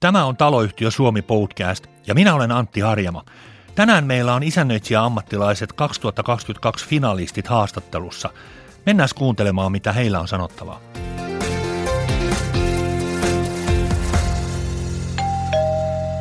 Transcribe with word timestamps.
Tämä 0.00 0.24
on 0.24 0.36
Taloyhtiö 0.36 0.90
Suomi 0.90 1.22
podcast 1.22 1.86
ja 2.06 2.14
minä 2.14 2.34
olen 2.34 2.52
Antti 2.52 2.80
Harjama. 2.80 3.24
Tänään 3.74 4.06
meillä 4.06 4.34
on 4.34 4.42
isännöitsijä 4.42 5.04
ammattilaiset 5.04 5.72
2022 5.72 6.86
finalistit 6.86 7.46
haastattelussa. 7.46 8.30
Mennään 8.86 9.08
kuuntelemaan, 9.14 9.72
mitä 9.72 9.92
heillä 9.92 10.20
on 10.20 10.28
sanottavaa. 10.28 10.80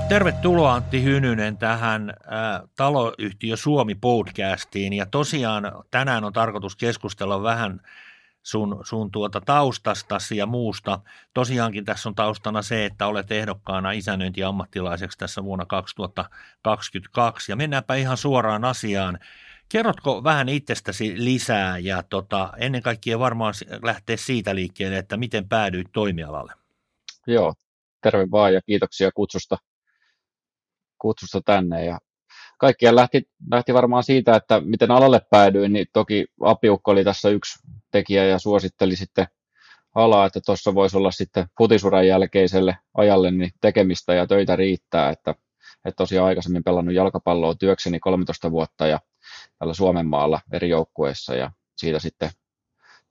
Tervetuloa 0.10 0.74
Antti 0.74 1.04
Hynynen 1.04 1.58
tähän 1.58 2.10
ä, 2.10 2.14
Taloyhtiö 2.76 3.56
Suomi 3.56 3.96
podcastiin 3.96 4.94
ja 4.94 5.06
tosiaan 5.06 5.72
tänään 5.92 6.24
on 6.24 6.34
tarkoitus 6.34 6.76
keskustella 6.76 7.44
vähän 7.44 7.82
sun, 8.48 8.82
sun 8.84 9.12
tuota 9.12 9.42
taustastasi 9.42 10.38
ja 10.38 10.46
muusta. 10.46 11.00
Tosiaankin 11.34 11.86
tässä 11.86 12.10
on 12.10 12.16
taustana 12.16 12.62
se, 12.62 12.86
että 12.86 13.08
olet 13.08 13.32
ehdokkaana 13.32 13.92
isännöintiammattilaiseksi 13.92 15.18
tässä 15.18 15.44
vuonna 15.44 15.66
2022 15.66 17.52
ja 17.52 17.56
mennäänpä 17.56 17.96
ihan 17.96 18.18
suoraan 18.18 18.66
asiaan. 18.66 19.20
Kerrotko 19.70 20.24
vähän 20.24 20.50
itsestäsi 20.50 21.14
lisää 21.24 21.78
ja 21.78 22.04
tota, 22.04 22.54
ennen 22.58 22.82
kaikkea 22.82 23.20
varmaan 23.20 23.54
lähteä 23.84 24.18
siitä 24.18 24.56
liikkeelle, 24.56 24.98
että 24.98 25.18
miten 25.18 25.50
päädyit 25.50 25.88
toimialalle? 25.94 26.54
Joo, 27.28 27.54
terve 28.02 28.28
vaan 28.32 28.54
ja 28.54 28.62
kiitoksia 28.62 29.12
kutsusta 29.16 29.58
kutsusta 30.98 31.42
tänne 31.46 31.86
ja 31.86 32.00
kaikkia 32.58 32.96
lähti, 32.96 33.30
lähti 33.52 33.74
varmaan 33.74 34.04
siitä, 34.04 34.36
että 34.36 34.62
miten 34.66 34.92
alalle 34.92 35.22
päädyin, 35.32 35.74
niin 35.74 35.86
toki 35.94 36.26
Apiukko 36.42 36.92
oli 36.92 37.04
tässä 37.04 37.30
yksi 37.30 37.60
tekijä 37.92 38.26
ja 38.26 38.40
suositteli 38.40 38.96
sitten 38.96 39.28
alaa, 39.96 40.26
että 40.26 40.40
tuossa 40.46 40.76
voisi 40.76 40.98
olla 40.98 41.12
sitten 41.12 41.48
futisuran 41.58 42.08
jälkeiselle 42.08 42.78
ajalle 42.94 43.32
niin 43.32 43.52
tekemistä 43.62 44.14
ja 44.14 44.28
töitä 44.28 44.56
riittää, 44.56 45.10
että, 45.10 45.36
että 45.86 45.98
tosiaan 45.98 46.28
aikaisemmin 46.28 46.64
pelannut 46.64 46.96
jalkapalloa 46.96 47.56
työkseni 47.56 48.00
13 48.00 48.52
vuotta 48.52 48.88
ja 48.88 49.00
tällä 49.60 49.74
Suomen 49.74 50.08
maalla 50.08 50.42
eri 50.52 50.70
joukkueissa 50.70 51.36
ja 51.36 51.52
siitä 51.78 52.00
sitten 52.00 52.30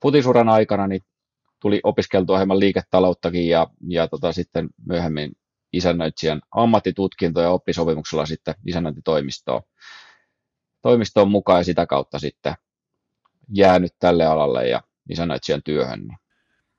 futisuran 0.01 0.49
aikana 0.49 0.87
niin 0.87 1.01
tuli 1.61 1.79
opiskeltua 1.83 2.37
hieman 2.37 2.59
liiketalouttakin 2.59 3.47
ja, 3.47 3.67
ja 3.87 4.07
tota, 4.07 4.31
sitten 4.31 4.69
myöhemmin 4.85 5.31
isännöitsijän 5.77 6.41
ammattitutkinto 6.55 7.41
ja 7.41 7.49
oppisopimuksella 7.49 8.25
sitten 8.25 8.55
isännöintitoimistoon 8.65 9.61
toimistoon 10.81 11.31
mukaan 11.31 11.59
ja 11.59 11.63
sitä 11.63 11.85
kautta 11.85 12.19
sitten 12.19 12.55
jäänyt 13.53 13.95
tälle 13.99 14.25
alalle 14.25 14.67
ja 14.67 14.81
isännöitsijän 15.09 15.63
työhön. 15.63 16.07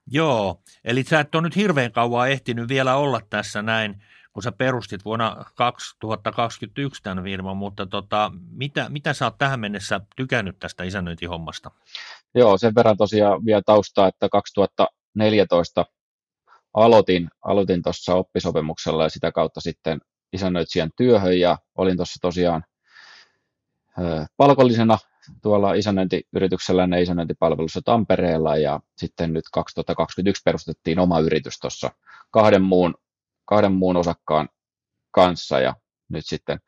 Joo, 0.06 0.62
eli 0.84 1.02
sä 1.02 1.20
et 1.20 1.34
ole 1.34 1.42
nyt 1.42 1.56
hirveän 1.56 1.92
kauan 1.92 2.30
ehtinyt 2.30 2.68
vielä 2.68 2.96
olla 2.96 3.20
tässä 3.30 3.62
näin, 3.62 4.02
kun 4.32 4.42
sä 4.42 4.52
perustit 4.52 5.04
vuonna 5.04 5.44
2021 5.54 7.02
tämän 7.02 7.24
firman, 7.24 7.56
mutta 7.56 7.86
tota, 7.86 8.32
mitä, 8.50 8.88
mitä 8.88 9.12
sä 9.12 9.24
oot 9.24 9.38
tähän 9.38 9.60
mennessä 9.60 10.00
tykännyt 10.16 10.58
tästä 10.58 10.84
isännöintihommasta? 10.84 11.70
Joo, 12.34 12.58
sen 12.58 12.74
verran 12.74 12.96
tosiaan 12.96 13.44
vielä 13.44 13.62
taustaa, 13.66 14.08
että 14.08 14.28
2014 14.28 15.86
aloitin, 16.74 17.28
aloitin 17.44 17.82
tuossa 17.82 18.14
oppisopimuksella 18.14 19.02
ja 19.02 19.08
sitä 19.08 19.32
kautta 19.32 19.60
sitten 19.60 20.00
isännöitsijän 20.32 20.90
työhön 20.96 21.40
ja 21.40 21.58
olin 21.74 21.96
tuossa 21.96 22.18
tosiaan 22.20 22.64
palkollisena 24.36 24.98
tuolla 25.42 25.74
isännöintiyrityksellä 25.74 26.88
ja 26.90 26.98
isännöintipalvelussa 26.98 27.80
Tampereella 27.84 28.56
ja 28.56 28.80
sitten 28.98 29.32
nyt 29.32 29.44
2021 29.52 30.42
perustettiin 30.44 30.98
oma 30.98 31.20
yritys 31.20 31.58
tuossa 31.60 31.90
kahden 32.30 32.62
muun, 32.62 32.94
kahden 33.44 33.72
muun 33.72 33.96
osakkaan 33.96 34.48
kanssa 35.10 35.60
ja 35.60 35.74
nyt 36.08 36.26
sitten 36.26 36.58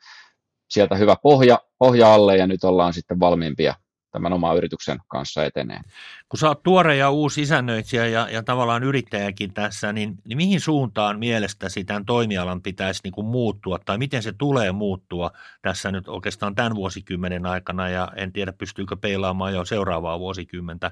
sieltä 0.71 0.95
hyvä 0.95 1.17
pohja, 1.23 1.59
pohja 1.79 2.15
alle 2.15 2.37
ja 2.37 2.47
nyt 2.47 2.65
ollaan 2.65 2.93
sitten 2.93 3.21
valmiimpia 3.21 3.75
tämän 4.11 4.33
oman 4.33 4.57
yrityksen 4.57 4.99
kanssa 5.09 5.45
etenee. 5.45 5.81
Kun 6.29 6.39
sä 6.39 6.49
oot 6.49 6.63
tuore 6.63 6.97
ja 6.97 7.11
uusi 7.11 7.43
isännöitsijä 7.43 8.07
ja, 8.07 8.29
ja 8.31 8.43
tavallaan 8.43 8.85
yrittäjäkin 8.85 9.55
tässä, 9.55 9.93
niin, 9.93 10.15
niin 10.25 10.37
mihin 10.37 10.61
suuntaan 10.61 11.19
mielestäsi 11.19 11.85
tämän 11.85 12.07
toimialan 12.07 12.63
pitäisi 12.63 13.01
niin 13.05 13.13
kuin 13.13 13.27
muuttua 13.27 13.79
tai 13.79 13.99
miten 13.99 14.23
se 14.23 14.33
tulee 14.33 14.73
muuttua 14.73 15.31
tässä 15.63 15.93
nyt 15.93 16.09
oikeastaan 16.09 16.55
tämän 16.55 16.75
vuosikymmenen 16.75 17.47
aikana 17.47 17.89
ja 17.89 18.09
en 18.17 18.33
tiedä 18.33 18.53
pystyykö 18.53 18.97
peilaamaan 18.97 19.55
jo 19.55 19.65
seuraavaa 19.65 20.19
vuosikymmentä. 20.19 20.91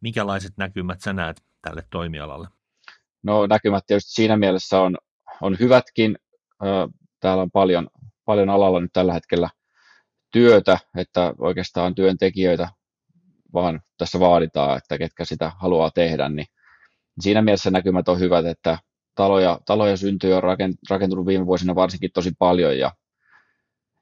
Minkälaiset 0.00 0.52
näkymät 0.56 1.00
sä 1.00 1.12
näet 1.12 1.42
tälle 1.62 1.82
toimialalle? 1.90 2.48
No 3.22 3.46
näkymät 3.46 3.86
tietysti 3.86 4.12
siinä 4.12 4.36
mielessä 4.36 4.80
on, 4.80 4.96
on 5.40 5.56
hyvätkin. 5.60 6.18
Täällä 7.20 7.42
on 7.42 7.50
paljon, 7.50 7.88
paljon 8.24 8.50
alalla 8.50 8.80
nyt 8.80 8.92
tällä 8.92 9.12
hetkellä 9.12 9.48
työtä, 10.30 10.78
että 10.96 11.34
oikeastaan 11.38 11.94
työntekijöitä 11.94 12.68
vaan 13.52 13.80
tässä 13.98 14.20
vaaditaan, 14.20 14.76
että 14.76 14.98
ketkä 14.98 15.24
sitä 15.24 15.52
haluaa 15.58 15.90
tehdä, 15.90 16.28
niin 16.28 16.46
siinä 17.20 17.42
mielessä 17.42 17.70
näkymät 17.70 18.08
on 18.08 18.20
hyvät, 18.20 18.46
että 18.46 18.78
taloja, 19.14 19.60
taloja 19.66 19.96
syntyy 19.96 20.32
on 20.32 20.42
rakentunut 20.90 21.26
viime 21.26 21.46
vuosina 21.46 21.74
varsinkin 21.74 22.10
tosi 22.14 22.32
paljon 22.38 22.78
ja, 22.78 22.92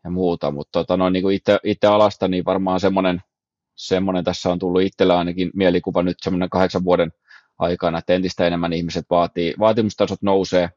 ja 0.05 0.11
muuta, 0.11 0.51
mutta 0.51 0.71
tota, 0.73 0.97
no, 0.97 1.11
niin 1.11 1.33
itse, 1.33 1.59
itse 1.65 1.87
alasta, 1.87 2.29
niin 2.29 2.45
varmaan 2.45 2.81
semmoinen, 2.81 3.23
semmoinen 3.77 4.25
tässä 4.25 4.51
on 4.51 4.59
tullut 4.59 4.83
itsellä 4.83 5.19
ainakin 5.19 5.51
mielikuva 5.55 6.03
nyt 6.03 6.17
semmoinen 6.23 6.51
kahdeksan 6.51 6.85
vuoden 6.85 7.13
aikana, 7.59 7.99
että 7.99 8.15
entistä 8.15 8.47
enemmän 8.47 8.73
ihmiset 8.73 9.05
vaatii, 9.11 9.55
vaatimustasot 9.59 10.23
nousee 10.23 10.71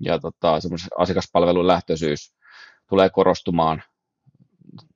ja 0.00 0.18
tota, 0.18 0.58
asiakaspalvelun 0.98 1.66
lähtöisyys 1.66 2.34
tulee 2.88 3.10
korostumaan 3.10 3.82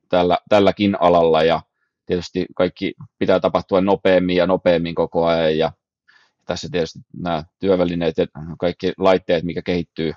tällä, 0.09 0.37
tälläkin 0.49 0.97
alalla. 0.99 1.43
Ja 1.43 1.61
tietysti 2.05 2.45
kaikki 2.55 2.93
pitää 3.19 3.39
tapahtua 3.39 3.81
nopeammin 3.81 4.35
ja 4.35 4.47
nopeammin 4.47 4.95
koko 4.95 5.25
ajan. 5.25 5.57
Ja 5.57 5.71
tässä 6.45 6.67
tietysti 6.71 6.99
nämä 7.17 7.43
työvälineet 7.59 8.17
ja 8.17 8.25
kaikki 8.59 8.93
laitteet, 8.97 9.43
mikä 9.43 9.61
kehittyy, 9.61 10.13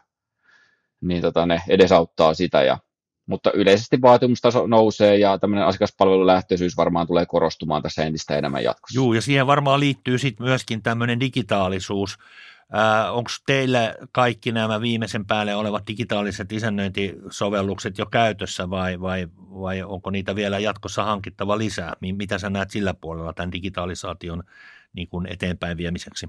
niin 1.01 1.23
tota, 1.23 1.47
ne 1.47 1.63
edesauttaa 1.69 2.35
sitä. 2.35 2.63
Ja 2.63 2.79
mutta 3.27 3.51
yleisesti 3.55 4.03
vaatimustaso 4.03 4.67
nousee 4.67 5.19
ja 5.19 5.39
tämmöinen 5.39 5.67
asiakaspalvelulähtöisyys 5.67 6.77
varmaan 6.77 7.07
tulee 7.07 7.27
korostumaan 7.27 7.83
tässä 7.83 8.05
entistä 8.05 8.37
enemmän 8.37 8.65
jatkossa. 8.65 9.01
Joo, 9.01 9.15
ja 9.15 9.23
siihen 9.23 9.47
varmaan 9.47 9.81
liittyy 9.81 10.19
sitten 10.19 10.47
myöskin 10.47 10.83
tämmöinen 10.83 11.21
digitaalisuus, 11.21 12.19
Onko 13.11 13.31
teillä 13.47 13.95
kaikki 14.13 14.53
nämä 14.53 14.81
viimeisen 14.81 15.27
päälle 15.27 15.55
olevat 15.55 15.87
digitaaliset 15.87 16.53
isännöintisovellukset 16.53 17.99
jo 17.99 18.07
käytössä 18.07 18.71
vai, 18.71 19.01
vai, 19.01 19.29
vai 19.39 19.83
onko 19.83 20.11
niitä 20.11 20.37
vielä 20.37 20.59
jatkossa 20.59 21.05
hankittava 21.05 21.59
lisää? 21.59 21.93
Mitä 22.01 22.39
sä 22.39 22.51
näet 22.51 22.71
sillä 22.71 22.95
puolella 22.95 23.33
tämän 23.33 23.53
digitalisaation 23.53 24.43
niin 24.93 25.09
kuin 25.09 25.27
eteenpäin 25.27 25.77
viemiseksi? 25.77 26.29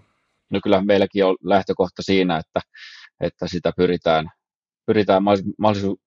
No 0.49 0.59
kyllä 0.63 0.81
meilläkin 0.81 1.25
on 1.25 1.35
lähtökohta 1.43 2.01
siinä, 2.01 2.37
että, 2.37 2.59
että 3.19 3.47
sitä 3.47 3.71
pyritään, 3.77 4.31
pyritään 4.85 5.23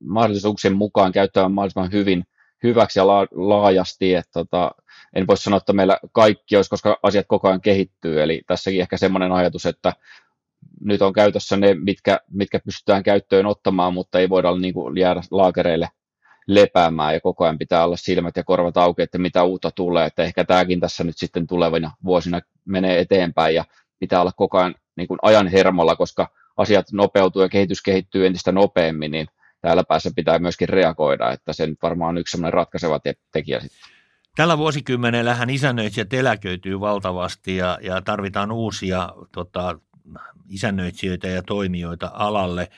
mahdollisuuksien 0.00 0.76
mukaan 0.76 1.12
käyttämään 1.12 1.52
mahdollisimman 1.52 1.92
hyvin 1.92 2.24
hyväksi 2.62 2.98
ja 2.98 3.06
laajasti. 3.32 4.14
Että 4.14 4.30
tota, 4.32 4.70
en 5.14 5.26
voi 5.26 5.36
sanoa, 5.36 5.56
että 5.56 5.72
meillä 5.72 5.98
kaikki 6.12 6.56
olisi, 6.56 6.70
koska 6.70 6.98
asiat 7.02 7.26
koko 7.28 7.48
ajan 7.48 7.60
kehittyy. 7.60 8.22
Eli 8.22 8.42
tässäkin 8.46 8.80
ehkä 8.80 8.96
semmoinen 8.96 9.32
ajatus, 9.32 9.66
että 9.66 9.92
nyt 10.80 11.02
on 11.02 11.12
käytössä 11.12 11.56
ne, 11.56 11.74
mitkä, 11.74 12.20
mitkä 12.30 12.60
pystytään 12.64 13.02
käyttöön 13.02 13.46
ottamaan, 13.46 13.94
mutta 13.94 14.18
ei 14.18 14.28
voida 14.28 14.56
niin 14.56 14.74
kuin 14.74 14.98
jäädä 14.98 15.20
laakereille 15.30 15.88
lepäämään 16.48 17.14
ja 17.14 17.20
koko 17.20 17.44
ajan 17.44 17.58
pitää 17.58 17.84
olla 17.84 17.96
silmät 17.96 18.36
ja 18.36 18.44
korvat 18.44 18.76
auki, 18.76 19.02
että 19.02 19.18
mitä 19.18 19.42
uutta 19.42 19.70
tulee, 19.70 20.06
että 20.06 20.22
ehkä 20.22 20.44
tämäkin 20.44 20.80
tässä 20.80 21.04
nyt 21.04 21.18
sitten 21.18 21.46
tulevina 21.46 21.90
vuosina 22.04 22.40
menee 22.64 23.00
eteenpäin 23.00 23.54
ja 23.54 23.64
pitää 23.98 24.20
olla 24.20 24.32
koko 24.36 24.58
ajan 24.58 24.74
niin 24.96 25.08
kuin 25.08 25.18
ajan 25.22 25.48
hermolla, 25.48 25.96
koska 25.96 26.28
asiat 26.56 26.86
nopeutuu 26.92 27.42
ja 27.42 27.48
kehitys 27.48 27.82
kehittyy 27.82 28.26
entistä 28.26 28.52
nopeammin, 28.52 29.10
niin 29.10 29.26
täällä 29.60 29.84
päässä 29.84 30.10
pitää 30.16 30.38
myöskin 30.38 30.68
reagoida, 30.68 31.32
että 31.32 31.52
se 31.52 31.66
nyt 31.66 31.78
varmaan 31.82 32.08
on 32.08 32.18
yksi 32.18 32.30
sellainen 32.30 32.52
ratkaiseva 32.52 32.98
te- 32.98 33.14
tekijä 33.32 33.60
sitten. 33.60 33.96
Tällä 34.36 34.58
vuosikymmenellähän 34.58 35.50
isännöitsijät 35.50 36.12
eläköityy 36.12 36.80
valtavasti 36.80 37.56
ja, 37.56 37.78
ja 37.82 38.02
tarvitaan 38.02 38.52
uusia 38.52 39.08
tota, 39.32 39.78
isännöitsijöitä 40.48 41.28
ja 41.28 41.42
toimijoita 41.42 42.10
alalle. 42.14 42.68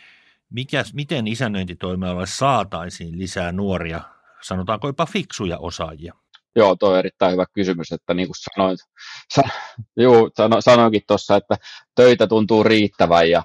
Mikä, 0.51 0.85
miten 0.95 1.27
isännöintitoimialalle 1.27 2.27
saataisiin 2.27 3.19
lisää 3.19 3.53
nuoria, 3.53 4.01
sanotaanko 4.43 4.87
jopa 4.87 5.07
fiksuja 5.07 5.59
osaajia? 5.59 6.15
Joo, 6.57 6.77
tuo 6.77 6.91
on 6.91 6.99
erittäin 6.99 7.33
hyvä 7.33 7.45
kysymys, 7.53 7.93
että 7.93 8.15
niin 8.15 8.29
kuin 8.29 8.37
sanoit, 8.37 8.81
san, 9.35 9.45
juu, 9.97 10.31
sano, 10.37 10.61
sanoinkin 10.61 11.03
tuossa, 11.07 11.37
että 11.37 11.57
töitä 11.95 12.27
tuntuu 12.27 12.65
riittävän 12.65 13.31
ja, 13.31 13.43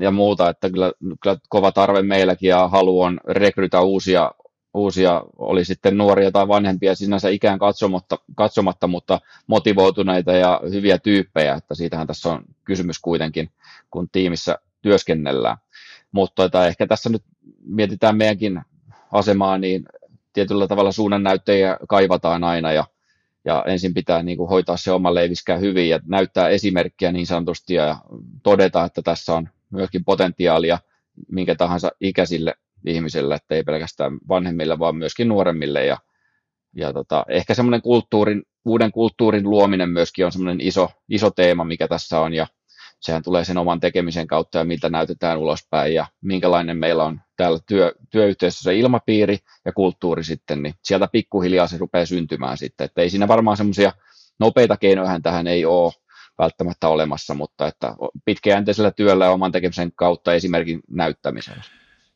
ja 0.00 0.10
muuta, 0.10 0.50
että 0.50 0.70
kyllä, 0.70 0.92
kyllä 1.22 1.36
kova 1.48 1.72
tarve 1.72 2.02
meilläkin 2.02 2.48
ja 2.48 2.68
halu 2.68 3.00
on 3.00 3.20
rekrytä 3.28 3.80
uusia 3.80 4.30
uusia, 4.74 5.22
oli 5.38 5.64
sitten 5.64 5.98
nuoria 5.98 6.32
tai 6.32 6.48
vanhempia 6.48 6.94
sinänsä 6.94 7.28
ikään 7.28 7.58
katsomatta, 7.58 8.18
katsomatta, 8.36 8.86
mutta 8.86 9.20
motivoituneita 9.46 10.32
ja 10.32 10.60
hyviä 10.70 10.98
tyyppejä, 10.98 11.54
että 11.54 11.74
siitähän 11.74 12.06
tässä 12.06 12.28
on 12.28 12.44
kysymys 12.64 12.98
kuitenkin, 12.98 13.50
kun 13.90 14.08
tiimissä 14.12 14.58
työskennellään. 14.82 15.56
mutta 16.12 16.42
tota, 16.42 16.66
ehkä 16.66 16.86
tässä 16.86 17.10
nyt 17.10 17.22
mietitään 17.64 18.16
meidänkin 18.16 18.60
asemaa, 19.12 19.58
niin 19.58 19.84
tietyllä 20.32 20.68
tavalla 20.68 20.92
suunnannäyttäjiä 20.92 21.76
kaivataan 21.88 22.44
aina 22.44 22.72
ja, 22.72 22.84
ja 23.44 23.64
ensin 23.66 23.94
pitää 23.94 24.22
niin 24.22 24.36
kuin 24.36 24.48
hoitaa 24.48 24.76
se 24.76 24.92
oma 24.92 25.14
leiviskään 25.14 25.60
hyvin 25.60 25.88
ja 25.88 26.00
näyttää 26.06 26.48
esimerkkiä 26.48 27.12
niin 27.12 27.26
sanotusti 27.26 27.74
ja 27.74 27.96
todeta, 28.42 28.84
että 28.84 29.02
tässä 29.02 29.34
on 29.34 29.48
myöskin 29.70 30.04
potentiaalia 30.04 30.78
minkä 31.28 31.54
tahansa 31.54 31.90
ikäisille 32.00 32.54
ihmisille, 32.86 33.34
että 33.34 33.54
ei 33.54 33.62
pelkästään 33.62 34.18
vanhemmille, 34.28 34.78
vaan 34.78 34.96
myöskin 34.96 35.28
nuoremmille 35.28 35.86
ja, 35.86 35.98
ja 36.74 36.92
tota, 36.92 37.24
ehkä 37.28 37.54
semmoinen 37.54 37.82
kulttuurin, 37.82 38.42
uuden 38.64 38.92
kulttuurin 38.92 39.50
luominen 39.50 39.88
myöskin 39.88 40.26
on 40.26 40.32
semmoinen 40.32 40.60
iso, 40.60 40.88
iso 41.08 41.30
teema, 41.30 41.64
mikä 41.64 41.88
tässä 41.88 42.20
on 42.20 42.34
ja 42.34 42.46
sehän 43.00 43.22
tulee 43.22 43.44
sen 43.44 43.58
oman 43.58 43.80
tekemisen 43.80 44.26
kautta 44.26 44.58
ja 44.58 44.64
miltä 44.64 44.88
näytetään 44.88 45.38
ulospäin 45.38 45.94
ja 45.94 46.06
minkälainen 46.20 46.76
meillä 46.76 47.04
on 47.04 47.20
täällä 47.36 47.58
työ, 47.66 47.92
työyhteisössä 48.10 48.72
ilmapiiri 48.72 49.38
ja 49.64 49.72
kulttuuri 49.72 50.24
sitten, 50.24 50.62
niin 50.62 50.74
sieltä 50.82 51.08
pikkuhiljaa 51.12 51.66
se 51.66 51.78
rupeaa 51.78 52.06
syntymään 52.06 52.58
sitten, 52.58 52.84
että 52.84 53.02
ei 53.02 53.10
siinä 53.10 53.28
varmaan 53.28 53.56
semmoisia 53.56 53.92
nopeita 54.40 54.76
keinoja 54.76 55.20
tähän 55.20 55.46
ei 55.46 55.64
ole 55.64 55.92
välttämättä 56.38 56.88
olemassa, 56.88 57.34
mutta 57.34 57.66
että 57.66 57.94
pitkäjänteisellä 58.24 58.90
työllä 58.90 59.24
ja 59.24 59.30
oman 59.30 59.52
tekemisen 59.52 59.92
kautta 59.94 60.34
esimerkin 60.34 60.80
näyttämisellä. 60.90 61.62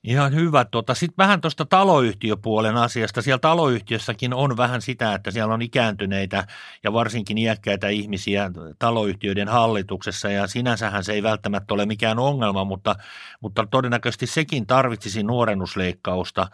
Ihan 0.06 0.34
hyvä. 0.34 0.64
Tota, 0.64 0.94
Sitten 0.94 1.16
vähän 1.18 1.40
tuosta 1.40 1.64
taloyhtiöpuolen 1.64 2.76
asiasta. 2.76 3.22
Siellä 3.22 3.38
taloyhtiössäkin 3.38 4.34
on 4.34 4.56
vähän 4.56 4.82
sitä, 4.82 5.14
että 5.14 5.30
siellä 5.30 5.54
on 5.54 5.62
ikääntyneitä 5.62 6.46
ja 6.84 6.92
varsinkin 6.92 7.38
iäkkäitä 7.38 7.88
ihmisiä 7.88 8.50
taloyhtiöiden 8.78 9.48
hallituksessa 9.48 10.30
ja 10.30 10.46
sinänsähän 10.46 11.04
se 11.04 11.12
ei 11.12 11.22
välttämättä 11.22 11.74
ole 11.74 11.86
mikään 11.86 12.18
ongelma, 12.18 12.64
mutta, 12.64 12.96
mutta 13.40 13.66
todennäköisesti 13.70 14.26
sekin 14.26 14.66
tarvitsisi 14.66 15.22
nuorennusleikkausta. 15.22 16.48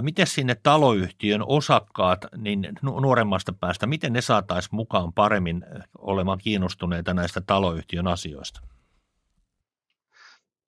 Miten 0.00 0.26
sinne 0.26 0.54
taloyhtiön 0.54 1.42
osakkaat 1.46 2.26
niin 2.36 2.68
nuoremmasta 2.82 3.52
päästä, 3.52 3.86
miten 3.86 4.12
ne 4.12 4.20
saataisiin 4.20 4.76
mukaan 4.76 5.12
paremmin 5.12 5.64
olemaan 5.98 6.38
kiinnostuneita 6.38 7.14
näistä 7.14 7.40
taloyhtiön 7.40 8.06
asioista? 8.06 8.60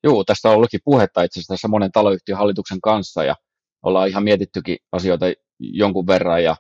Joo, 0.05 0.25
tästä 0.25 0.49
on 0.49 0.57
ollutkin 0.57 0.81
puhetta 0.85 1.23
itse 1.23 1.41
asiassa 1.41 1.55
tässä 1.55 1.69
monen 1.69 1.93
taloyhtiön 1.93 2.39
hallituksen 2.39 2.81
kanssa 2.81 3.25
ja 3.25 3.37
ollaan 3.83 4.09
ihan 4.09 4.25
mietittykin 4.25 4.77
asioita 4.93 5.27
jonkun 5.59 6.07
verran 6.07 6.45
ja, 6.45 6.57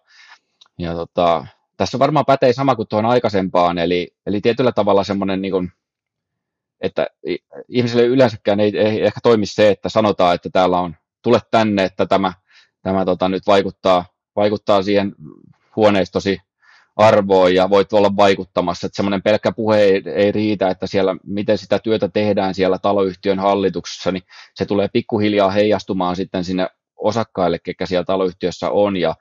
ja 0.79 0.95
tota, 0.95 1.47
tässä 1.77 1.99
varmaan 1.99 2.27
pätee 2.27 2.53
sama 2.53 2.77
kuin 2.77 2.89
tuohon 2.89 3.07
aikaisempaan, 3.07 3.79
eli, 3.79 4.11
eli 4.27 4.41
tietyllä 4.41 4.73
tavalla 4.73 5.05
semmoinen, 5.05 5.43
niin 5.43 5.53
kuin, 5.53 5.73
että 6.81 7.07
ihmisille 7.69 8.03
yleensäkään 8.03 8.61
ei, 8.61 8.79
ei 8.79 9.05
ehkä 9.05 9.21
toimi 9.23 9.47
se, 9.47 9.71
että 9.71 9.89
sanotaan, 9.89 10.35
että 10.35 10.51
täällä 10.53 10.81
on, 10.81 10.97
tule 11.23 11.41
tänne, 11.51 11.85
että 11.85 12.07
tämä, 12.07 12.33
tämä 12.83 13.05
tota, 13.05 13.29
nyt 13.29 13.47
vaikuttaa, 13.47 14.05
vaikuttaa 14.37 14.83
siihen 14.83 15.15
huoneistosi 15.77 16.39
arvoon 16.97 17.55
ja 17.55 17.71
voit 17.71 17.93
olla 17.93 18.17
vaikuttamassa. 18.17 18.87
Että 18.87 18.97
semmoinen 18.97 19.23
pelkkä 19.23 19.53
puhe 19.53 19.81
ei, 19.81 20.03
ei 20.15 20.33
riitä, 20.33 20.69
että 20.69 20.87
siellä, 20.87 21.17
miten 21.27 21.59
sitä 21.59 21.79
työtä 21.79 22.09
tehdään 22.09 22.55
siellä 22.55 22.79
taloyhtiön 22.79 23.39
hallituksessa, 23.39 24.13
niin 24.13 24.23
se 24.55 24.65
tulee 24.65 24.89
pikkuhiljaa 24.89 25.51
heijastumaan 25.51 26.17
sitten 26.17 26.45
sinne 26.45 26.69
osakkaille, 27.03 27.59
ketkä 27.59 27.87
siellä 27.87 28.05
taloyhtiössä 28.05 28.71
on, 28.71 28.97
ja 28.97 29.15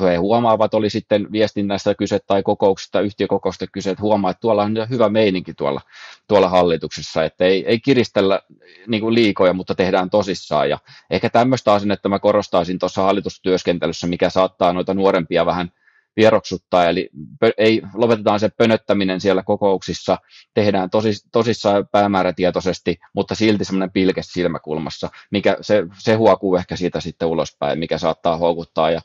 he, 0.00 0.16
huomaavat, 0.16 0.74
oli 0.74 0.90
sitten 0.90 1.32
viestinnästä 1.32 1.94
kyse 1.94 2.18
tai 2.26 2.42
kokouksesta, 2.42 3.00
yhtiökokouksesta 3.00 3.66
kyse, 3.72 3.90
että 3.90 4.02
huomaa, 4.02 4.30
että 4.30 4.40
tuolla 4.40 4.62
on 4.62 4.74
hyvä 4.90 5.08
meininki 5.08 5.54
tuolla, 5.54 5.80
tuolla 6.28 6.48
hallituksessa, 6.48 7.24
että 7.24 7.44
ei, 7.44 7.66
ei 7.66 7.80
kiristellä 7.80 8.40
niin 8.86 9.00
kuin 9.00 9.14
liikoja, 9.14 9.52
mutta 9.52 9.74
tehdään 9.74 10.10
tosissaan, 10.10 10.70
ja 10.70 10.78
ehkä 11.10 11.30
tämmöistä 11.30 11.72
asennetta 11.72 12.08
mä 12.08 12.18
korostaisin 12.18 12.78
tuossa 12.78 13.02
hallitustyöskentelyssä, 13.02 14.06
mikä 14.06 14.30
saattaa 14.30 14.72
noita 14.72 14.94
nuorempia 14.94 15.46
vähän 15.46 15.70
vieroksuttaa, 16.16 16.88
eli 16.88 17.10
ei, 17.58 17.82
lopetetaan 17.94 18.40
se 18.40 18.48
pönöttäminen 18.48 19.20
siellä 19.20 19.42
kokouksissa, 19.42 20.18
tehdään 20.54 20.90
tosis, 20.90 21.28
tosissaan 21.32 21.88
päämäärätietoisesti, 21.88 22.98
mutta 23.14 23.34
silti 23.34 23.64
semmoinen 23.64 23.92
pilke 23.92 24.22
silmäkulmassa, 24.22 25.10
mikä 25.30 25.56
se, 25.60 25.86
se 25.98 26.14
huokuu 26.14 26.56
ehkä 26.56 26.76
siitä 26.76 27.00
sitten 27.00 27.28
ulospäin, 27.28 27.78
mikä 27.78 27.98
saattaa 27.98 28.36
houkuttaa 28.36 28.90
ja 28.90 29.00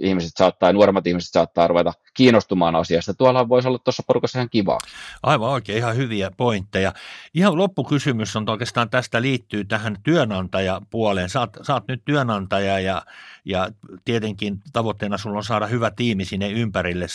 ihmiset 0.00 0.30
saattaa, 0.36 0.72
nuoremmat 0.72 1.06
ihmiset 1.06 1.32
saattaa 1.32 1.66
ruveta 1.66 1.92
kiinnostumaan 2.14 2.76
asiasta. 2.76 3.14
Tuolla 3.14 3.48
voisi 3.48 3.68
olla 3.68 3.78
tuossa 3.78 4.02
porukassa 4.06 4.38
ihan 4.38 4.50
kivaa. 4.50 4.78
Aivan 5.22 5.50
oikein, 5.50 5.78
ihan 5.78 5.96
hyviä 5.96 6.30
pointteja. 6.36 6.92
Ihan 7.34 7.56
loppukysymys 7.56 8.36
on 8.36 8.50
oikeastaan 8.50 8.90
tästä 8.90 9.22
liittyy 9.22 9.64
tähän 9.64 9.96
työnantajapuoleen. 10.02 11.28
Saat, 11.28 11.58
saat 11.62 11.84
nyt 11.88 12.02
työnantaja 12.04 12.80
ja, 12.80 13.02
ja 13.44 13.68
tietenkin 14.04 14.60
tavoitteena 14.72 15.18
sulla 15.18 15.36
on 15.36 15.44
saada 15.44 15.66
hyvä 15.66 15.90
tiimi 15.90 16.24
sinne 16.24 16.50
ympärille. 16.50 17.06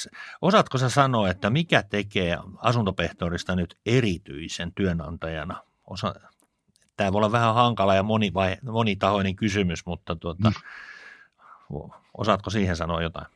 Osaatko 0.42 0.78
sä 0.78 0.90
sanoa, 0.90 1.30
että 1.30 1.50
mikä 1.50 1.84
tekee 1.84 2.38
asuntopehtorista 2.58 3.56
nyt 3.56 3.78
erityisen 3.86 4.74
työnantajana? 4.74 5.62
Osa, 5.88 6.16
tämä 6.98 7.14
voi 7.14 7.20
olla 7.20 7.32
vähän 7.32 7.54
hankala 7.54 7.96
ja 7.96 8.04
moni, 8.04 8.34
vai, 8.34 8.58
monitahoinen 8.62 9.36
kysymys, 9.36 9.86
mutta 9.86 10.16
tuota, 10.16 10.50
mm. 10.50 11.90
osaatko 12.18 12.50
siihen 12.50 12.76
sanoa 12.76 13.02
jotain? 13.02 13.28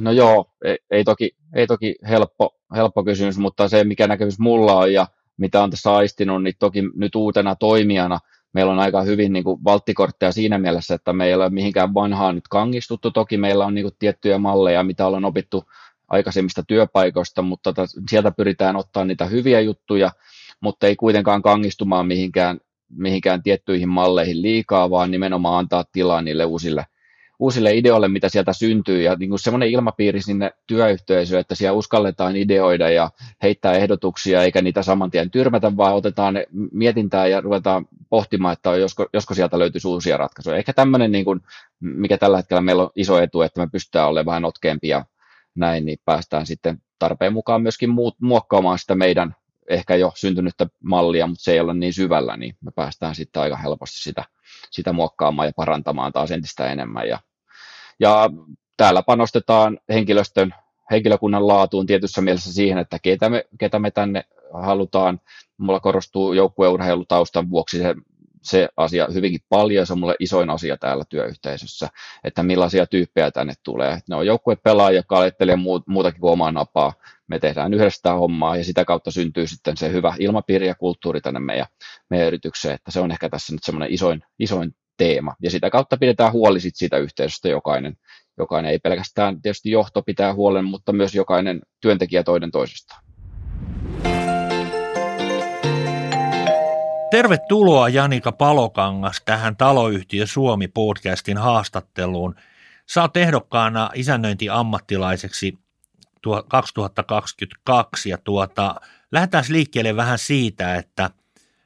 No 0.00 0.12
joo, 0.12 0.50
ei, 0.64 0.78
ei 0.90 1.04
toki, 1.04 1.36
ei 1.54 1.66
toki 1.66 1.94
helppo, 2.08 2.56
helppo 2.76 3.04
kysymys, 3.04 3.38
mutta 3.38 3.68
se 3.68 3.84
mikä 3.84 4.06
näkemys 4.06 4.38
mulla 4.38 4.74
on 4.74 4.92
ja 4.92 5.06
mitä 5.36 5.62
on 5.62 5.70
tässä 5.70 5.94
aistinut, 5.94 6.42
niin 6.42 6.54
toki 6.58 6.82
nyt 6.94 7.14
uutena 7.14 7.56
toimijana– 7.56 8.18
meillä 8.52 8.72
on 8.72 8.78
aika 8.78 9.02
hyvin 9.02 9.32
niin 9.32 9.44
kuin 9.44 9.64
valttikortteja 9.64 10.32
siinä 10.32 10.58
mielessä, 10.58 10.94
että 10.94 11.12
meillä 11.12 11.44
ei 11.44 11.46
ole 11.46 11.54
mihinkään 11.54 11.94
vanhaan 11.94 12.34
nyt 12.34 12.48
kangistuttu. 12.48 13.10
Toki 13.10 13.36
meillä 13.36 13.66
on 13.66 13.74
niin 13.74 13.84
kuin 13.84 13.94
tiettyjä 13.98 14.38
malleja, 14.38 14.82
mitä 14.82 15.06
ollaan 15.06 15.24
opittu 15.24 15.64
aikaisemmista 16.08 16.62
työpaikoista, 16.68 17.42
mutta 17.42 17.72
tota, 17.72 17.86
sieltä 18.10 18.30
pyritään 18.30 18.76
ottaa 18.76 19.04
niitä 19.04 19.24
hyviä 19.24 19.60
juttuja, 19.60 20.10
mutta 20.60 20.86
ei 20.86 20.96
kuitenkaan 20.96 21.42
kangistumaan 21.42 22.06
mihinkään, 22.06 22.60
mihinkään 22.90 23.42
tiettyihin 23.42 23.88
malleihin 23.88 24.42
liikaa, 24.42 24.90
vaan 24.90 25.10
nimenomaan 25.10 25.58
antaa 25.58 25.84
tilaa 25.92 26.22
niille 26.22 26.44
uusille– 26.44 26.86
uusille 27.38 27.76
ideoille, 27.76 28.08
mitä 28.08 28.28
sieltä 28.28 28.52
syntyy, 28.52 29.02
ja 29.02 29.14
niin 29.14 29.38
semmoinen 29.38 29.70
ilmapiiri 29.70 30.22
sinne 30.22 30.50
työyhteisöön, 30.66 31.40
että 31.40 31.54
siellä 31.54 31.78
uskalletaan 31.78 32.36
ideoida 32.36 32.90
ja 32.90 33.10
heittää 33.42 33.72
ehdotuksia, 33.72 34.42
eikä 34.42 34.62
niitä 34.62 34.82
saman 34.82 35.10
tien 35.10 35.30
tyrmätä, 35.30 35.76
vaan 35.76 35.94
otetaan 35.94 36.34
ne 36.34 36.46
mietintää 36.72 37.26
ja 37.26 37.40
ruvetaan 37.40 37.86
pohtimaan, 38.10 38.52
että 38.52 38.76
josko, 38.76 39.06
josko 39.12 39.34
sieltä 39.34 39.58
löytyisi 39.58 39.88
uusia 39.88 40.16
ratkaisuja. 40.16 40.56
Ehkä 40.56 40.72
tämmöinen, 40.72 41.12
niin 41.12 41.24
kuin, 41.24 41.40
mikä 41.80 42.18
tällä 42.18 42.36
hetkellä 42.36 42.60
meillä 42.60 42.82
on 42.82 42.90
iso 42.96 43.18
etu, 43.18 43.42
että 43.42 43.60
me 43.60 43.68
pystytään 43.72 44.08
olemaan 44.08 44.26
vähän 44.26 44.42
notkeampia 44.42 45.04
näin, 45.54 45.84
niin 45.84 45.98
päästään 46.04 46.46
sitten 46.46 46.82
tarpeen 46.98 47.32
mukaan 47.32 47.62
myöskin 47.62 47.90
muokkaamaan 48.20 48.78
sitä 48.78 48.94
meidän 48.94 49.34
ehkä 49.68 49.96
jo 49.96 50.12
syntynyttä 50.14 50.66
mallia, 50.82 51.26
mutta 51.26 51.44
se 51.44 51.52
ei 51.52 51.60
ole 51.60 51.74
niin 51.74 51.92
syvällä, 51.92 52.36
niin 52.36 52.56
me 52.60 52.70
päästään 52.74 53.14
sitten 53.14 53.42
aika 53.42 53.56
helposti 53.56 53.98
sitä, 53.98 54.24
sitä 54.70 54.92
muokkaamaan 54.92 55.48
ja 55.48 55.52
parantamaan 55.56 56.12
taas 56.12 56.30
entistä 56.30 56.72
enemmän. 56.72 57.08
Ja 57.08 57.18
ja 58.00 58.30
täällä 58.76 59.02
panostetaan 59.02 59.78
henkilöstön, 59.88 60.54
henkilökunnan 60.90 61.46
laatuun 61.48 61.86
tietyssä 61.86 62.20
mielessä 62.20 62.52
siihen, 62.52 62.78
että 62.78 62.98
ketä 63.02 63.28
me, 63.28 63.44
ketä 63.58 63.78
me 63.78 63.90
tänne 63.90 64.24
halutaan. 64.52 65.20
Mulla 65.58 65.80
korostuu 65.80 66.32
joukkueurheilutaustan 66.32 67.50
vuoksi 67.50 67.78
se, 67.78 67.94
se 68.42 68.68
asia 68.76 69.08
hyvinkin 69.14 69.40
paljon, 69.48 69.86
se 69.86 69.92
on 69.92 69.98
mulle 69.98 70.14
isoin 70.20 70.50
asia 70.50 70.76
täällä 70.76 71.04
työyhteisössä, 71.08 71.88
että 72.24 72.42
millaisia 72.42 72.86
tyyppejä 72.86 73.30
tänne 73.30 73.54
tulee. 73.62 73.98
Ne 74.08 74.16
on 74.16 74.26
joukkuepelaajia, 74.26 74.98
jotka 74.98 75.18
ajattelee 75.18 75.56
muutakin 75.86 76.20
kuin 76.20 76.32
omaa 76.32 76.52
napaa. 76.52 76.92
Me 77.26 77.38
tehdään 77.38 77.74
yhdessä 77.74 77.96
sitä 77.96 78.12
hommaa 78.12 78.56
ja 78.56 78.64
sitä 78.64 78.84
kautta 78.84 79.10
syntyy 79.10 79.46
sitten 79.46 79.76
se 79.76 79.92
hyvä 79.92 80.14
ilmapiiri 80.18 80.66
ja 80.66 80.74
kulttuuri 80.74 81.20
tänne 81.20 81.40
meidän, 81.40 81.66
meidän 82.10 82.26
yritykseen, 82.26 82.74
että 82.74 82.90
se 82.90 83.00
on 83.00 83.10
ehkä 83.10 83.28
tässä 83.28 83.52
nyt 83.52 83.64
semmoinen 83.64 83.92
isoin, 83.92 84.22
isoin 84.38 84.74
teema. 84.96 85.34
Ja 85.42 85.50
sitä 85.50 85.70
kautta 85.70 85.96
pidetään 85.96 86.32
huoli 86.32 86.60
sit 86.60 86.76
siitä 86.76 86.98
yhteisöstä 86.98 87.48
jokainen. 87.48 87.96
Jokainen 88.38 88.70
ei 88.70 88.78
pelkästään 88.78 89.42
tietysti 89.42 89.70
johto 89.70 90.02
pitää 90.02 90.34
huolen, 90.34 90.64
mutta 90.64 90.92
myös 90.92 91.14
jokainen 91.14 91.60
työntekijä 91.80 92.22
toinen 92.22 92.50
toisestaan. 92.50 93.04
Tervetuloa 97.10 97.88
Janika 97.88 98.32
Palokangas 98.32 99.22
tähän 99.24 99.56
Taloyhtiö 99.56 100.26
Suomi-podcastin 100.26 101.38
haastatteluun. 101.38 102.34
Oot 103.00 103.16
ehdokkaana 103.16 103.90
isännöintiammattilaiseksi 103.94 105.58
2022 106.48 108.10
ja 108.10 108.18
tuota, 108.18 108.74
lähdetään 109.12 109.44
liikkeelle 109.48 109.96
vähän 109.96 110.18
siitä, 110.18 110.74
että 110.74 111.10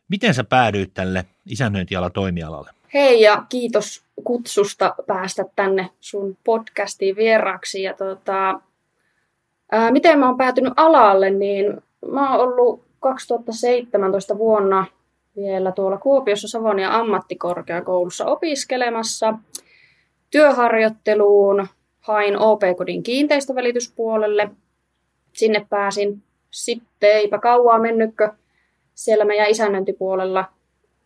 miten 0.08 0.34
sä 0.34 0.44
päädyit 0.44 0.94
tälle 0.94 1.24
isännöintiala 1.46 2.10
toimialalle? 2.10 2.70
Hei 2.94 3.20
ja 3.20 3.44
kiitos 3.48 4.04
kutsusta 4.24 4.94
päästä 5.06 5.44
tänne 5.56 5.90
sun 6.00 6.36
podcastiin 6.44 7.16
vieraksi. 7.16 7.82
Ja 7.82 7.94
tota, 7.94 8.60
ää, 9.72 9.90
miten 9.90 10.18
mä 10.18 10.26
oon 10.26 10.36
päätynyt 10.36 10.72
alalle, 10.76 11.30
niin 11.30 11.82
mä 12.06 12.36
oon 12.36 12.48
ollut 12.48 12.84
2017 13.00 14.38
vuonna 14.38 14.86
vielä 15.36 15.72
tuolla 15.72 15.98
Kuopiossa 15.98 16.48
Savonia 16.48 16.96
ammattikorkeakoulussa 16.96 18.26
opiskelemassa. 18.26 19.34
Työharjoitteluun 20.30 21.66
hain 22.00 22.38
OP-kodin 22.38 23.02
kiinteistövälityspuolelle. 23.02 24.50
Sinne 25.32 25.66
pääsin. 25.70 26.22
Sitten 26.50 27.10
eipä 27.10 27.38
kauaa 27.38 27.78
mennytkö 27.78 28.32
siellä 28.94 29.24
meidän 29.24 29.50
isännöintipuolella 29.50 30.44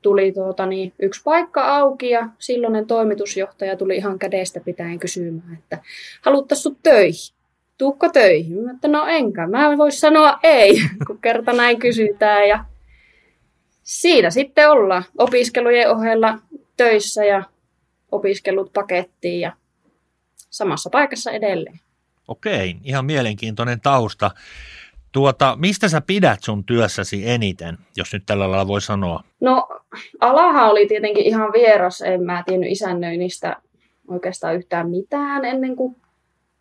tuli 0.03 0.33
tuota, 0.33 0.67
niin, 0.67 0.93
yksi 0.99 1.21
paikka 1.25 1.77
auki 1.77 2.11
ja 2.11 2.29
silloinen 2.39 2.87
toimitusjohtaja 2.87 3.77
tuli 3.77 3.97
ihan 3.97 4.19
kädestä 4.19 4.61
pitäen 4.61 4.99
kysymään, 4.99 5.55
että 5.55 5.79
haluttaisiin 6.23 6.63
sut 6.63 6.79
töihin. 6.83 7.37
Tuukko 7.79 8.09
töihin? 8.09 8.59
Mä 8.65 8.71
että 8.71 8.89
no 8.89 9.07
enkä. 9.07 9.47
Mä 9.47 9.79
voisi 9.79 10.01
sanoa 10.01 10.39
ei, 10.43 10.81
kun 11.07 11.19
kerta 11.19 11.53
näin 11.53 11.79
kysytään. 11.79 12.49
Ja 12.49 12.65
siinä 13.83 14.31
sitten 14.31 14.71
ollaan 14.71 15.05
opiskelujen 15.19 15.91
ohella 15.91 16.39
töissä 16.77 17.25
ja 17.25 17.43
opiskelut 18.13 18.73
pakettiin 18.73 19.41
ja 19.41 19.53
samassa 20.51 20.91
paikassa 20.91 21.31
edelleen. 21.31 21.81
Okei, 22.29 22.77
ihan 22.85 23.05
mielenkiintoinen 23.05 23.81
tausta. 23.81 24.31
Tuota, 25.17 25.57
mistä 25.61 25.89
sä 25.89 26.01
pidät 26.01 26.43
sun 26.43 26.65
työssäsi 26.65 27.29
eniten, 27.29 27.79
jos 27.97 28.13
nyt 28.13 28.23
tällä 28.27 28.51
lailla 28.51 28.67
voi 28.67 28.81
sanoa? 28.81 29.25
No, 29.41 29.69
alahan 30.21 30.71
oli 30.71 30.87
tietenkin 30.87 31.25
ihan 31.25 31.53
vieras. 31.53 32.01
En 32.01 32.23
mä 32.23 32.43
tiennyt 32.47 32.71
isännöinnistä 32.71 33.57
oikeastaan 34.09 34.57
yhtään 34.57 34.91
mitään 34.91 35.45
ennen 35.45 35.77
kuin 35.77 35.97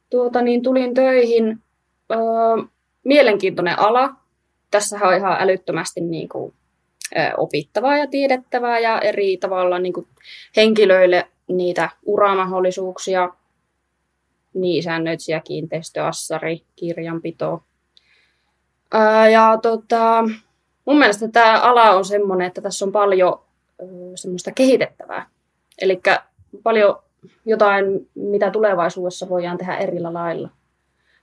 tuota, 0.10 0.42
niin 0.42 0.62
tulin 0.64 0.94
töihin. 0.94 1.60
Öö, 2.12 2.20
mielenkiintoinen 3.04 3.80
ala. 3.80 4.16
Tässä 4.72 5.00
on 5.02 5.16
ihan 5.16 5.42
älyttömästi 5.42 6.02
niin 6.02 6.30
kuin, 6.30 6.54
opittavaa 7.38 7.98
ja 7.98 8.08
tiedettävää 8.08 8.80
ja 8.80 9.00
eri 9.00 9.38
tavalla 9.38 9.80
niin 9.80 9.94
kuin, 9.94 10.08
henkilöille 10.56 11.28
niitä 11.48 11.90
uramahdollisuuksia. 12.06 13.30
Niin 14.54 14.80
isännöitsijä, 14.80 15.40
kiinteistöassari, 15.40 16.62
kirjanpito, 16.76 17.64
ja 19.32 19.58
tota, 19.62 20.24
mun 20.86 20.98
mielestä 20.98 21.28
tämä 21.28 21.62
ala 21.62 21.92
on 21.92 22.06
semmoinen, 22.06 22.48
että 22.48 22.62
tässä 22.62 22.86
on 22.86 22.92
paljon 22.92 23.42
semmoista 24.16 24.52
kehitettävää. 24.52 25.28
Eli 25.82 26.02
paljon 26.64 27.04
jotain, 27.46 28.10
mitä 28.16 28.52
tulevaisuudessa 28.52 29.30
voidaan 29.30 29.58
tehdä 29.58 29.78
eri 29.78 30.00
lailla 30.00 30.50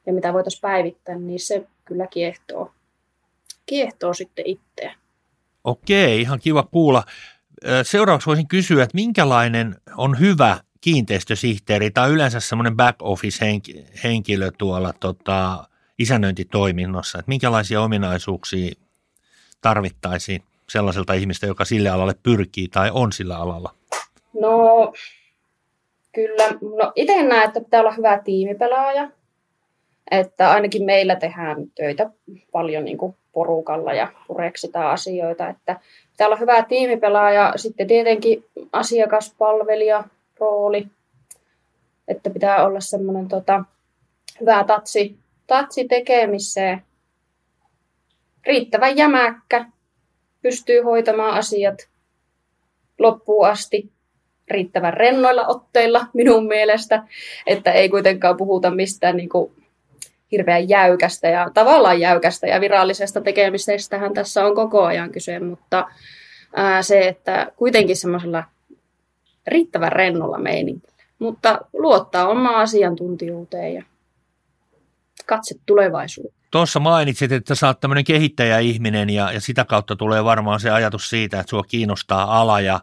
ja 0.07 0.13
mitä 0.13 0.33
voitaisiin 0.33 0.61
päivittää, 0.61 1.15
niin 1.15 1.41
se 1.41 1.67
kyllä 1.85 2.07
kiehtoo, 2.07 2.73
kiehtoo 3.67 4.15
sitten 4.15 4.47
itseä. 4.47 4.95
Okei, 5.65 6.21
ihan 6.21 6.41
kiva 6.41 6.63
kuulla. 6.63 7.05
Seuraavaksi 7.83 8.27
voisin 8.27 8.49
kysyä, 8.49 8.83
että 8.83 8.95
minkälainen 8.95 9.77
on 9.97 10.21
hyvä 10.21 10.61
kiinteistösihteeri 10.81 11.91
tai 11.91 12.11
yleensä 12.11 12.41
semmoinen 12.41 12.77
back 12.77 13.03
office 13.03 13.47
henkilö 14.05 14.51
tuolla 14.59 14.93
tota, 15.01 15.69
isännöintitoiminnossa, 16.03 17.19
että 17.19 17.29
minkälaisia 17.29 17.83
ominaisuuksia 17.83 18.75
tarvittaisiin 19.61 20.43
sellaiselta 20.69 21.13
ihmistä, 21.13 21.47
joka 21.47 21.65
sille 21.65 21.89
alalle 21.89 22.15
pyrkii 22.23 22.69
tai 22.69 22.91
on 22.95 23.13
sillä 23.13 23.37
alalla? 23.39 23.75
No 24.41 24.93
kyllä, 26.13 26.49
no 26.79 26.93
itse 26.97 27.23
näen, 27.23 27.49
että 27.49 27.61
pitää 27.61 27.81
olla 27.81 27.93
hyvä 27.93 28.19
tiimipelaaja, 28.25 29.11
että 30.11 30.51
ainakin 30.51 30.85
meillä 30.85 31.17
tehdään 31.17 31.57
töitä 31.75 32.11
paljon 32.53 32.85
niin 32.85 32.99
kuin 32.99 33.17
porukalla 33.33 33.93
ja 33.93 34.13
pureksitaan 34.27 34.91
asioita, 34.91 35.49
että 35.49 35.81
pitää 36.11 36.27
olla 36.27 36.37
hyvä 36.37 36.63
tiimipelaaja, 36.63 37.53
sitten 37.57 37.87
tietenkin 37.87 38.45
asiakaspalvelija 38.73 40.05
rooli, 40.41 40.87
että 42.09 42.31
pitää 42.31 42.67
olla 42.67 42.81
semmoinen 42.81 43.29
tota, 43.29 43.65
hyvä 44.41 44.65
tatsi 44.65 45.22
tatsi 45.53 45.89
tekemiseen. 45.89 46.83
Riittävän 48.47 48.97
jämäkkä, 48.97 49.65
pystyy 50.43 50.83
hoitamaan 50.83 51.35
asiat 51.35 51.89
loppuun 52.99 53.49
asti 53.49 53.93
riittävän 54.51 54.95
rennoilla 54.95 55.47
otteilla 55.47 56.07
minun 56.15 56.47
mielestä, 56.47 57.03
että 57.47 57.73
ei 57.73 57.89
kuitenkaan 57.89 58.37
puhuta 58.37 58.71
mistään 58.71 59.17
niin 59.17 59.29
kuin 59.29 59.53
hirveän 60.33 60.69
jäykästä 60.69 61.29
ja 61.29 61.51
tavallaan 61.55 62.01
jäykästä 62.01 62.47
ja 62.47 62.61
virallisesta 62.61 63.21
tekemisestähän 63.21 64.15
tässä 64.15 64.47
on 64.47 64.55
koko 64.55 64.85
ajan 64.85 65.13
kyse, 65.13 65.41
mutta 65.41 65.89
ää, 66.57 66.83
se, 66.83 67.09
että 67.09 67.53
kuitenkin 67.57 67.97
semmoisella 67.97 68.45
riittävän 69.47 69.93
rennolla 69.93 70.39
meiningillä, 70.39 71.05
mutta 71.19 71.59
luottaa 71.73 72.29
omaan 72.29 72.55
asiantuntijuuteen 72.55 73.75
ja 73.75 73.83
katse 75.37 75.55
tulevaisuuteen. 75.67 76.43
Tuossa 76.51 76.81
mainitsit, 76.81 77.33
että 77.33 77.55
sä 77.55 77.67
oot 77.67 77.81
tämmöinen 77.81 78.05
kehittäjäihminen 78.05 79.11
ja, 79.11 79.33
ja 79.33 79.41
sitä 79.41 79.65
kautta 79.65 79.97
tulee 79.97 80.25
varmaan 80.25 80.61
se 80.61 80.71
ajatus 80.71 81.11
siitä, 81.11 81.41
että 81.41 81.51
sua 81.51 81.63
kiinnostaa 81.63 82.41
ala. 82.41 82.61
Ja, 82.61 82.81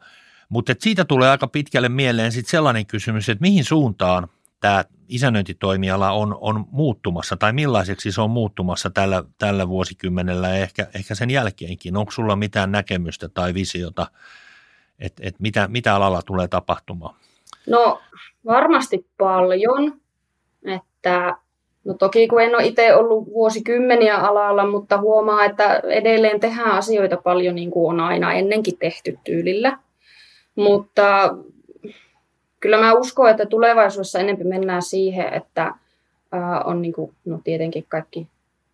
mutta 0.49 0.71
että 0.71 0.83
siitä 0.83 1.05
tulee 1.05 1.29
aika 1.29 1.47
pitkälle 1.47 1.89
mieleen 1.89 2.31
sitten 2.31 2.51
sellainen 2.51 2.85
kysymys, 2.85 3.29
että 3.29 3.41
mihin 3.41 3.63
suuntaan 3.63 4.27
tämä 4.59 4.83
isännöintitoimiala 5.07 6.11
on, 6.11 6.37
on 6.41 6.65
muuttumassa 6.71 7.37
tai 7.37 7.53
millaiseksi 7.53 8.11
se 8.11 8.21
on 8.21 8.29
muuttumassa 8.29 8.89
tällä, 8.89 9.23
tällä 9.37 9.67
vuosikymmenellä 9.67 10.47
ja 10.47 10.55
ehkä, 10.55 10.87
ehkä 10.95 11.15
sen 11.15 11.29
jälkeenkin. 11.29 11.97
Onko 11.97 12.11
sulla 12.11 12.35
mitään 12.35 12.71
näkemystä 12.71 13.29
tai 13.29 13.53
visiota, 13.53 14.07
että 14.99 15.21
et 15.25 15.39
mitä, 15.39 15.67
mitä 15.67 15.95
alalla 15.95 16.21
tulee 16.21 16.47
tapahtumaan? 16.47 17.15
No 17.67 18.01
varmasti 18.45 19.07
paljon, 19.17 20.01
että 20.65 21.35
No 21.89 21.95
toki 21.95 22.27
kun 22.27 22.41
en 22.41 22.55
ole 22.55 22.65
itse 22.65 22.95
ollut 22.95 23.33
vuosikymmeniä 23.33 24.17
alalla, 24.17 24.67
mutta 24.67 24.97
huomaa, 24.97 25.45
että 25.45 25.81
edelleen 25.83 26.39
tehdään 26.39 26.71
asioita 26.71 27.17
paljon 27.17 27.55
niin 27.55 27.71
kuin 27.71 27.93
on 27.93 27.99
aina 27.99 28.33
ennenkin 28.33 28.77
tehty 28.77 29.19
tyylillä. 29.23 29.77
Mutta 30.55 31.35
kyllä 32.59 32.77
mä 32.77 32.93
uskon, 32.93 33.29
että 33.29 33.45
tulevaisuudessa 33.45 34.19
enemmän 34.19 34.47
mennään 34.47 34.81
siihen, 34.81 35.33
että 35.33 35.73
on 36.65 36.81
niin 36.81 36.93
kuin, 36.93 37.13
no 37.25 37.39
tietenkin 37.43 37.85
kaikki 37.89 38.27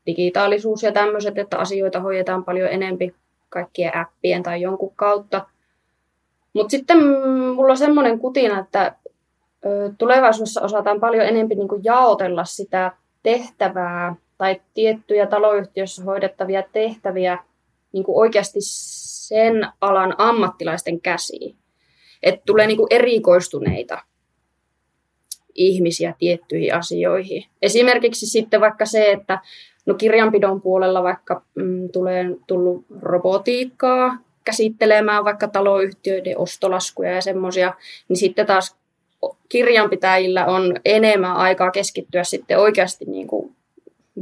digitaalisuus 0.06 0.84
ja 0.84 0.92
tämmöiset, 0.92 1.38
että 1.38 1.58
asioita 1.58 2.00
hoidetaan 2.00 2.44
paljon 2.44 2.70
enempi 2.70 3.16
kaikkien 3.50 3.98
appien 3.98 4.44
tai 4.44 4.62
jonkun 4.62 4.94
kautta. 4.96 5.46
Mutta 6.54 6.72
sitten 6.72 6.98
mulla 7.56 7.72
on 7.72 7.78
semmoinen 7.78 8.20
kutina, 8.20 8.60
että 8.60 8.96
tulevaisuudessa 9.98 10.62
osataan 10.62 11.00
paljon 11.00 11.26
enemmän 11.26 11.58
niin 11.58 11.84
jaotella 11.84 12.46
sitä 12.46 12.92
tehtävää 13.26 14.16
tai 14.38 14.62
tiettyjä 14.74 15.28
taloyhtiössä 15.28 16.04
hoidettavia 16.04 16.64
tehtäviä 16.74 17.38
niin 17.92 18.04
kuin 18.04 18.18
oikeasti 18.18 18.60
sen 18.62 19.68
alan 19.82 20.16
ammattilaisten 20.18 21.02
käsiin. 21.02 21.56
Että 22.24 22.42
tulee 22.46 22.68
niin 22.68 22.78
kuin 22.78 22.88
erikoistuneita 22.90 24.02
ihmisiä 25.56 26.14
tiettyihin 26.20 26.76
asioihin. 26.76 27.46
Esimerkiksi 27.62 28.26
sitten 28.26 28.62
vaikka 28.62 28.86
se, 28.86 29.12
että 29.12 29.40
no 29.86 29.94
kirjanpidon 29.94 30.62
puolella 30.62 31.04
vaikka 31.04 31.42
mm, 31.56 31.90
tulee 31.92 32.26
tullut 32.48 32.86
robotiikkaa 33.02 34.18
käsittelemään 34.44 35.26
vaikka 35.26 35.48
taloyhtiöiden 35.48 36.38
ostolaskuja 36.38 37.12
ja 37.12 37.22
semmoisia, 37.22 37.74
niin 38.10 38.18
sitten 38.18 38.46
taas 38.46 38.76
kirjanpitäjillä 39.50 40.46
on 40.46 40.76
enemmän 40.86 41.36
aikaa 41.36 41.72
keskittyä 41.72 42.24
sitten 42.24 42.60
oikeasti 42.60 43.06
niin 43.06 43.28
kuin 43.28 43.56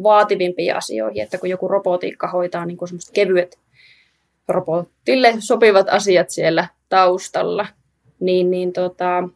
vaativimpiin 0.03 0.75
asioihin, 0.75 1.23
että 1.23 1.37
kun 1.37 1.49
joku 1.49 1.67
robotiikka 1.67 2.27
hoitaa 2.27 2.65
niin 2.65 2.77
kuin 2.77 2.89
kevyet 3.13 3.59
robotille 4.47 5.33
sopivat 5.39 5.89
asiat 5.89 6.29
siellä 6.29 6.67
taustalla, 6.89 7.67
niin, 8.19 8.51
niin 8.51 8.73
tota, 8.73 9.29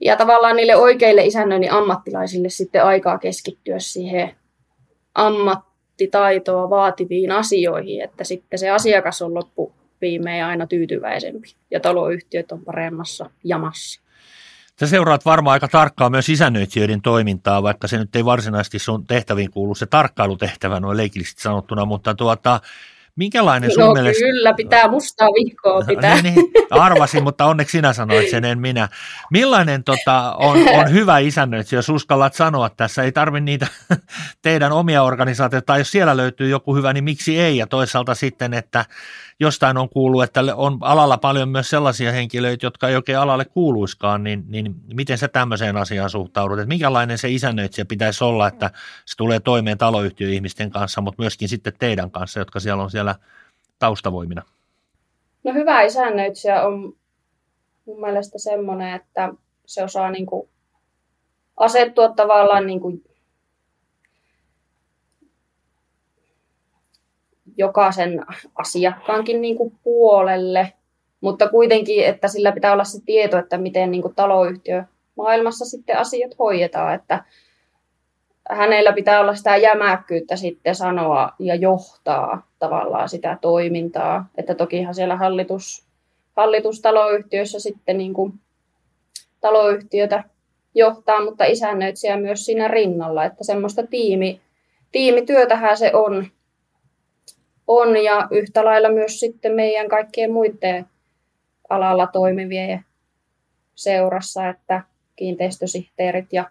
ja 0.00 0.16
tavallaan 0.16 0.56
niille 0.56 0.76
oikeille 0.76 1.24
isännöinnin 1.24 1.72
ammattilaisille 1.72 2.48
sitten 2.48 2.84
aikaa 2.84 3.18
keskittyä 3.18 3.78
siihen 3.78 4.34
ammattitaitoa 5.14 6.70
vaativiin 6.70 7.30
asioihin, 7.30 8.04
että 8.04 8.24
sitten 8.24 8.58
se 8.58 8.70
asiakas 8.70 9.22
on 9.22 9.34
loppu 9.34 9.72
viimein 10.04 10.44
aina 10.44 10.66
tyytyväisempi 10.66 11.54
ja 11.70 11.80
taloyhtiöt 11.80 12.52
on 12.52 12.64
paremmassa 12.64 13.30
jamassa. 13.44 14.00
Sä 14.80 14.86
seuraat 14.86 15.24
varmaan 15.24 15.52
aika 15.52 15.68
tarkkaan 15.68 16.10
myös 16.10 16.28
isännöitsijöiden 16.28 17.02
toimintaa, 17.02 17.62
vaikka 17.62 17.88
se 17.88 17.98
nyt 17.98 18.16
ei 18.16 18.24
varsinaisesti 18.24 18.78
sun 18.78 19.06
tehtäviin 19.06 19.50
kuulu 19.50 19.74
se 19.74 19.86
tarkkailutehtävä 19.86 20.80
noin 20.80 20.96
leikillisesti 20.96 21.42
sanottuna, 21.42 21.84
mutta 21.84 22.14
tuota, 22.14 22.60
Minkälainen 23.16 23.70
sun 23.74 23.82
no, 23.82 23.92
mielestä... 23.92 24.24
kyllä, 24.24 24.54
pitää 24.54 24.88
mustaa 24.88 25.28
vihkoa 25.28 25.80
pitää. 25.86 26.22
niin, 26.22 26.34
niin, 26.34 26.46
arvasin, 26.70 27.22
mutta 27.22 27.46
onneksi 27.46 27.72
sinä 27.72 27.92
sanoit 27.92 28.30
sen, 28.30 28.44
en 28.44 28.58
minä. 28.58 28.88
Millainen 29.30 29.84
tota, 29.84 30.34
on, 30.38 30.56
on 30.68 30.92
hyvä 30.92 31.18
isännöitsijä, 31.18 31.78
jos 31.78 31.88
uskallat 31.88 32.34
sanoa 32.34 32.70
tässä? 32.70 33.02
Ei 33.02 33.12
tarvi 33.12 33.40
niitä 33.40 33.66
teidän 34.42 34.72
omia 34.72 35.02
organisaatioita, 35.02 35.66
tai 35.66 35.80
jos 35.80 35.90
siellä 35.90 36.16
löytyy 36.16 36.48
joku 36.48 36.76
hyvä, 36.76 36.92
niin 36.92 37.04
miksi 37.04 37.40
ei? 37.40 37.56
Ja 37.56 37.66
toisaalta 37.66 38.14
sitten, 38.14 38.54
että 38.54 38.84
jostain 39.40 39.76
on 39.76 39.88
kuullut, 39.88 40.22
että 40.22 40.40
on 40.54 40.78
alalla 40.80 41.18
paljon 41.18 41.48
myös 41.48 41.70
sellaisia 41.70 42.12
henkilöitä, 42.12 42.66
jotka 42.66 42.88
ei 42.88 42.96
oikein 42.96 43.18
alalle 43.18 43.44
kuuluiskaan, 43.44 44.24
niin, 44.24 44.44
niin 44.48 44.74
miten 44.94 45.18
sä 45.18 45.28
tämmöiseen 45.28 45.76
asiaan 45.76 46.10
suhtaudut? 46.10 46.58
Että 46.58 46.68
minkälainen 46.68 47.18
se 47.18 47.30
isännöitsijä 47.30 47.84
pitäisi 47.84 48.24
olla, 48.24 48.48
että 48.48 48.70
se 49.06 49.16
tulee 49.16 49.40
toimeen 49.40 49.78
taloyhtiöihmisten 49.78 50.70
kanssa, 50.70 51.00
mutta 51.00 51.22
myöskin 51.22 51.48
sitten 51.48 51.72
teidän 51.78 52.10
kanssa, 52.10 52.40
jotka 52.40 52.60
siellä 52.60 52.82
on 52.82 52.90
siellä 52.90 53.03
taustavoimina? 53.78 54.42
No 55.44 55.52
hyvä 55.52 55.82
isännöitsijä 55.82 56.62
on 56.66 56.96
mun 57.86 58.00
mielestä 58.00 58.38
semmoinen, 58.38 58.94
että 58.94 59.34
se 59.66 59.84
osaa 59.84 60.10
niin 60.10 60.26
kuin 60.26 60.48
asettua 61.56 62.08
tavallaan 62.08 62.66
niin 62.66 62.80
kuin 62.80 63.04
jokaisen 67.56 68.26
asiakkaankin 68.54 69.40
niin 69.40 69.56
kuin 69.56 69.78
puolelle, 69.82 70.72
mutta 71.20 71.48
kuitenkin, 71.48 72.06
että 72.06 72.28
sillä 72.28 72.52
pitää 72.52 72.72
olla 72.72 72.84
se 72.84 72.98
tieto, 73.06 73.38
että 73.38 73.58
miten 73.58 73.90
niin 73.90 74.02
kuin 74.02 74.14
taloyhtiö 74.14 74.84
maailmassa 75.16 75.64
sitten 75.64 75.98
asiat 75.98 76.38
hoidetaan, 76.38 76.94
että 76.94 77.24
hänellä 78.50 78.92
pitää 78.92 79.20
olla 79.20 79.34
sitä 79.34 79.56
jämäkkyyttä 79.56 80.36
sitten 80.36 80.74
sanoa 80.74 81.30
ja 81.38 81.54
johtaa 81.54 82.46
tavallaan 82.58 83.08
sitä 83.08 83.38
toimintaa, 83.40 84.26
että 84.36 84.54
tokihan 84.54 84.94
siellä 84.94 85.16
hallitus, 85.16 85.86
hallitustaloyhtiössä 86.36 87.60
sitten 87.60 87.98
niin 87.98 88.14
kuin 88.14 88.32
taloyhtiötä 89.40 90.24
johtaa, 90.74 91.24
mutta 91.24 91.44
isännöitsijä 91.44 92.16
myös 92.16 92.46
siinä 92.46 92.68
rinnalla, 92.68 93.24
että 93.24 93.44
semmoista 93.44 93.86
tiimi, 93.86 94.40
tiimityötähän 94.92 95.76
se 95.76 95.90
on, 95.94 96.26
on 97.66 98.04
ja 98.04 98.28
yhtä 98.30 98.64
lailla 98.64 98.88
myös 98.88 99.20
sitten 99.20 99.52
meidän 99.52 99.88
kaikkien 99.88 100.32
muiden 100.32 100.86
alalla 101.68 102.06
toimivien 102.06 102.84
seurassa, 103.74 104.48
että 104.48 104.82
kiinteistösihteerit 105.16 106.32
ja 106.32 106.50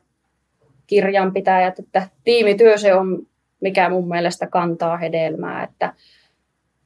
kirjanpitäjät, 0.87 1.79
että 1.79 2.07
tiimityö 2.23 2.77
se 2.77 2.93
on, 2.93 3.27
mikä 3.61 3.89
mun 3.89 4.07
mielestä 4.07 4.47
kantaa 4.47 4.97
hedelmää, 4.97 5.63
että 5.63 5.93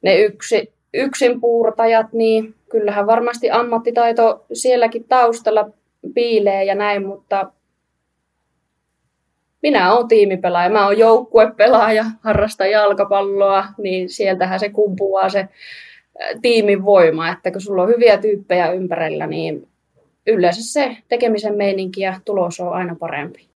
ne 0.02 0.18
yksi, 0.18 0.72
yksin 0.94 1.40
puurtajat, 1.40 2.12
niin 2.12 2.54
kyllähän 2.70 3.06
varmasti 3.06 3.50
ammattitaito 3.50 4.46
sielläkin 4.52 5.04
taustalla 5.04 5.70
piilee 6.14 6.64
ja 6.64 6.74
näin, 6.74 7.06
mutta 7.06 7.52
minä 9.62 9.94
olen 9.94 10.08
tiimipelaaja, 10.08 10.70
mä 10.70 10.86
oon 10.86 10.98
joukkuepelaaja, 10.98 12.04
harrastan 12.20 12.70
jalkapalloa, 12.70 13.64
niin 13.78 14.08
sieltähän 14.08 14.60
se 14.60 14.68
kumpuaa 14.68 15.28
se 15.28 15.48
tiimin 16.42 16.84
voima, 16.84 17.28
että 17.32 17.50
kun 17.50 17.60
sulla 17.60 17.82
on 17.82 17.88
hyviä 17.88 18.18
tyyppejä 18.18 18.72
ympärillä, 18.72 19.26
niin 19.26 19.68
yleensä 20.26 20.72
se 20.72 20.96
tekemisen 21.08 21.56
meininki 21.56 22.00
ja 22.00 22.20
tulos 22.24 22.60
on 22.60 22.72
aina 22.72 22.96
parempi. 22.98 23.47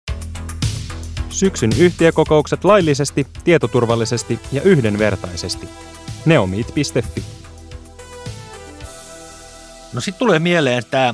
Syksyn 1.33 1.71
yhtiökokoukset 1.79 2.63
laillisesti, 2.63 3.27
tietoturvallisesti 3.43 4.39
ja 4.51 4.61
yhdenvertaisesti. 4.61 5.69
neomit.fi 6.25 7.23
No 9.93 10.01
sitten 10.01 10.19
tulee 10.19 10.39
mieleen 10.39 10.83
tämä 10.91 11.13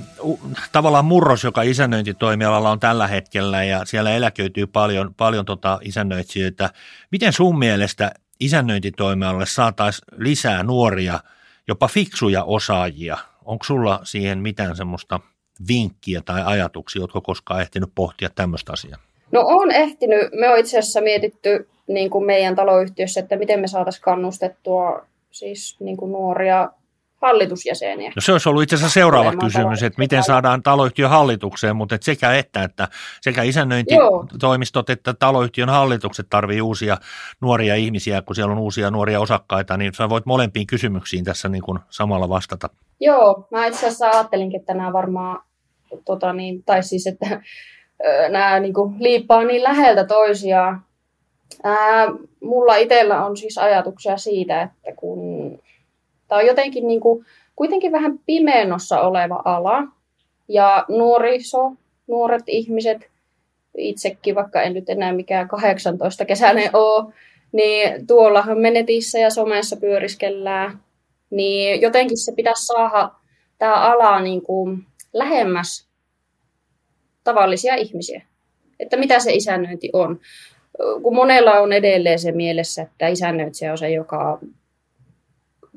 tavallaan 0.72 1.06
murros, 1.06 1.44
joka 1.44 1.62
isännöintitoimialalla 1.62 2.72
on 2.72 2.80
tällä 2.80 3.08
hetkellä 3.08 3.64
ja 3.64 3.86
siellä 3.86 4.12
eläköityy 4.12 4.68
paljon, 4.68 5.14
paljon 5.14 5.46
tota 5.46 5.80
isännöitsijöitä. 5.82 6.70
Miten 7.12 7.34
sun 7.34 7.60
mielestä 7.60 8.12
isännöintitoimialalle 8.40 9.46
saataisiin 9.46 10.06
lisää 10.18 10.64
nuoria, 10.64 11.20
jopa 11.68 11.88
fiksuja 11.88 12.44
osaajia? 12.44 13.18
Onko 13.46 13.64
sulla 13.64 14.00
siihen 14.04 14.40
mitään 14.40 14.76
semmoista 14.76 15.20
vinkkiä 15.68 16.22
tai 16.22 16.42
ajatuksia, 16.46 17.02
oletko 17.02 17.22
koskaan 17.22 17.62
ehtinyt 17.62 17.92
pohtia 17.96 18.30
tämmöistä 18.30 18.74
asiaa? 18.74 19.09
No 19.32 19.42
on 19.46 19.72
ehtinyt. 19.72 20.34
Me 20.34 20.50
on 20.50 20.60
itse 20.60 20.80
asiassa 20.80 21.02
mietitty 21.02 21.70
niin 21.88 22.10
kuin 22.10 22.26
meidän 22.26 22.56
taloyhtiössä, 22.56 23.20
että 23.20 23.36
miten 23.36 23.60
me 23.60 23.68
saataisiin 23.68 24.04
kannustettua 24.04 25.06
siis 25.32 25.78
niin 25.80 25.98
kuin 25.98 26.12
nuoria 26.12 26.70
hallitusjäseniä. 27.22 28.12
No 28.16 28.22
se 28.22 28.32
olisi 28.32 28.50
ollut 28.50 28.64
itse 28.64 28.76
asiassa 28.76 28.94
seuraava 28.94 29.36
kysymys, 29.36 29.84
että 29.84 30.00
miten 30.00 30.24
saadaan 30.24 30.64
taloyhtiön 30.64 31.10
hallitukseen, 31.10 31.76
mutta 31.76 31.96
et 31.96 32.04
sekä 32.04 32.34
että, 32.34 32.64
että 32.64 32.88
sekä 33.22 33.44
isännöintitoimistot 33.44 34.90
että 34.90 35.14
taloyhtiön 35.14 35.70
hallitukset 35.70 36.28
tarvii 36.30 36.62
uusia 36.62 36.98
nuoria 37.42 37.76
ihmisiä, 37.76 38.22
kun 38.22 38.36
siellä 38.36 38.52
on 38.52 38.60
uusia 38.60 38.92
nuoria 38.92 39.20
osakkaita, 39.20 39.78
niin 39.78 39.94
sä 39.94 40.10
voit 40.10 40.26
molempiin 40.26 40.68
kysymyksiin 40.68 41.24
tässä 41.24 41.50
niin 41.50 41.64
kuin 41.64 41.80
samalla 41.90 42.30
vastata. 42.30 42.70
Joo, 43.00 43.48
mä 43.52 43.66
itse 43.66 43.88
asiassa 43.88 44.10
ajattelinkin, 44.10 44.60
että 44.60 44.74
nämä 44.74 44.94
varmaan, 44.94 45.42
tota 46.06 46.34
niin, 46.34 46.64
tai 46.64 46.84
siis, 46.84 47.08
että 47.08 47.42
nämä 48.30 48.60
niin 48.60 48.74
kuin, 48.74 48.96
liippaa 49.00 49.44
niin 49.44 49.64
läheltä 49.64 50.04
toisiaan. 50.04 50.82
Ää, 51.64 52.08
mulla 52.44 52.76
itsellä 52.76 53.26
on 53.26 53.38
siis 53.38 53.58
ajatuksia 53.58 54.18
siitä, 54.18 54.62
että 54.62 54.92
kun 54.96 55.60
tämä 56.28 56.40
on 56.40 56.48
jotenkin 56.48 56.88
niin 56.88 57.00
kuin, 57.00 57.26
kuitenkin 57.56 57.92
vähän 57.92 58.20
pimeenossa 58.26 59.02
oleva 59.02 59.42
ala, 59.46 59.84
ja 60.48 60.86
nuoriso, 60.88 61.72
nuoret 62.08 62.44
ihmiset, 62.48 63.10
itsekin, 63.78 64.36
vaikka 64.36 64.62
en 64.62 64.74
nyt 64.74 64.90
enää 64.90 65.14
mikään 65.14 65.48
18 65.48 66.26
kesäinen 66.26 66.70
ole, 66.74 67.14
niin 67.52 68.08
tuollahan 68.08 68.58
menetissä 68.58 69.20
ja 69.20 69.30
somessa 69.30 69.78
pyöriskellään, 69.78 70.80
niin 71.30 71.82
jotenkin 71.82 72.18
se 72.18 72.32
pitäisi 72.36 72.66
saada 72.66 73.12
tämä 73.58 73.74
ala 73.74 74.20
niin 74.20 74.42
kuin 74.42 74.86
lähemmäs 75.14 75.89
tavallisia 77.30 77.76
ihmisiä. 77.76 78.22
Että 78.80 78.98
mitä 78.98 79.20
se 79.20 79.32
isännöinti 79.32 79.90
on. 79.94 80.20
Kun 81.04 81.16
monella 81.16 81.52
on 81.52 81.74
edelleen 81.74 82.20
se 82.20 82.32
mielessä, 82.32 82.82
että 82.82 83.08
isännöitsijä 83.08 83.72
on 83.72 83.78
se, 83.78 83.90
joka 83.90 84.40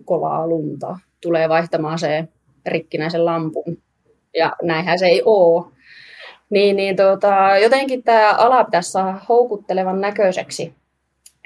kovaa 0.04 0.46
lunta, 0.46 0.98
tulee 1.20 1.48
vaihtamaan 1.48 1.98
se 1.98 2.24
rikkinäisen 2.66 3.24
lampun. 3.24 3.78
Ja 4.36 4.52
näinhän 4.62 4.98
se 4.98 5.06
ei 5.06 5.22
ole. 5.24 5.64
Niin, 6.50 6.76
niin 6.76 6.96
tota, 6.96 7.58
jotenkin 7.62 8.02
tämä 8.02 8.32
ala 8.32 8.64
pitäisi 8.64 8.90
saada 8.90 9.20
houkuttelevan 9.28 10.00
näköiseksi 10.00 10.74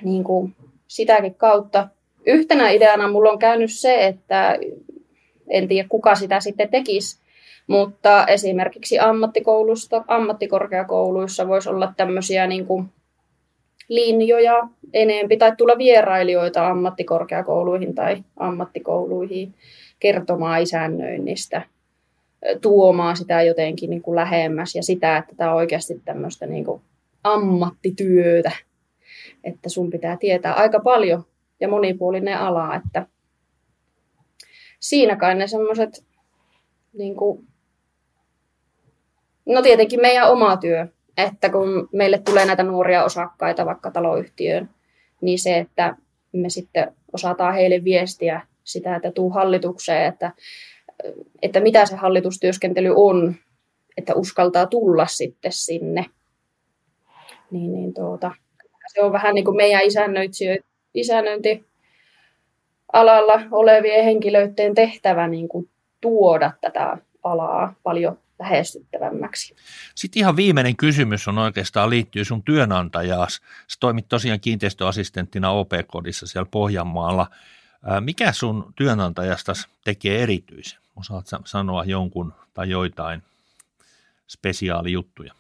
niin 0.03 0.25
kuin 0.25 0.55
sitäkin 0.89 1.35
kautta. 1.35 1.89
Yhtenä 2.27 2.71
ideana 2.71 3.09
mulla 3.09 3.31
on 3.31 3.39
käynyt 3.39 3.73
se, 3.73 4.07
että 4.07 4.59
en 5.49 5.69
tiedä 5.69 5.89
kuka 5.89 6.15
sitä 6.15 6.41
sitten 6.41 6.69
tekisi, 6.69 7.19
mutta 7.67 8.27
esimerkiksi 8.27 8.99
ammattikoulusta, 8.99 10.05
ammattikorkeakouluissa 10.09 11.49
voisi 11.49 11.69
olla 11.69 11.93
tämmöisiä 11.97 12.47
niin 12.47 12.67
kuin 12.67 12.89
linjoja 13.89 14.69
enempi 14.93 15.37
tai 15.37 15.57
tulla 15.57 15.79
vierailijoita 15.79 16.69
ammattikorkeakouluihin 16.69 17.95
tai 17.95 18.25
ammattikouluihin 18.37 19.55
kertomaan 20.01 20.63
isännöinnistä, 20.63 21.63
tuomaan 22.61 23.17
sitä 23.17 23.43
jotenkin 23.43 23.91
niin 23.91 24.03
kuin 24.03 24.17
lähemmäs 24.17 24.75
ja 24.75 24.83
sitä, 24.83 25.17
että 25.17 25.35
tämä 25.37 25.51
on 25.51 25.57
oikeasti 25.57 26.01
tämmöistä 26.05 26.47
niin 26.47 26.65
kuin 26.65 26.83
ammattityötä, 27.25 28.53
että 29.45 29.69
sun 29.69 29.91
pitää 29.91 30.17
tietää 30.17 30.55
aika 30.55 30.81
paljon 30.81 31.25
ja 31.61 31.69
monipuolinen 31.69 32.39
ala, 32.39 32.75
että 32.75 33.07
siinä 34.81 35.17
kai 35.17 35.35
ne 35.35 35.47
semmoiset 35.47 36.05
niin 36.93 37.17
kuin 37.17 37.47
No 39.47 39.63
tietenkin 39.63 40.01
meidän 40.01 40.31
oma 40.31 40.57
työ, 40.57 40.87
että 41.17 41.49
kun 41.49 41.89
meille 41.93 42.19
tulee 42.19 42.45
näitä 42.45 42.63
nuoria 42.63 43.05
osakkaita 43.05 43.67
vaikka 43.67 43.91
taloyhtiöön, 43.91 44.71
niin 45.21 45.39
se, 45.39 45.59
että 45.59 45.97
me 46.33 46.51
sitten 46.51 46.93
osataan 47.13 47.55
heille 47.55 47.85
viestiä 47.85 48.41
sitä, 48.65 48.97
että 48.97 49.11
tuu 49.11 49.31
hallitukseen, 49.31 50.07
että, 50.07 50.33
että 51.43 51.61
mitä 51.61 51.87
se 51.87 51.97
hallitustyöskentely 51.97 52.93
on, 52.97 53.35
että 53.97 54.15
uskaltaa 54.15 54.67
tulla 54.67 55.07
sitten 55.07 55.53
sinne. 55.53 56.07
Niin, 57.51 57.73
niin 57.73 57.95
tuota, 57.95 58.31
se 58.95 59.03
on 59.03 59.13
vähän 59.13 59.35
niin 59.35 59.45
kuin 59.45 59.57
meidän 59.57 59.83
isännöinti 60.95 61.65
alalla 62.93 63.43
olevien 63.51 64.05
henkilöiden 64.05 64.75
tehtävä 64.75 65.29
niin 65.29 65.49
kuin 65.49 65.69
tuoda 66.01 66.53
tätä 66.61 66.99
alaa 67.23 67.75
paljon 67.83 68.19
lähestyttävämmäksi. 68.39 69.57
Sitten 69.95 70.21
ihan 70.21 70.37
viimeinen 70.37 70.77
kysymys 70.77 71.29
on 71.29 71.39
oikeastaan 71.39 71.91
liittyy 71.91 72.25
sun 72.25 72.43
työnantajaas. 72.43 73.41
Sä 73.69 73.77
toimit 73.81 74.09
tosiaan 74.09 74.41
kiinteistöassistenttina 74.41 75.51
OP-kodissa 75.51 76.27
siellä 76.27 76.49
Pohjanmaalla. 76.51 77.27
Mikä 78.01 78.33
sun 78.33 78.73
työnantajasta 78.77 79.53
tekee 79.85 80.23
erityisen? 80.23 80.81
Osaat 80.97 81.27
sanoa 81.45 81.85
jonkun 81.85 82.33
tai 82.55 82.71
joitain 82.71 83.23
spesiaalijuttuja? 84.29 85.33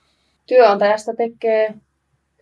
Työnantajasta 0.46 1.14
tekee 1.14 1.74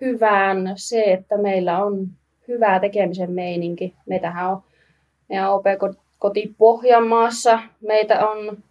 hyvään 0.00 0.72
se, 0.76 1.02
että 1.02 1.38
meillä 1.38 1.84
on 1.84 2.08
hyvää 2.48 2.80
tekemisen 2.80 3.30
meininki. 3.30 3.94
Meitähän 4.06 4.50
on 4.50 4.62
meidän 5.28 5.50
OP 5.50 5.64
koti 6.18 6.54
Pohjanmaassa. 6.58 7.58
Meitä 7.80 8.28
on, 8.28 8.64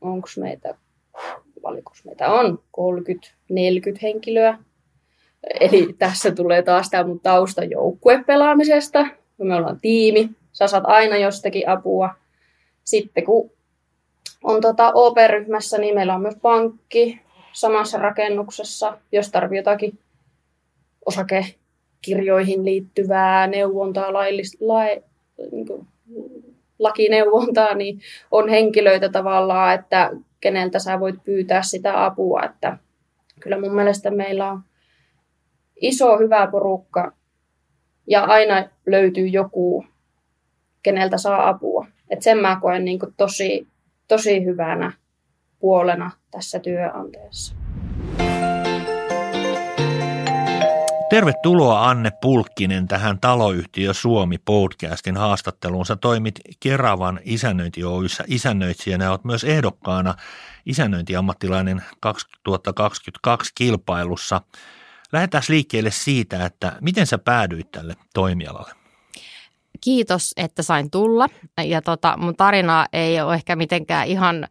onko 0.00 0.28
meitä, 0.40 0.74
valikos 1.62 2.04
meitä 2.04 2.32
on 2.32 2.62
30-40 2.80 2.82
henkilöä. 4.02 4.58
Eli 5.60 5.94
tässä 5.98 6.30
tulee 6.30 6.62
taas 6.62 6.90
tämä 6.90 7.06
mun 7.06 7.20
tausta 7.20 7.64
joukkuepelaamisesta. 7.64 9.06
Me 9.38 9.54
ollaan 9.54 9.80
tiimi, 9.80 10.30
sä 10.52 10.66
saat 10.66 10.84
aina 10.86 11.16
jostakin 11.16 11.68
apua. 11.68 12.14
Sitten 12.84 13.24
kun 13.24 13.50
on 14.44 14.60
tota 14.60 14.92
OP-ryhmässä, 14.94 15.78
niin 15.78 15.94
meillä 15.94 16.14
on 16.14 16.22
myös 16.22 16.36
pankki 16.42 17.20
samassa 17.52 17.98
rakennuksessa, 17.98 18.98
jos 19.12 19.30
tarvii 19.30 19.58
jotakin 19.58 19.98
osakekirjoihin 21.06 22.64
liittyvää 22.64 23.46
neuvontaa, 23.46 24.12
laillis, 24.12 24.56
lai, 24.60 25.02
niin 25.52 25.66
kuin, 25.66 25.86
lakineuvontaa, 26.84 27.74
niin 27.74 28.00
on 28.30 28.48
henkilöitä 28.48 29.08
tavallaan, 29.08 29.74
että 29.74 30.10
keneltä 30.40 30.78
sä 30.78 31.00
voit 31.00 31.24
pyytää 31.24 31.62
sitä 31.62 32.04
apua. 32.04 32.42
Että 32.42 32.78
kyllä 33.40 33.60
mun 33.60 33.74
mielestä 33.74 34.10
meillä 34.10 34.50
on 34.50 34.60
iso 35.80 36.18
hyvä 36.18 36.46
porukka 36.46 37.12
ja 38.06 38.24
aina 38.24 38.68
löytyy 38.86 39.26
joku, 39.26 39.84
keneltä 40.82 41.18
saa 41.18 41.48
apua. 41.48 41.86
Et 42.10 42.22
sen 42.22 42.38
mä 42.38 42.58
koen 42.60 42.84
niin 42.84 42.98
tosi, 43.16 43.68
tosi 44.08 44.44
hyvänä 44.44 44.92
puolena 45.58 46.10
tässä 46.30 46.58
työanteessa. 46.58 47.54
Tervetuloa 51.14 51.88
Anne 51.88 52.10
Pulkkinen 52.20 52.88
tähän 52.88 53.20
Taloyhtiö 53.20 53.94
Suomi 53.94 54.38
podcastin 54.38 55.16
haastatteluun. 55.16 55.86
Sä 55.86 55.96
toimit 55.96 56.40
Keravan 56.60 57.20
isännöinti 57.24 57.84
Oyssä 57.84 58.24
isännöitsijänä 58.26 59.04
ja 59.04 59.10
olet 59.10 59.24
myös 59.24 59.44
ehdokkaana 59.44 60.14
isännöintiammattilainen 60.66 61.82
2022 62.00 63.52
kilpailussa. 63.54 64.40
Lähdetään 65.12 65.44
liikkeelle 65.48 65.90
siitä, 65.90 66.46
että 66.46 66.72
miten 66.80 67.06
sä 67.06 67.18
päädyit 67.18 67.70
tälle 67.70 67.94
toimialalle? 68.14 68.72
Kiitos, 69.80 70.32
että 70.36 70.62
sain 70.62 70.90
tulla. 70.90 71.28
Ja 71.64 71.82
tota, 71.82 72.16
mun 72.16 72.36
tarina 72.36 72.86
ei 72.92 73.20
ole 73.20 73.34
ehkä 73.34 73.56
mitenkään 73.56 74.06
ihan 74.06 74.48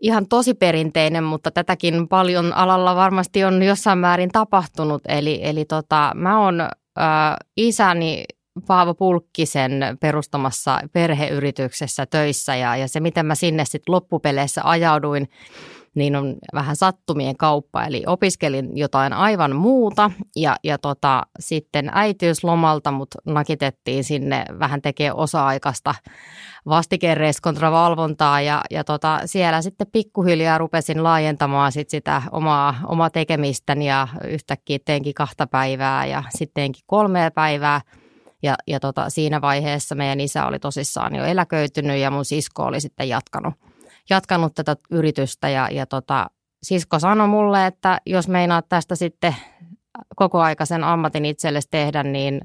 ihan 0.00 0.28
tosi 0.28 0.54
perinteinen, 0.54 1.24
mutta 1.24 1.50
tätäkin 1.50 2.08
paljon 2.08 2.52
alalla 2.52 2.96
varmasti 2.96 3.44
on 3.44 3.62
jossain 3.62 3.98
määrin 3.98 4.30
tapahtunut. 4.30 5.02
Eli, 5.08 5.40
eli 5.42 5.64
tota, 5.64 6.12
mä 6.14 6.40
oon 6.40 6.60
äh, 6.60 6.68
isäni 7.56 8.24
Paavo 8.66 8.94
Pulkkisen 8.94 9.80
perustamassa 10.00 10.80
perheyrityksessä 10.92 12.06
töissä 12.06 12.56
ja, 12.56 12.76
ja 12.76 12.88
se, 12.88 13.00
miten 13.00 13.26
mä 13.26 13.34
sinne 13.34 13.64
sitten 13.64 13.92
loppupeleissä 13.92 14.60
ajauduin, 14.64 15.28
niin 15.96 16.16
on 16.16 16.36
vähän 16.54 16.76
sattumien 16.76 17.36
kauppa. 17.36 17.84
Eli 17.84 18.02
opiskelin 18.06 18.76
jotain 18.76 19.12
aivan 19.12 19.56
muuta 19.56 20.10
ja, 20.36 20.56
ja 20.64 20.78
tota, 20.78 21.22
sitten 21.40 21.90
äitiyslomalta 21.92 22.90
mut 22.90 23.08
nakitettiin 23.26 24.04
sinne 24.04 24.44
vähän 24.58 24.82
tekee 24.82 25.12
osa-aikaista 25.12 25.94
vastikereiskontravalvontaa 26.66 28.40
ja, 28.40 28.62
ja 28.70 28.84
tota, 28.84 29.20
siellä 29.24 29.62
sitten 29.62 29.86
pikkuhiljaa 29.92 30.58
rupesin 30.58 31.02
laajentamaan 31.02 31.72
sit 31.72 31.90
sitä 31.90 32.22
omaa, 32.32 32.74
omaa 32.86 33.10
tekemistäni 33.10 33.88
ja 33.88 34.08
yhtäkkiä 34.24 34.78
teenkin 34.84 35.14
kahta 35.14 35.46
päivää 35.46 36.06
ja 36.06 36.22
sittenkin 36.36 36.82
kolmea 36.86 37.30
päivää. 37.30 37.80
Ja, 38.42 38.54
ja 38.66 38.80
tota, 38.80 39.10
siinä 39.10 39.40
vaiheessa 39.40 39.94
meidän 39.94 40.20
isä 40.20 40.46
oli 40.46 40.58
tosissaan 40.58 41.14
jo 41.14 41.24
eläköitynyt 41.24 41.98
ja 41.98 42.10
mun 42.10 42.24
sisko 42.24 42.62
oli 42.62 42.80
sitten 42.80 43.08
jatkanut– 43.08 43.54
jatkanut 44.10 44.54
tätä 44.54 44.76
yritystä 44.90 45.48
ja, 45.48 45.68
ja 45.70 45.86
tota, 45.86 46.30
sisko 46.62 46.98
sanoi 46.98 47.28
mulle, 47.28 47.66
että 47.66 48.00
jos 48.06 48.28
meinaat 48.28 48.68
tästä 48.68 48.96
sitten 48.96 49.36
kokoaikaisen 50.16 50.84
ammatin 50.84 51.24
itsellesi 51.24 51.68
tehdä, 51.70 52.02
niin 52.02 52.40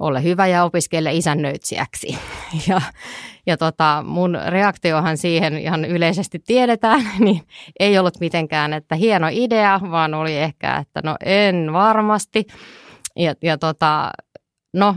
ole 0.00 0.22
hyvä 0.22 0.46
ja 0.46 0.64
opiskele 0.64 1.14
isännöitsijäksi. 1.14 2.18
Ja, 2.68 2.80
ja 3.46 3.56
tota, 3.56 4.04
mun 4.06 4.38
reaktiohan 4.46 5.16
siihen 5.16 5.58
ihan 5.58 5.84
yleisesti 5.84 6.38
tiedetään, 6.38 7.00
niin 7.24 7.42
ei 7.80 7.98
ollut 7.98 8.20
mitenkään, 8.20 8.72
että 8.72 8.94
hieno 8.94 9.26
idea, 9.30 9.80
vaan 9.90 10.14
oli 10.14 10.36
ehkä, 10.36 10.76
että 10.76 11.00
no 11.04 11.16
en 11.24 11.72
varmasti. 11.72 12.46
Ja, 13.16 13.34
ja 13.42 13.58
tota, 13.58 14.10
no 14.74 14.96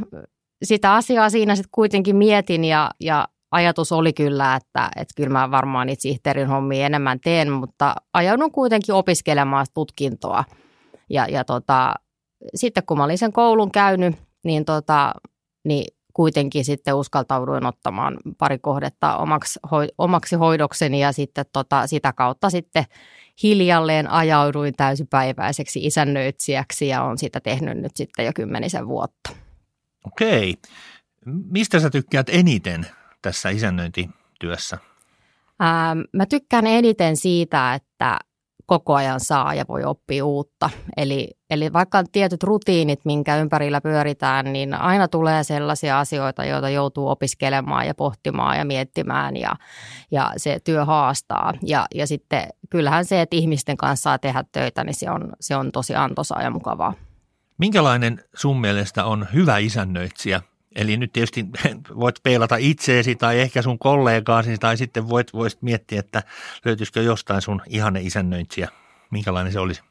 sitä 0.63 0.93
asiaa 0.93 1.29
siinä 1.29 1.55
sitten 1.55 1.69
kuitenkin 1.71 2.15
mietin 2.15 2.65
ja, 2.65 2.91
ja 2.99 3.27
ajatus 3.53 3.91
oli 3.91 4.13
kyllä, 4.13 4.55
että, 4.55 4.89
että 4.95 5.13
kyllä 5.15 5.29
mä 5.29 5.51
varmaan 5.51 5.87
niitä 5.87 6.01
sihteerin 6.01 6.47
hommia 6.47 6.85
enemmän 6.85 7.19
teen, 7.19 7.51
mutta 7.51 7.95
ajaudun 8.13 8.51
kuitenkin 8.51 8.95
opiskelemaan 8.95 9.65
tutkintoa. 9.73 10.43
Ja, 11.09 11.27
ja 11.29 11.43
tota, 11.45 11.93
sitten 12.55 12.83
kun 12.85 12.97
mä 12.97 13.03
olin 13.03 13.17
sen 13.17 13.33
koulun 13.33 13.71
käynyt, 13.71 14.15
niin, 14.43 14.65
tota, 14.65 15.13
niin 15.63 15.85
kuitenkin 16.13 16.65
sitten 16.65 16.95
uskaltauduin 16.95 17.65
ottamaan 17.65 18.17
pari 18.37 18.59
kohdetta 18.59 19.17
omaksi, 19.17 19.59
omaksi 19.97 20.35
hoidokseni 20.35 20.99
ja 20.99 21.11
sitten 21.11 21.45
tota, 21.53 21.87
sitä 21.87 22.13
kautta 22.13 22.49
sitten 22.49 22.85
hiljalleen 23.43 24.11
ajauduin 24.11 24.73
täysipäiväiseksi 24.77 25.85
isännöitsijäksi 25.85 26.87
ja 26.87 27.03
on 27.03 27.17
sitä 27.17 27.39
tehnyt 27.39 27.77
nyt 27.77 27.95
sitten 27.95 28.25
jo 28.25 28.31
kymmenisen 28.35 28.87
vuotta. 28.87 29.29
Okei. 30.07 30.55
Mistä 31.25 31.79
sä 31.79 31.89
tykkäät 31.89 32.29
eniten 32.29 32.85
tässä 33.23 33.49
isännöintityössä? 33.49 34.77
Ähm, 35.63 35.99
mä 36.13 36.25
tykkään 36.25 36.67
eniten 36.67 37.17
siitä, 37.17 37.73
että 37.73 38.19
koko 38.65 38.93
ajan 38.93 39.19
saa 39.19 39.53
ja 39.53 39.65
voi 39.69 39.83
oppia 39.83 40.25
uutta. 40.25 40.69
Eli, 40.97 41.29
eli 41.49 41.73
vaikka 41.73 41.97
on 41.97 42.05
tietyt 42.11 42.43
rutiinit, 42.43 43.05
minkä 43.05 43.37
ympärillä 43.37 43.81
pyöritään, 43.81 44.53
niin 44.53 44.73
aina 44.73 45.07
tulee 45.07 45.43
sellaisia 45.43 45.99
asioita, 45.99 46.45
joita 46.45 46.69
joutuu 46.69 47.09
opiskelemaan 47.09 47.87
ja 47.87 47.95
pohtimaan 47.95 48.57
ja 48.57 48.65
miettimään 48.65 49.37
ja, 49.37 49.55
ja 50.11 50.31
se 50.37 50.59
työ 50.63 50.85
haastaa. 50.85 51.53
Ja, 51.61 51.85
ja 51.95 52.07
sitten 52.07 52.47
kyllähän 52.69 53.05
se, 53.05 53.21
että 53.21 53.35
ihmisten 53.35 53.77
kanssa 53.77 54.03
saa 54.03 54.17
tehdä 54.17 54.43
töitä, 54.51 54.83
niin 54.83 54.95
se 54.95 55.11
on, 55.11 55.33
se 55.39 55.55
on 55.55 55.71
tosi 55.71 55.95
antoisaa 55.95 56.41
ja 56.41 56.49
mukavaa. 56.49 56.93
Minkälainen 57.57 58.23
sun 58.35 58.61
mielestä 58.61 59.05
on 59.05 59.27
hyvä 59.33 59.57
isännöitsijä 59.57 60.41
Eli 60.75 60.97
nyt 60.97 61.13
tietysti 61.13 61.45
voit 61.99 62.15
peilata 62.23 62.55
itseesi 62.55 63.15
tai 63.15 63.39
ehkä 63.39 63.61
sun 63.61 63.79
kollegaasi 63.79 64.57
tai 64.57 64.77
sitten 64.77 65.09
voit, 65.09 65.33
voisit 65.33 65.61
miettiä, 65.61 65.99
että 65.99 66.23
löytyisikö 66.65 67.01
jostain 67.01 67.41
sun 67.41 67.61
ihanne 67.67 68.01
isännöintiä. 68.01 68.69
Minkälainen 69.11 69.53
se 69.53 69.59
olisi? 69.59 69.81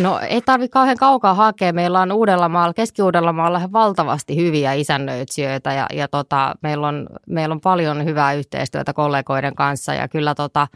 No 0.00 0.18
ei 0.18 0.42
tarvitse 0.42 0.72
kauhean 0.72 0.96
kaukaa 0.96 1.34
hakea. 1.34 1.72
Meillä 1.72 2.00
on 2.00 2.12
Uudellamaalla, 2.12 2.74
Keski-Uudellamaalla 2.74 3.72
valtavasti 3.72 4.36
hyviä 4.36 4.72
isännöitsijöitä 4.72 5.72
ja, 5.72 5.86
ja 5.92 6.08
tota, 6.08 6.54
meillä, 6.62 6.88
on, 6.88 7.06
meillä 7.26 7.52
on 7.52 7.60
paljon 7.60 8.04
hyvää 8.04 8.32
yhteistyötä 8.32 8.92
kollegoiden 8.92 9.54
kanssa 9.54 9.94
ja 9.94 10.08
kyllä 10.08 10.34
tota, 10.34 10.68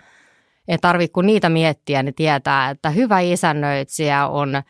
ei 0.68 0.78
tarvitse 0.78 1.12
kun 1.12 1.26
niitä 1.26 1.48
miettiä, 1.48 2.02
niin 2.02 2.14
tietää, 2.14 2.70
että 2.70 2.90
hyvä 2.90 3.20
isännöitsijä 3.20 4.26
on 4.26 4.62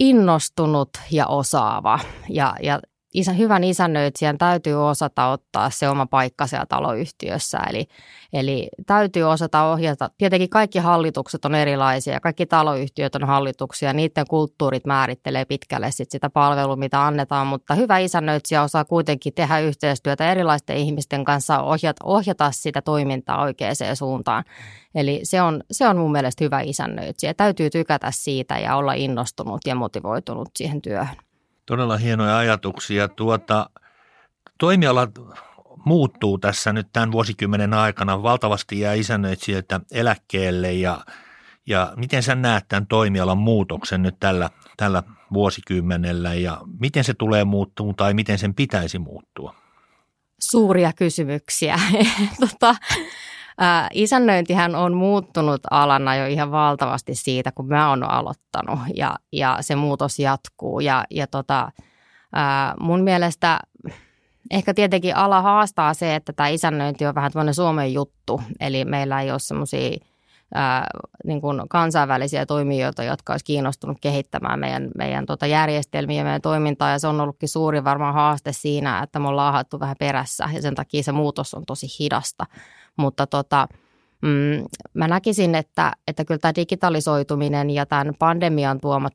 innostunut 0.00 0.90
ja 1.10 1.26
osaava. 1.26 1.98
Ja, 2.28 2.54
ja 2.62 2.80
isä, 3.14 3.32
hyvän 3.32 3.64
isännöitsijän 3.64 4.38
täytyy 4.38 4.88
osata 4.88 5.26
ottaa 5.26 5.70
se 5.70 5.88
oma 5.88 6.06
paikka 6.06 6.46
siellä 6.46 6.66
taloyhtiössä. 6.66 7.58
Eli, 7.70 7.88
eli 8.32 8.68
täytyy 8.86 9.22
osata 9.22 9.64
ohjata. 9.64 10.10
Tietenkin 10.18 10.48
kaikki 10.48 10.78
hallitukset 10.78 11.44
on 11.44 11.54
erilaisia, 11.54 12.20
kaikki 12.20 12.46
taloyhtiöt 12.46 13.14
on 13.14 13.24
hallituksia, 13.24 13.92
niiden 13.92 14.26
kulttuurit 14.30 14.86
määrittelee 14.86 15.44
pitkälle 15.44 15.90
sit 15.90 16.10
sitä 16.10 16.30
palvelua, 16.30 16.76
mitä 16.76 17.06
annetaan, 17.06 17.46
mutta 17.46 17.74
hyvä 17.74 17.98
isännöitsijä 17.98 18.62
osaa 18.62 18.84
kuitenkin 18.84 19.34
tehdä 19.34 19.58
yhteistyötä 19.58 20.32
erilaisten 20.32 20.76
ihmisten 20.76 21.24
kanssa, 21.24 21.62
ohjata, 21.62 22.04
ohjata 22.04 22.50
sitä 22.50 22.82
toimintaa 22.82 23.42
oikeaan 23.42 23.74
suuntaan. 23.94 24.44
Eli 24.94 25.20
se 25.22 25.42
on, 25.42 25.62
se 25.70 25.88
on 25.88 25.96
mun 25.96 26.12
mielestä 26.12 26.44
hyvä 26.44 26.60
isännöitsijä. 26.60 27.34
Täytyy 27.34 27.70
tykätä 27.70 28.10
siitä 28.10 28.58
ja 28.58 28.76
olla 28.76 28.92
innostunut 28.92 29.60
ja 29.66 29.74
motivoitunut 29.74 30.48
siihen 30.56 30.82
työhön. 30.82 31.16
Todella 31.66 31.96
hienoja 31.96 32.38
ajatuksia. 32.38 33.08
Tuota, 33.08 33.70
toimialat 34.58 35.10
muuttuu 35.84 36.38
tässä 36.38 36.72
nyt 36.72 36.88
tämän 36.92 37.12
vuosikymmenen 37.12 37.74
aikana. 37.74 38.22
Valtavasti 38.22 38.80
jää 38.80 38.94
isännöitsijöitä 38.94 39.80
eläkkeelle 39.92 40.72
ja, 40.72 41.04
ja 41.66 41.92
miten 41.96 42.22
sä 42.22 42.34
näet 42.34 42.64
tämän 42.68 42.86
toimialan 42.86 43.38
muutoksen 43.38 44.02
nyt 44.02 44.16
tällä, 44.20 44.50
tällä 44.76 45.02
vuosikymmenellä 45.32 46.34
ja 46.34 46.60
miten 46.80 47.04
se 47.04 47.14
tulee 47.14 47.44
muuttumaan 47.44 47.96
tai 47.96 48.14
miten 48.14 48.38
sen 48.38 48.54
pitäisi 48.54 48.98
muuttua? 48.98 49.54
Suuria 50.40 50.92
kysymyksiä. 50.92 51.80
tota, 52.40 52.74
Ää, 53.58 53.88
isännöintihän 53.92 54.74
on 54.74 54.94
muuttunut 54.94 55.60
alana 55.70 56.16
jo 56.16 56.26
ihan 56.26 56.50
valtavasti 56.50 57.14
siitä, 57.14 57.52
kun 57.52 57.68
mä 57.68 57.90
oon 57.90 58.02
aloittanut 58.02 58.78
ja, 58.96 59.16
ja 59.32 59.58
se 59.60 59.74
muutos 59.74 60.18
jatkuu. 60.18 60.80
Ja, 60.80 61.04
ja 61.10 61.26
tota, 61.26 61.72
ää, 62.32 62.74
mun 62.80 63.00
mielestä 63.00 63.60
ehkä 64.50 64.74
tietenkin 64.74 65.16
ala 65.16 65.42
haastaa 65.42 65.94
se, 65.94 66.14
että 66.14 66.32
tämä 66.32 66.48
isännöinti 66.48 67.06
on 67.06 67.14
vähän 67.14 67.32
tämmöinen 67.32 67.54
Suomen 67.54 67.94
juttu. 67.94 68.42
Eli 68.60 68.84
meillä 68.84 69.20
ei 69.20 69.30
ole 69.30 69.38
semmoisia 69.38 69.90
niin 71.24 71.40
kansainvälisiä 71.68 72.46
toimijoita, 72.46 73.02
jotka 73.02 73.32
olisi 73.32 73.44
kiinnostunut 73.44 73.98
kehittämään 74.00 74.60
meidän, 74.60 74.90
meidän 74.96 75.26
tota 75.26 75.46
järjestelmiä 75.46 76.18
ja 76.18 76.24
meidän 76.24 76.40
toimintaa. 76.40 76.90
Ja 76.90 76.98
se 76.98 77.06
on 77.06 77.20
ollutkin 77.20 77.48
suuri 77.48 77.84
varmaan 77.84 78.14
haaste 78.14 78.52
siinä, 78.52 79.02
että 79.02 79.18
me 79.18 79.28
ollaan 79.28 79.64
vähän 79.80 79.96
perässä 79.98 80.48
ja 80.54 80.62
sen 80.62 80.74
takia 80.74 81.02
se 81.02 81.12
muutos 81.12 81.54
on 81.54 81.62
tosi 81.66 81.86
hidasta. 82.00 82.46
Mutta 82.96 83.26
tota, 83.26 83.68
mm, 84.22 84.64
mä 84.94 85.08
näkisin, 85.08 85.54
että, 85.54 85.92
että 86.08 86.24
kyllä 86.24 86.38
tämä 86.38 86.54
digitalisoituminen 86.56 87.70
ja 87.70 87.86
tämän 87.86 88.12
pandemian 88.18 88.80
tuomat 88.80 89.12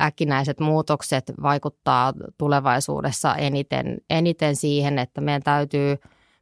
äkkinäiset 0.00 0.60
muutokset 0.60 1.32
vaikuttaa 1.42 2.12
tulevaisuudessa 2.38 3.34
eniten, 3.34 3.98
eniten 4.10 4.56
siihen, 4.56 4.98
että 4.98 5.20
meidän 5.20 5.42
täytyy 5.42 5.96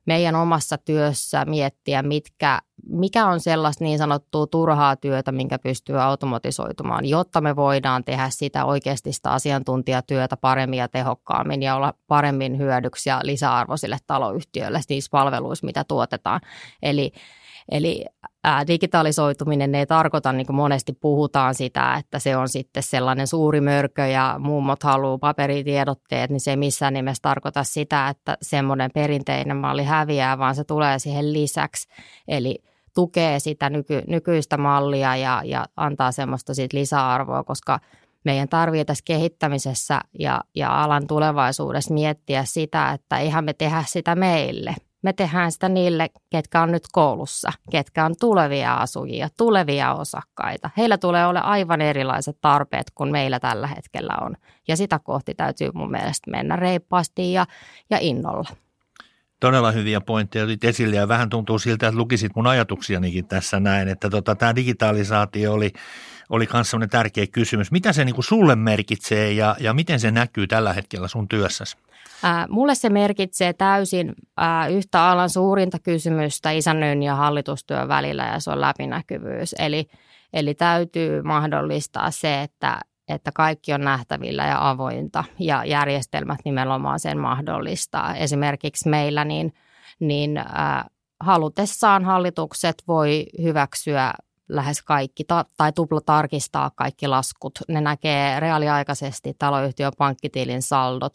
meidän 0.07 0.35
omassa 0.35 0.79
työssä 0.79 1.45
miettiä, 1.45 2.03
mitkä, 2.03 2.61
mikä 2.89 3.27
on 3.27 3.41
sellaista 3.41 3.85
niin 3.85 3.99
sanottua 3.99 4.47
turhaa 4.47 4.97
työtä, 4.97 5.33
minkä 5.33 5.59
pystyy 5.59 6.03
automatisoitumaan, 6.03 7.07
jotta 7.07 7.41
me 7.41 7.57
voidaan 7.57 8.05
tehdä 8.05 8.27
sitä 8.31 8.65
oikeasti 8.65 9.13
sitä 9.13 9.31
asiantuntijatyötä 9.31 10.37
paremmin 10.37 10.79
ja 10.79 10.89
tehokkaammin 10.89 11.63
ja 11.63 11.77
olla 11.77 11.95
paremmin 12.07 12.59
hyödyksi 12.59 13.09
ja 13.09 13.21
lisäarvoisille 13.23 13.99
taloyhtiöille 14.07 14.81
niissä 14.89 15.09
palveluissa, 15.11 15.67
mitä 15.67 15.85
tuotetaan. 15.85 16.41
Eli 16.83 17.13
Eli 17.69 18.05
digitalisoituminen 18.67 19.75
ei 19.75 19.87
tarkoita, 19.87 20.33
niin 20.33 20.47
kuin 20.47 20.57
monesti 20.57 20.93
puhutaan 20.93 21.55
sitä, 21.55 21.95
että 21.95 22.19
se 22.19 22.37
on 22.37 22.49
sitten 22.49 22.83
sellainen 22.83 23.27
suuri 23.27 23.61
mörkö 23.61 24.07
ja 24.07 24.37
mummot 24.39 24.83
haluaa 24.83 25.19
paperitiedotteet, 25.19 26.31
niin 26.31 26.41
se 26.41 26.51
ei 26.51 26.57
missään 26.57 26.95
nimessä 26.95 27.23
tarkoita 27.23 27.65
sitä, 27.65 28.09
että 28.09 28.37
semmoinen 28.43 28.91
perinteinen 28.95 29.57
malli 29.57 29.85
häviää, 29.85 30.39
vaan 30.39 30.55
se 30.55 30.65
tulee 30.65 30.99
siihen 30.99 31.33
lisäksi. 31.33 31.89
Eli 32.29 32.63
tukee 32.95 33.39
sitä 33.39 33.71
nyky, 33.71 34.03
nykyistä 34.07 34.57
mallia 34.57 35.17
ja, 35.17 35.43
ja 35.45 35.67
antaa 35.77 36.13
semmoista 36.13 36.55
sit 36.55 36.73
lisäarvoa, 36.73 37.45
koska 37.45 37.81
meidän 38.25 38.49
tarvitsee 38.49 38.85
tässä 38.85 39.05
kehittämisessä 39.05 40.01
ja, 40.19 40.41
ja 40.55 40.83
alan 40.83 41.07
tulevaisuudessa 41.07 41.95
miettiä 41.95 42.45
sitä, 42.45 42.93
että 42.93 43.19
eihän 43.19 43.45
me 43.45 43.53
tehdä 43.53 43.85
sitä 43.87 44.15
meille– 44.15 44.75
me 45.05 45.13
tehdään 45.13 45.53
sitä 45.53 45.69
niille, 45.69 46.11
ketkä 46.31 46.63
on 46.63 46.73
nyt 46.73 46.83
koulussa, 46.93 47.53
ketkä 47.71 48.05
on 48.05 48.15
tulevia 48.21 48.75
asujia, 48.75 49.29
tulevia 49.37 49.95
osakkaita. 49.95 50.71
Heillä 50.77 50.99
tulee 50.99 51.27
olla 51.27 51.41
aivan 51.41 51.81
erilaiset 51.81 52.37
tarpeet 52.41 52.87
kuin 52.95 53.13
meillä 53.13 53.41
tällä 53.41 53.67
hetkellä 53.67 54.15
on. 54.21 54.37
Ja 54.69 54.77
sitä 54.77 54.99
kohti 54.99 55.35
täytyy 55.35 55.71
mun 55.75 55.91
mielestä 55.91 56.31
mennä 56.31 56.57
reippaasti 56.57 57.33
ja, 57.33 57.47
ja 57.91 57.99
innolla. 58.01 58.49
Todella 59.41 59.71
hyviä 59.71 60.01
pointteja 60.01 60.45
otit 60.45 60.65
esille 60.65 60.97
ja 60.97 61.09
vähän 61.09 61.31
tuntuu 61.31 61.59
siltä, 61.59 61.89
että 61.89 61.99
lukisit 61.99 62.33
mun 62.37 62.47
ajatuksianikin 62.47 63.27
tässä 63.27 63.61
näin, 63.61 63.89
että 63.89 64.11
tota, 64.11 64.35
tämä 64.35 64.55
digitalisaatio 64.55 65.53
oli, 65.53 65.73
oli 66.31 66.49
myös 66.53 66.71
sellainen 66.71 66.91
tärkeä 66.91 67.27
kysymys. 67.27 67.73
Mitä 67.73 67.93
se 67.93 68.05
niin 68.05 68.15
kuin 68.15 68.25
sulle 68.25 68.57
merkitsee 68.57 69.33
ja, 69.33 69.57
ja 69.61 69.75
miten 69.75 70.01
se 70.01 70.11
näkyy 70.11 70.47
tällä 70.47 70.73
hetkellä 70.73 71.09
sun 71.09 71.29
työssäsi? 71.29 71.77
Mulle 72.49 72.75
se 72.75 72.89
merkitsee 72.89 73.53
täysin 73.53 74.15
yhtä 74.71 75.11
alan 75.11 75.31
suurinta 75.31 75.79
kysymystä 75.79 76.51
isännöin 76.51 77.03
ja 77.03 77.15
hallitustyön 77.15 77.89
välillä 77.89 78.25
ja 78.25 78.41
se 78.41 78.51
on 78.51 78.61
läpinäkyvyys. 78.61 79.55
Eli, 79.59 79.87
eli 80.33 80.55
täytyy 80.55 81.23
mahdollistaa 81.23 82.11
se, 82.11 82.43
että, 82.43 82.81
että 83.09 83.33
kaikki 83.35 83.73
on 83.73 83.81
nähtävillä 83.81 84.47
ja 84.47 84.71
avointa 84.71 85.25
ja 85.39 85.65
järjestelmät 85.65 86.39
nimenomaan 86.45 87.01
sen 87.01 87.19
mahdollistaa. 87.19 88.15
Esimerkiksi 88.17 88.89
meillä 88.89 89.25
niin, 89.25 89.55
niin 90.01 90.41
halutessaan 91.21 92.05
hallitukset 92.05 92.75
voi 92.89 93.27
hyväksyä 93.43 94.13
lähes 94.49 94.83
kaikki 94.83 95.25
ta- 95.25 95.45
tai 95.57 95.73
tupla 95.73 96.01
tarkistaa 96.01 96.71
kaikki 96.75 97.09
laskut. 97.09 97.53
Ne 97.69 97.81
näkee 97.81 98.41
reaaliaikaisesti 98.41 99.35
taloyhtiön 99.39 99.93
pankkitilin 99.99 100.63
saldot 100.63 101.13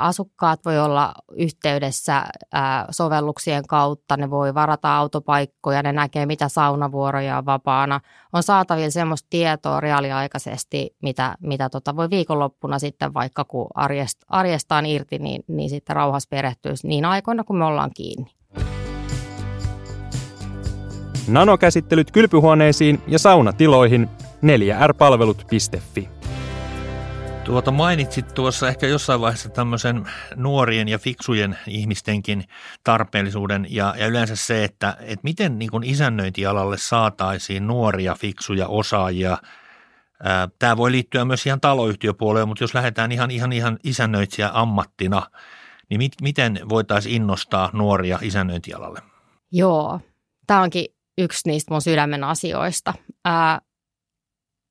Asukkaat 0.00 0.64
voi 0.64 0.78
olla 0.78 1.14
yhteydessä 1.32 2.22
sovelluksien 2.90 3.66
kautta, 3.66 4.16
ne 4.16 4.30
voi 4.30 4.54
varata 4.54 4.96
autopaikkoja, 4.96 5.82
ne 5.82 5.92
näkee 5.92 6.26
mitä 6.26 6.48
saunavuoroja 6.48 7.38
on 7.38 7.46
vapaana. 7.46 8.00
On 8.32 8.42
saatavilla 8.42 8.90
semmoista 8.90 9.26
tietoa 9.30 9.80
reaaliaikaisesti, 9.80 10.96
mitä, 11.02 11.36
mitä 11.40 11.68
tota 11.68 11.96
voi 11.96 12.10
viikonloppuna 12.10 12.78
sitten 12.78 13.14
vaikka 13.14 13.44
kun 13.44 13.66
arjest, 13.74 14.18
arjestaan 14.28 14.86
irti, 14.86 15.18
niin, 15.18 15.44
niin 15.48 15.70
sitten 15.70 15.96
rauhassa 15.96 16.28
perehtyisi 16.30 16.88
niin 16.88 17.04
aikoina 17.04 17.44
kun 17.44 17.58
me 17.58 17.64
ollaan 17.64 17.90
kiinni. 17.96 18.30
Nanokäsittelyt 21.28 22.10
kylpyhuoneisiin 22.10 23.02
ja 23.06 23.18
saunatiloihin 23.18 24.08
4rpalvelut.fi. 24.42 26.08
Tuota 27.46 27.70
mainitsit 27.70 28.34
tuossa 28.34 28.68
ehkä 28.68 28.86
jossain 28.86 29.20
vaiheessa 29.20 29.48
tämmöisen 29.48 30.08
nuorien 30.36 30.88
ja 30.88 30.98
fiksujen 30.98 31.58
ihmistenkin 31.66 32.44
tarpeellisuuden 32.84 33.66
ja, 33.70 33.94
ja 33.98 34.06
yleensä 34.06 34.36
se, 34.36 34.64
että, 34.64 34.96
että 35.00 35.20
miten 35.22 35.58
niin 35.58 35.70
kuin 35.70 35.84
isännöintialalle 35.84 36.78
saataisiin 36.78 37.66
nuoria 37.66 38.14
fiksuja 38.14 38.66
osaajia. 38.68 39.38
Tämä 40.58 40.76
voi 40.76 40.92
liittyä 40.92 41.24
myös 41.24 41.46
ihan 41.46 41.60
taloyhtiöpuoleen, 41.60 42.48
mutta 42.48 42.64
jos 42.64 42.74
lähdetään 42.74 43.12
ihan, 43.12 43.30
ihan, 43.30 43.52
ihan 43.52 43.78
isännöitsijä 43.84 44.50
ammattina, 44.52 45.22
niin 45.90 45.98
mit, 45.98 46.12
miten 46.22 46.60
voitaisiin 46.68 47.14
innostaa 47.14 47.70
nuoria 47.72 48.18
isännöintialalle? 48.22 49.02
Joo, 49.52 50.00
tämä 50.46 50.62
onkin 50.62 50.86
yksi 51.18 51.48
niistä 51.48 51.74
mun 51.74 51.82
sydämen 51.82 52.24
asioista. 52.24 52.94
Ää, 53.24 53.60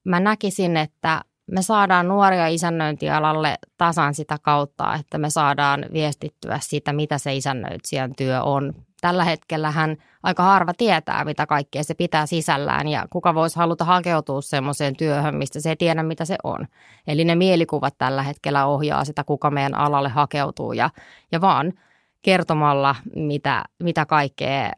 mä 0.06 0.20
näkisin, 0.20 0.78
että 0.78 1.22
me 1.52 1.62
saadaan 1.62 2.08
nuoria 2.08 2.48
isännöintialalle 2.48 3.58
tasan 3.78 4.14
sitä 4.14 4.38
kautta, 4.42 4.96
että 4.96 5.18
me 5.18 5.30
saadaan 5.30 5.86
viestittyä 5.94 6.60
siitä, 6.62 6.94
mitä 6.94 7.18
se 7.18 7.36
isännöitsijän 7.36 8.16
työ 8.16 8.44
on. 8.44 8.74
Tällä 9.02 9.24
hetkellä 9.24 9.72
hän 9.72 9.98
aika 10.24 10.44
harva 10.44 10.74
tietää, 10.74 11.26
mitä 11.26 11.46
kaikkea 11.46 11.84
se 11.84 11.94
pitää 11.94 12.26
sisällään 12.26 12.88
ja 12.88 13.06
kuka 13.10 13.36
voisi 13.36 13.56
haluta 13.56 13.86
hakeutua 13.86 14.42
semmoiseen 14.42 14.96
työhön, 14.96 15.36
mistä 15.36 15.60
se 15.60 15.70
ei 15.70 15.76
tiedä, 15.76 16.04
mitä 16.04 16.26
se 16.26 16.36
on. 16.44 16.68
Eli 17.08 17.26
ne 17.26 17.36
mielikuvat 17.36 17.94
tällä 17.98 18.24
hetkellä 18.24 18.66
ohjaa 18.66 19.06
sitä, 19.06 19.24
kuka 19.24 19.52
meidän 19.52 19.76
alalle 19.76 20.10
hakeutuu 20.10 20.74
ja, 20.74 20.90
ja 21.32 21.42
vaan– 21.42 21.74
kertomalla, 22.26 22.96
mitä, 23.16 23.64
mitä 23.84 24.06
kaikkea 24.06 24.72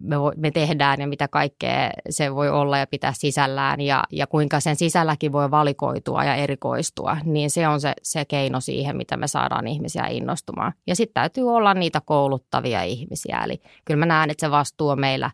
me, 0.00 0.20
vo, 0.20 0.32
me 0.36 0.50
tehdään 0.50 1.00
ja 1.00 1.06
mitä 1.06 1.28
kaikkea 1.28 1.90
se 2.10 2.34
voi 2.34 2.48
olla 2.48 2.78
ja 2.78 2.86
pitää 2.86 3.12
sisällään 3.14 3.80
ja, 3.80 4.04
ja 4.12 4.26
kuinka 4.26 4.60
sen 4.60 4.76
sisälläkin 4.76 5.32
voi 5.32 5.50
valikoitua 5.50 6.24
ja 6.24 6.34
erikoistua, 6.34 7.16
niin 7.24 7.50
se 7.50 7.68
on 7.68 7.80
se, 7.80 7.92
se 8.02 8.24
keino 8.24 8.60
siihen, 8.60 8.96
mitä 8.96 9.16
me 9.16 9.28
saadaan 9.28 9.66
ihmisiä 9.66 10.06
innostumaan. 10.06 10.72
Ja 10.86 10.96
sitten 10.96 11.14
täytyy 11.14 11.54
olla 11.54 11.74
niitä 11.74 12.00
kouluttavia 12.04 12.82
ihmisiä, 12.82 13.40
eli 13.44 13.60
kyllä 13.84 13.98
mä 13.98 14.06
näen, 14.06 14.30
että 14.30 14.46
se 14.46 14.50
vastuu 14.50 14.88
on 14.88 15.00
meillä, 15.00 15.30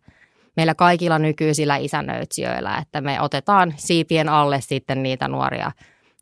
meillä 0.56 0.74
kaikilla 0.74 1.18
nykyisillä 1.18 1.76
isännöitsijöillä, 1.76 2.78
että 2.82 3.00
me 3.00 3.20
otetaan 3.20 3.74
siipien 3.76 4.28
alle 4.28 4.60
sitten 4.60 5.02
niitä 5.02 5.28
nuoria 5.28 5.72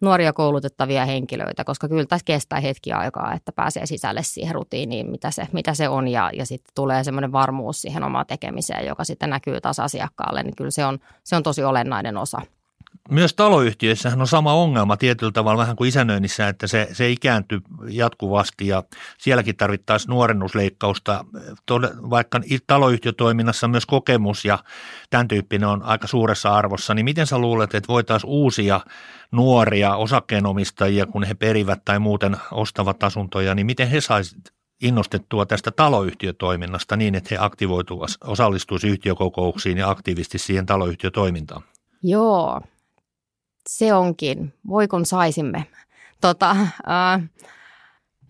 nuoria 0.00 0.32
koulutettavia 0.32 1.04
henkilöitä, 1.04 1.64
koska 1.64 1.88
kyllä 1.88 2.06
tässä 2.06 2.24
kestää 2.24 2.61
hetki 2.61 2.92
aikaa, 2.92 3.32
että 3.32 3.52
pääsee 3.52 3.87
sisälle 3.87 4.22
siihen 4.22 4.54
rutiiniin, 4.54 5.11
mitä 5.11 5.30
se, 5.30 5.48
mitä 5.52 5.74
se 5.74 5.88
on. 5.88 6.08
Ja, 6.08 6.30
ja 6.34 6.46
sitten 6.46 6.72
tulee 6.74 7.04
semmoinen 7.04 7.32
varmuus 7.32 7.82
siihen 7.82 8.04
omaan 8.04 8.26
tekemiseen, 8.26 8.87
joka 8.87 9.04
sitten 9.04 9.30
näkyy 9.30 9.61
taas 9.61 9.80
asiakkaalle, 9.80 10.42
niin 10.42 10.56
kyllä 10.56 10.70
se 10.70 10.84
on, 10.84 10.98
se 11.24 11.37
on 11.37 11.42
tosi 11.42 11.64
olennainen 11.64 12.16
osa 12.16 12.40
myös 13.11 13.35
taloyhtiöissähän 13.35 14.21
on 14.21 14.27
sama 14.27 14.53
ongelma 14.53 14.97
tietyllä 14.97 15.33
tavalla 15.33 15.59
vähän 15.59 15.77
kuin 15.77 15.88
isännöinnissä, 15.88 16.49
että 16.49 16.66
se, 16.66 16.88
se 16.92 17.11
ikääntyy 17.11 17.61
jatkuvasti 17.88 18.66
ja 18.66 18.83
sielläkin 19.18 19.57
tarvittaisiin 19.57 20.11
nuorennusleikkausta, 20.11 21.25
vaikka 22.11 22.40
taloyhtiötoiminnassa 22.66 23.68
myös 23.68 23.87
kokemus 23.87 24.44
ja 24.44 24.59
tämän 25.11 25.29
tyyppinen 25.29 25.68
on 25.68 25.83
aika 25.83 26.07
suuressa 26.07 26.55
arvossa, 26.55 26.94
niin 26.94 27.05
miten 27.05 27.27
sä 27.27 27.38
luulet, 27.38 27.75
että 27.75 27.88
voitaisiin 27.88 28.31
uusia 28.31 28.81
nuoria 29.33 29.97
osakkeenomistajia, 29.97 31.07
kun 31.07 31.25
he 31.25 31.35
perivät 31.35 31.85
tai 31.85 31.99
muuten 31.99 32.37
ostavat 32.53 33.03
asuntoja, 33.03 33.55
niin 33.55 33.66
miten 33.66 33.88
he 33.88 34.01
saisivat 34.01 34.44
innostettua 34.83 35.47
tästä 35.47 35.71
taloyhtiötoiminnasta 35.71 36.97
niin, 36.97 37.14
että 37.14 37.29
he 37.31 37.37
aktivoituvat, 37.40 38.11
osallistuisivat 38.25 38.92
yhtiökokouksiin 38.92 39.79
ja 39.79 39.90
aktiivisesti 39.90 40.38
siihen 40.38 40.66
taloyhtiötoimintaan? 40.66 41.62
Joo, 42.03 42.61
se 43.68 43.94
onkin. 43.94 44.54
Voi 44.68 44.88
kun 44.88 45.07
saisimme. 45.07 45.66
Tota, 46.20 46.50
äh, 46.50 47.28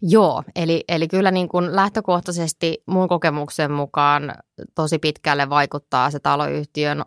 Joo, 0.03 0.43
eli, 0.57 0.85
eli 0.89 1.09
kyllä 1.09 1.31
niin 1.31 1.49
kuin 1.49 1.77
lähtökohtaisesti 1.77 2.83
mun 2.87 3.09
kokemuksen 3.09 3.73
mukaan 3.73 4.35
tosi 4.75 4.99
pitkälle 4.99 5.51
vaikuttaa 5.51 6.11
se 6.11 6.21
taloyhtiön 6.21 7.03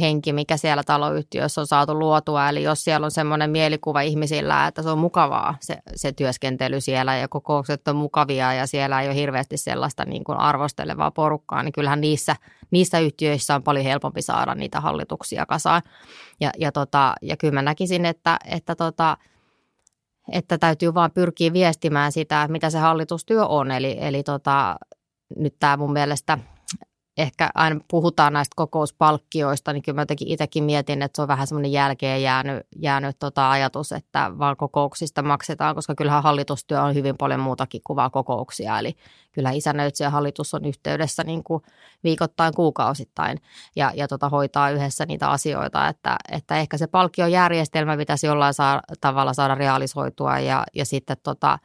henki, 0.00 0.32
mikä 0.32 0.56
siellä 0.56 0.82
taloyhtiössä 0.82 1.60
on 1.60 1.66
saatu 1.66 1.98
luotua. 1.98 2.48
Eli 2.48 2.62
jos 2.62 2.84
siellä 2.84 3.04
on 3.04 3.10
semmoinen 3.10 3.50
mielikuva 3.50 4.00
ihmisillä, 4.00 4.66
että 4.66 4.82
se 4.82 4.90
on 4.90 4.98
mukavaa 4.98 5.54
se, 5.60 5.78
se 5.96 6.12
työskentely 6.12 6.80
siellä 6.80 7.16
ja 7.16 7.28
kokoukset 7.28 7.88
on 7.88 7.96
mukavia 7.96 8.52
ja 8.52 8.66
siellä 8.66 9.02
ei 9.02 9.08
ole 9.08 9.14
hirveästi 9.14 9.56
sellaista 9.56 10.04
niin 10.04 10.24
kuin 10.24 10.38
arvostelevaa 10.38 11.10
porukkaa, 11.10 11.62
niin 11.62 11.72
kyllähän 11.72 12.00
niissä, 12.00 12.36
niissä 12.70 12.98
yhtiöissä 12.98 13.54
on 13.54 13.62
paljon 13.62 13.84
helpompi 13.84 14.22
saada 14.22 14.54
niitä 14.54 14.80
hallituksia 14.80 15.46
kasaan. 15.46 15.82
Ja, 16.40 16.50
ja, 16.58 16.72
tota, 16.72 17.14
ja 17.22 17.36
kyllä 17.36 17.54
mä 17.54 17.62
näkisin, 17.62 18.04
että, 18.04 18.38
että 18.44 18.74
tota, 18.74 19.16
että 20.32 20.58
täytyy 20.58 20.94
vaan 20.94 21.10
pyrkiä 21.10 21.52
viestimään 21.52 22.12
sitä, 22.12 22.48
mitä 22.48 22.70
se 22.70 22.78
hallitustyö 22.78 23.46
on. 23.46 23.70
Eli, 23.70 23.96
eli 24.00 24.22
tota, 24.22 24.76
nyt 25.36 25.54
tämä 25.58 25.76
mun 25.76 25.92
mielestä 25.92 26.38
ehkä 27.18 27.50
aina 27.54 27.80
puhutaan 27.90 28.32
näistä 28.32 28.52
kokouspalkkioista, 28.56 29.72
niin 29.72 29.82
kyllä 29.82 29.96
mä 29.96 30.02
jotenkin 30.02 30.28
itsekin 30.28 30.64
mietin, 30.64 31.02
että 31.02 31.16
se 31.16 31.22
on 31.22 31.28
vähän 31.28 31.46
semmoinen 31.46 31.72
jälkeen 31.72 32.22
jäänyt, 32.22 32.66
jäänyt 32.76 33.16
tota 33.18 33.50
ajatus, 33.50 33.92
että 33.92 34.32
vaan 34.38 34.56
kokouksista 34.56 35.22
maksetaan, 35.22 35.74
koska 35.74 35.94
kyllähän 35.94 36.22
hallitustyö 36.22 36.82
on 36.82 36.94
hyvin 36.94 37.16
paljon 37.16 37.40
muutakin 37.40 37.80
kuin 37.84 37.96
vaan 37.96 38.10
kokouksia. 38.10 38.78
Eli 38.78 38.96
kyllä 39.32 39.50
isännöitsijä 39.50 40.10
hallitus 40.10 40.54
on 40.54 40.64
yhteydessä 40.64 41.24
niin 41.24 41.44
kuin 41.44 41.62
viikoittain, 42.04 42.54
kuukausittain 42.54 43.38
ja, 43.76 43.92
ja 43.94 44.08
tota 44.08 44.28
hoitaa 44.28 44.70
yhdessä 44.70 45.06
niitä 45.06 45.30
asioita, 45.30 45.88
että, 45.88 46.16
että 46.32 46.56
ehkä 46.56 46.78
se 46.78 46.86
palkkiojärjestelmä 46.86 47.96
pitäisi 47.96 48.26
jollain 48.26 48.54
saa, 48.54 48.80
tavalla 49.00 49.32
saada 49.32 49.54
realisoitua 49.54 50.38
ja, 50.38 50.64
ja 50.74 50.84
sitten 50.84 51.16
tota, 51.22 51.58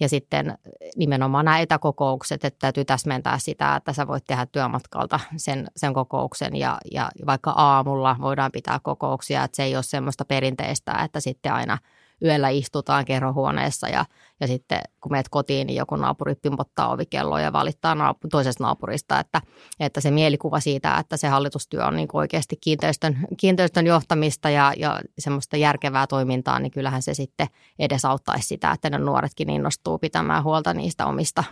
ja 0.00 0.08
sitten 0.08 0.58
nimenomaan 0.96 1.44
nämä 1.44 1.58
etäkokoukset, 1.58 2.44
että 2.44 2.58
täytyy 2.58 2.84
täsmentää 2.84 3.38
sitä, 3.38 3.76
että 3.76 3.92
sä 3.92 4.06
voit 4.06 4.24
tehdä 4.24 4.46
työmatkalta 4.46 5.20
sen, 5.36 5.66
sen 5.76 5.94
kokouksen 5.94 6.56
ja, 6.56 6.78
ja 6.92 7.10
vaikka 7.26 7.50
aamulla 7.50 8.16
voidaan 8.20 8.52
pitää 8.52 8.80
kokouksia, 8.82 9.44
että 9.44 9.56
se 9.56 9.62
ei 9.62 9.76
ole 9.76 9.82
semmoista 9.82 10.24
perinteistä, 10.24 10.92
että 11.04 11.20
sitten 11.20 11.52
aina– 11.52 11.78
yöllä 12.24 12.48
istutaan 12.48 13.04
kerrohuoneessa 13.04 13.88
ja, 13.88 14.04
ja 14.40 14.46
sitten 14.46 14.80
kun 15.00 15.12
meet 15.12 15.28
kotiin, 15.28 15.66
niin 15.66 15.76
joku 15.76 15.96
naapuri 15.96 16.34
pimpottaa 16.34 16.92
ovikelloa 16.92 17.40
ja 17.40 17.52
valittaa 17.52 17.94
naapu- 17.94 18.28
toisesta 18.30 18.64
naapurista, 18.64 19.20
että, 19.20 19.40
että 19.80 20.00
se 20.00 20.10
mielikuva 20.10 20.60
siitä, 20.60 20.96
että 20.96 21.16
se 21.16 21.28
hallitustyö 21.28 21.86
on 21.86 21.96
niin 21.96 22.08
oikeasti 22.12 22.56
kiinteistön, 22.60 23.18
kiinteistön 23.36 23.86
johtamista 23.86 24.50
ja, 24.50 24.72
ja 24.76 25.00
semmoista 25.18 25.56
järkevää 25.56 26.06
toimintaa, 26.06 26.58
niin 26.58 26.72
kyllähän 26.72 27.02
se 27.02 27.14
sitten 27.14 27.46
edesauttaisi 27.78 28.48
sitä, 28.48 28.70
että 28.70 28.90
ne 28.90 28.98
nuoretkin 28.98 29.50
innostuu 29.50 29.98
pitämään 29.98 30.44
huolta 30.44 30.74
niistä 30.74 31.06
omista, 31.06 31.44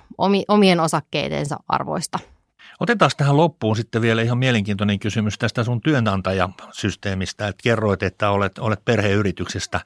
omien 0.48 0.80
osakkeidensa 0.80 1.56
arvoista. 1.68 2.18
Otetaan 2.80 3.10
tähän 3.16 3.36
loppuun 3.36 3.76
sitten 3.76 4.02
vielä 4.02 4.22
ihan 4.22 4.38
mielenkiintoinen 4.38 4.98
kysymys 4.98 5.38
tästä 5.38 5.64
sun 5.64 5.80
työnantajasysteemistä, 5.80 7.48
että 7.48 7.62
kerroit, 7.62 8.02
että 8.02 8.30
olet, 8.30 8.58
olet 8.58 8.84
perheyrityksestä. 8.84 9.80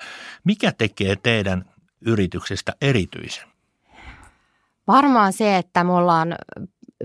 Mikä 0.44 0.72
tekee 0.72 1.16
teidän 1.16 1.64
yrityksestä 2.00 2.72
erityisen? 2.80 3.48
Varmaan 4.86 5.32
se, 5.32 5.56
että 5.56 5.84
me 5.84 5.92
ollaan 5.92 6.34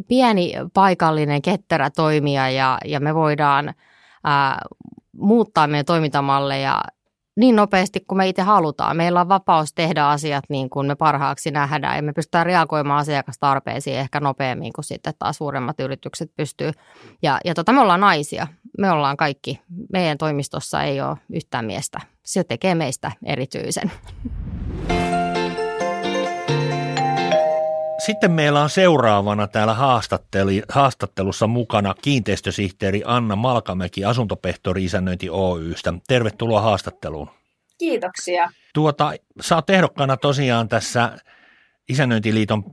pieni 0.07 0.53
paikallinen 0.73 1.41
ketterä 1.41 1.89
toimija 1.89 2.49
ja, 2.49 2.77
ja 2.85 2.99
me 2.99 3.15
voidaan 3.15 3.73
ää, 4.23 4.61
muuttaa 5.17 5.67
meidän 5.67 5.85
toimintamalleja 5.85 6.81
niin 7.35 7.55
nopeasti 7.55 7.99
kuin 8.07 8.17
me 8.17 8.27
itse 8.27 8.41
halutaan. 8.41 8.97
Meillä 8.97 9.21
on 9.21 9.29
vapaus 9.29 9.73
tehdä 9.73 10.07
asiat 10.07 10.43
niin 10.49 10.69
kuin 10.69 10.87
me 10.87 10.95
parhaaksi 10.95 11.51
nähdään 11.51 11.95
ja 11.95 12.03
me 12.03 12.13
pystytään 12.13 12.45
reagoimaan 12.45 12.99
asiakastarpeisiin 12.99 13.97
ehkä 13.97 14.19
nopeammin 14.19 14.73
kuin 14.73 14.85
sitten 14.85 15.13
taas 15.19 15.37
suuremmat 15.37 15.79
yritykset 15.79 16.31
pystyy. 16.35 16.71
Ja, 17.21 17.39
ja 17.45 17.53
tota, 17.53 17.73
me 17.73 17.79
ollaan 17.79 17.99
naisia. 17.99 18.47
Me 18.77 18.91
ollaan 18.91 19.17
kaikki. 19.17 19.61
Meidän 19.93 20.17
toimistossa 20.17 20.83
ei 20.83 21.01
ole 21.01 21.17
yhtään 21.33 21.65
miestä. 21.65 21.99
Se 22.23 22.43
tekee 22.43 22.75
meistä 22.75 23.11
erityisen. 23.25 23.91
Sitten 28.05 28.31
meillä 28.31 28.61
on 28.61 28.69
seuraavana 28.69 29.47
täällä 29.47 29.75
haastattelussa 30.69 31.47
mukana 31.47 31.95
kiinteistösihteeri 32.01 33.01
Anna 33.05 33.35
Malkamäki 33.35 34.05
asuntopehtori 34.05 34.83
isännöinti 34.83 35.29
Oystä. 35.29 35.93
Tervetuloa 36.07 36.61
haastatteluun. 36.61 37.29
Kiitoksia. 37.77 38.51
Tuota, 38.73 39.13
sä 39.41 39.55
oot 39.55 39.69
ehdokkaana 39.69 40.17
tosiaan 40.17 40.69
tässä 40.69 41.17
Isännöintiliiton 41.89 42.63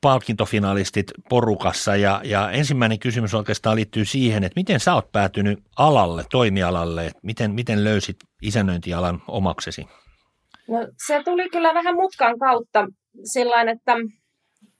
palkintofinalistit 0.00 1.06
porukassa 1.28 1.96
ja, 1.96 2.20
ja 2.24 2.50
ensimmäinen 2.50 2.98
kysymys 2.98 3.34
oikeastaan 3.34 3.76
liittyy 3.76 4.04
siihen, 4.04 4.44
että 4.44 4.60
miten 4.60 4.80
sä 4.80 4.94
oot 4.94 5.12
päätynyt 5.12 5.58
alalle, 5.76 6.24
toimialalle, 6.30 7.06
että 7.06 7.20
miten, 7.22 7.50
miten 7.50 7.84
löysit 7.84 8.16
isännöintialan 8.42 9.22
omaksesi? 9.28 9.86
No, 10.68 10.88
se 11.06 11.22
tuli 11.24 11.50
kyllä 11.50 11.74
vähän 11.74 11.94
mutkan 11.94 12.38
kautta 12.38 12.86
sillä 13.24 13.60
että 13.60 13.96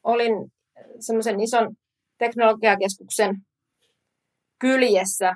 olin 0.04 0.52
semmoisen 1.00 1.40
ison 1.40 1.76
teknologiakeskuksen 2.18 3.36
kyljessä 4.58 5.32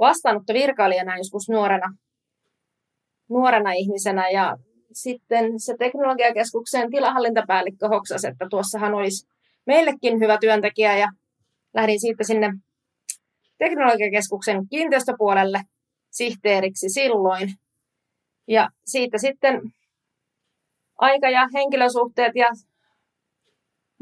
vastaanotto 0.00 0.52
virkailijana 0.52 1.16
joskus 1.16 1.48
nuorena, 1.48 1.94
nuorena 3.28 3.72
ihmisenä 3.72 4.30
ja 4.30 4.56
sitten 4.92 5.60
se 5.60 5.74
teknologiakeskuksen 5.78 6.90
tilahallintapäällikkö 6.90 7.88
hoksasi, 7.88 8.26
että 8.26 8.46
tuossahan 8.50 8.94
olisi 8.94 9.28
meillekin 9.66 10.20
hyvä 10.20 10.38
työntekijä 10.40 10.96
ja 10.96 11.08
lähdin 11.74 12.00
siitä 12.00 12.24
sinne 12.24 12.52
teknologiakeskuksen 13.58 14.68
kiinteistöpuolelle 14.68 15.60
sihteeriksi 16.10 16.88
silloin. 16.88 17.54
Ja 18.48 18.68
siitä 18.84 19.18
sitten 19.18 19.60
aika 20.98 21.30
ja 21.30 21.48
henkilösuhteet 21.54 22.32
ja 22.34 22.46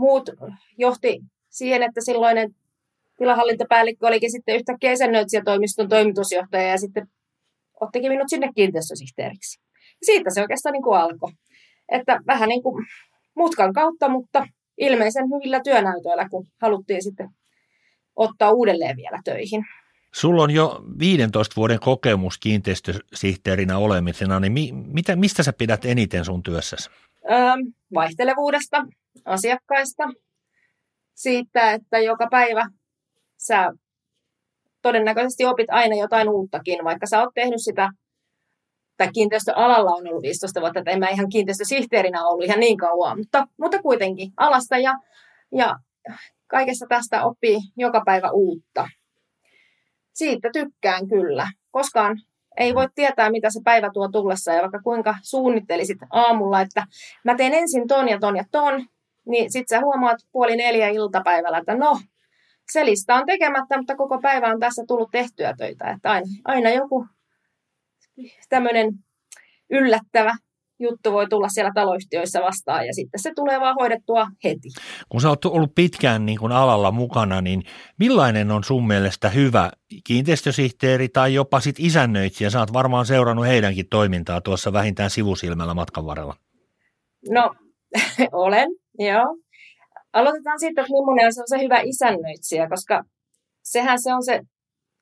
muut 0.01 0.31
johti 0.79 1.21
siihen, 1.49 1.83
että 1.83 2.01
silloinen 2.05 2.55
tilahallintapäällikkö 3.19 4.07
olikin 4.07 4.31
sitten 4.31 4.57
yhtäkkiä 4.57 4.95
toimiston 5.45 5.89
toimitusjohtaja 5.89 6.69
ja 6.69 6.79
sitten 6.79 7.07
ottikin 7.81 8.13
minut 8.13 8.29
sinne 8.29 8.51
kiinteistösihteeriksi. 8.55 9.61
Siitä 10.03 10.31
se 10.31 10.41
oikeastaan 10.41 10.73
niin 10.73 10.83
kuin 10.83 11.01
alkoi. 11.01 11.31
Että 11.89 12.21
vähän 12.27 12.49
niin 12.49 12.63
kuin 12.63 12.87
mutkan 13.37 13.73
kautta, 13.73 14.09
mutta 14.09 14.47
ilmeisen 14.79 15.25
hyvillä 15.25 15.61
työnäytöillä, 15.65 16.29
kun 16.31 16.47
haluttiin 16.63 17.03
sitten 17.03 17.29
ottaa 18.17 18.51
uudelleen 18.53 18.97
vielä 18.97 19.21
töihin. 19.25 19.65
Sulla 20.15 20.43
on 20.43 20.51
jo 20.51 20.85
15 20.99 21.57
vuoden 21.57 21.81
kokemus 21.81 22.39
kiinteistösihteerinä 22.39 23.79
olemisena, 23.79 24.41
niin 24.41 24.53
mi, 24.53 24.73
mitä, 24.73 25.17
mistä 25.17 25.43
sä 25.43 25.53
pidät 25.53 25.85
eniten 25.85 26.25
sun 26.25 26.43
työssäsi? 26.43 26.91
Vaihtelevuudesta, 27.95 28.85
asiakkaista, 29.25 30.05
siitä, 31.15 31.73
että 31.73 31.99
joka 31.99 32.29
päivä 32.31 32.67
sä 33.37 33.73
todennäköisesti 34.83 35.45
opit 35.45 35.71
aina 35.71 35.97
jotain 35.97 36.29
uuttakin, 36.29 36.85
vaikka 36.85 37.07
sä 37.07 37.21
oot 37.21 37.35
tehnyt 37.35 37.63
sitä, 37.63 37.91
tai 38.97 39.09
kiinteistöalalla 39.13 39.91
on 39.91 40.09
ollut 40.09 40.23
15 40.23 40.61
vuotta, 40.61 40.79
että 40.79 40.91
en 40.91 40.99
mä 40.99 41.09
ihan 41.09 41.29
kiinteistösihteerinä 41.29 42.27
ollut 42.27 42.45
ihan 42.45 42.61
niin 42.61 42.77
kauan, 42.77 43.19
mutta, 43.19 43.47
mutta 43.59 43.83
kuitenkin 43.83 44.33
alasta 44.37 44.79
ja, 44.79 44.95
ja 45.53 45.77
kaikesta 46.47 46.87
tästä 46.89 47.25
oppii 47.25 47.59
joka 47.77 48.03
päivä 48.05 48.31
uutta. 48.31 48.89
Siitä 50.13 50.51
tykkään 50.53 51.09
kyllä. 51.09 51.49
Koskaan 51.71 52.17
ei 52.61 52.75
voi 52.75 52.87
tietää, 52.95 53.31
mitä 53.31 53.51
se 53.51 53.61
päivä 53.65 53.91
tuo 53.93 54.09
tullessa 54.09 54.53
ja 54.53 54.61
vaikka 54.61 54.81
kuinka 54.85 55.15
suunnittelisit 55.23 55.99
aamulla, 56.11 56.61
että 56.61 56.87
mä 57.25 57.35
teen 57.37 57.55
ensin 57.55 57.89
ton 57.89 58.09
ja 58.09 58.19
ton 58.19 58.37
ja 58.37 58.45
ton, 58.51 58.87
niin 59.27 59.53
sit 59.53 59.69
sä 59.69 59.81
huomaat 59.81 60.19
puoli 60.33 60.57
neljä 60.57 60.89
iltapäivällä, 60.89 61.59
että 61.59 61.75
no, 61.75 62.01
se 62.73 62.85
lista 62.85 63.15
on 63.15 63.27
tekemättä, 63.27 63.77
mutta 63.77 63.97
koko 63.97 64.21
päivä 64.21 64.47
on 64.47 64.61
tässä 64.61 64.85
tullut 64.89 65.11
tehtyä 65.11 65.55
töitä. 65.59 65.91
Että 65.91 66.11
aina, 66.11 66.27
aina 66.45 66.71
joku 66.71 67.07
tämmöinen 68.49 68.93
yllättävä 69.71 70.35
juttu 70.81 71.13
voi 71.13 71.29
tulla 71.29 71.49
siellä 71.49 71.71
taloyhtiöissä 71.75 72.41
vastaan 72.41 72.87
ja 72.87 72.95
sitten 72.95 73.21
se 73.21 73.33
tulee 73.37 73.61
vaan 73.61 73.77
hoidettua 73.81 74.27
heti. 74.45 74.69
Kun 75.09 75.21
sä 75.21 75.29
oot 75.29 75.45
ollut 75.45 75.75
pitkään 75.75 76.27
niin 76.27 76.39
kuin 76.39 76.53
alalla 76.53 76.91
mukana, 76.91 77.41
niin 77.41 77.63
millainen 77.99 78.51
on 78.51 78.65
sun 78.65 78.87
mielestä 78.87 79.29
hyvä 79.29 79.71
kiinteistösihteeri 80.05 81.09
tai 81.09 81.35
jopa 81.35 81.61
sit 81.61 81.77
isännöitsijä? 81.79 82.51
Sä 82.51 82.61
oot 82.61 82.73
varmaan 82.73 83.07
seurannut 83.07 83.47
heidänkin 83.47 83.89
toimintaa 83.91 84.41
tuossa 84.41 84.73
vähintään 84.73 85.11
sivusilmällä 85.11 85.75
matkan 85.75 86.07
varrella. 86.07 86.37
No, 87.31 87.55
olen, 88.33 88.69
joo. 88.99 89.37
Aloitetaan 90.13 90.61
siitä, 90.61 90.81
että 90.81 90.93
millainen 90.93 91.27
on 91.27 91.33
se 91.59 91.65
hyvä 91.65 91.81
isännöitsijä, 91.81 92.69
koska 92.69 93.05
sehän 93.63 94.03
se 94.03 94.15
on 94.15 94.25
se 94.25 94.41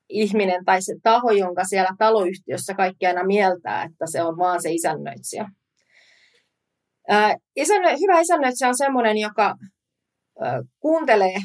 ihminen 0.09 0.65
tai 0.65 0.81
se 0.81 0.95
taho, 1.03 1.31
jonka 1.31 1.63
siellä 1.63 1.89
taloyhtiössä 1.97 2.73
kaikki 2.73 3.05
aina 3.05 3.23
mieltää, 3.23 3.83
että 3.83 4.05
se 4.05 4.23
on 4.23 4.37
vaan 4.37 4.61
se 4.61 4.71
isännöitsijä. 4.71 5.49
Isännö, 7.55 7.89
hyvä 7.89 8.19
isännöitsijä 8.19 8.67
on 8.67 8.77
sellainen, 8.77 9.17
joka 9.17 9.55
kuuntelee 10.79 11.35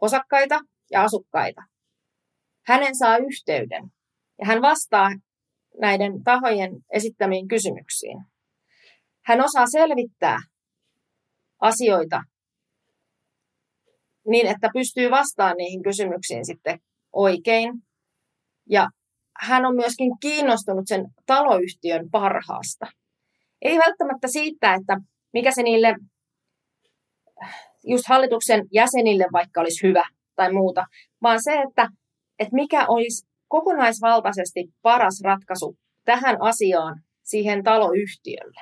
osakkaita 0.00 0.60
ja 0.90 1.02
asukkaita. 1.02 1.62
Hänen 2.66 2.96
saa 2.96 3.16
yhteyden 3.16 3.82
ja 4.38 4.46
hän 4.46 4.62
vastaa 4.62 5.10
näiden 5.80 6.24
tahojen 6.24 6.70
esittämiin 6.92 7.48
kysymyksiin. 7.48 8.18
Hän 9.24 9.40
osaa 9.40 9.66
selvittää 9.66 10.38
asioita 11.60 12.22
niin, 14.26 14.46
että 14.46 14.68
pystyy 14.72 15.10
vastaamaan 15.10 15.56
niihin 15.56 15.82
kysymyksiin 15.82 16.46
sitten 16.46 16.80
oikein. 17.12 17.72
Ja 18.70 18.88
hän 19.40 19.66
on 19.66 19.74
myöskin 19.74 20.18
kiinnostunut 20.20 20.84
sen 20.86 21.04
taloyhtiön 21.26 22.10
parhaasta. 22.10 22.86
Ei 23.62 23.78
välttämättä 23.78 24.28
siitä, 24.28 24.74
että 24.74 25.00
mikä 25.32 25.50
se 25.50 25.62
niille 25.62 25.94
just 27.84 28.04
hallituksen 28.08 28.66
jäsenille 28.72 29.26
vaikka 29.32 29.60
olisi 29.60 29.86
hyvä 29.88 30.04
tai 30.36 30.52
muuta, 30.52 30.84
vaan 31.22 31.42
se, 31.42 31.52
että, 31.68 31.88
että 32.38 32.54
mikä 32.54 32.86
olisi 32.86 33.26
kokonaisvaltaisesti 33.48 34.64
paras 34.82 35.20
ratkaisu 35.24 35.76
tähän 36.04 36.36
asiaan 36.40 37.02
siihen 37.22 37.64
taloyhtiölle. 37.64 38.60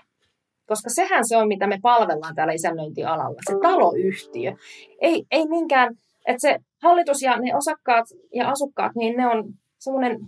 Koska 0.66 0.90
sehän 0.90 1.28
se 1.28 1.36
on, 1.36 1.48
mitä 1.48 1.66
me 1.66 1.78
palvellaan 1.82 2.34
täällä 2.34 2.52
isännöintialalla, 2.52 3.40
se 3.50 3.54
taloyhtiö. 3.62 4.52
Ei, 5.00 5.24
ei 5.30 5.48
minkään, 5.48 5.94
että 6.26 6.40
se 6.40 6.58
hallitus 6.82 7.22
ja 7.22 7.36
ne 7.36 7.56
osakkaat 7.56 8.04
ja 8.34 8.48
asukkaat, 8.48 8.92
niin 8.94 9.16
ne 9.16 9.26
on 9.26 9.44
semmoinen 9.78 10.18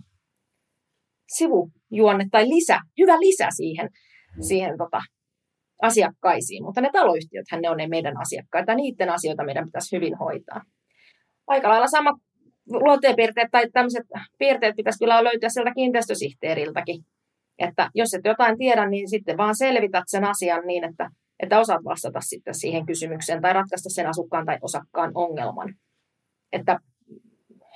sivujuonne 1.37 2.27
tai 2.31 2.49
lisä, 2.49 2.81
hyvä 2.99 3.21
lisä 3.21 3.49
siihen, 3.57 3.89
siihen 4.41 4.79
tota, 4.79 5.01
asiakkaisiin. 5.83 6.65
Mutta 6.65 6.81
ne 6.81 6.91
taloyhtiöthän 6.93 7.63
ne 7.63 7.71
on 7.71 7.77
ne 7.77 7.87
meidän 7.89 8.21
asiakkaita, 8.21 8.75
niiden 8.75 9.11
asioita 9.11 9.45
meidän 9.45 9.65
pitäisi 9.65 9.97
hyvin 9.97 10.19
hoitaa. 10.19 10.63
Aika 11.47 11.69
lailla 11.69 11.87
sama 11.87 12.19
luonteenpiirteet 12.71 13.49
tai 13.51 13.71
tämmöiset 13.73 14.07
piirteet 14.39 14.77
pitäisi 14.77 14.99
kyllä 14.99 15.25
löytyä 15.25 15.49
sieltä 15.49 15.75
kiinteistösihteeriltäkin. 15.75 17.05
Että 17.59 17.91
jos 17.95 18.15
et 18.15 18.25
jotain 18.25 18.59
tiedä, 18.59 18.89
niin 18.89 19.11
sitten 19.11 19.37
vaan 19.37 19.57
selvität 19.57 20.05
sen 20.07 20.25
asian 20.25 20.67
niin, 20.67 20.85
että, 20.85 21.11
että 21.41 21.61
osaat 21.61 21.85
vastata 21.85 22.21
sitten 22.21 22.55
siihen 22.55 22.87
kysymykseen 22.87 23.43
tai 23.43 23.53
ratkaista 23.53 23.91
sen 23.91 24.07
asukkaan 24.07 24.47
tai 24.47 24.59
osakkaan 24.63 25.13
ongelman. 25.15 25.75
Että 26.53 26.79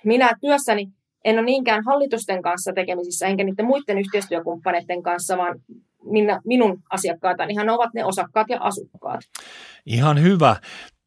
minä 0.05 0.33
työssäni 0.41 0.87
en 1.25 1.39
ole 1.39 1.45
niinkään 1.45 1.85
hallitusten 1.85 2.43
kanssa 2.43 2.73
tekemisissä, 2.73 3.27
enkä 3.27 3.45
niiden 3.45 3.67
muiden 3.67 3.99
yhteistyökumppaneiden 3.99 5.03
kanssa, 5.03 5.37
vaan 5.37 5.61
minä, 6.05 6.41
minun 6.45 6.83
asiakkaatani 6.91 7.53
ihan 7.53 7.71
ovat 7.71 7.95
ne 7.95 8.05
osakkaat 8.05 8.49
ja 8.49 8.59
asukkaat. 8.61 9.21
Ihan 9.87 10.23
hyvä. 10.23 10.57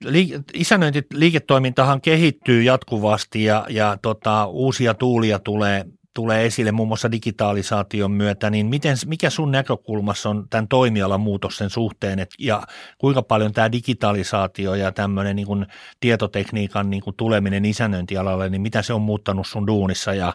Liik- 0.05 0.43
isännöintiliiketoimintahan 0.53 2.01
kehittyy 2.01 2.63
jatkuvasti 2.63 3.43
ja, 3.43 3.65
ja 3.69 3.97
tota, 4.01 4.45
uusia 4.45 4.93
tuulia 4.93 5.39
tulee, 5.39 5.85
tulee 6.13 6.45
esille 6.45 6.71
muun 6.71 6.87
muassa 6.87 7.11
digitalisaation 7.11 8.11
myötä, 8.11 8.49
niin 8.49 8.65
miten, 8.65 8.97
mikä 9.05 9.29
sun 9.29 9.51
näkökulmassa 9.51 10.29
on 10.29 10.47
tämän 10.49 10.67
toimialan 10.67 11.19
muutoksen 11.19 11.69
suhteen 11.69 12.19
et, 12.19 12.29
ja 12.39 12.63
kuinka 12.97 13.21
paljon 13.21 13.53
tämä 13.53 13.71
digitalisaatio 13.71 14.75
ja 14.75 14.91
tämmöinen 14.91 15.35
niin 15.35 15.65
tietotekniikan 15.99 16.89
niin 16.89 17.01
kuin 17.01 17.15
tuleminen 17.15 17.65
isännöintialalle, 17.65 18.49
niin 18.49 18.61
mitä 18.61 18.81
se 18.81 18.93
on 18.93 19.01
muuttanut 19.01 19.47
sun 19.47 19.67
duunissa 19.67 20.13
ja, 20.13 20.33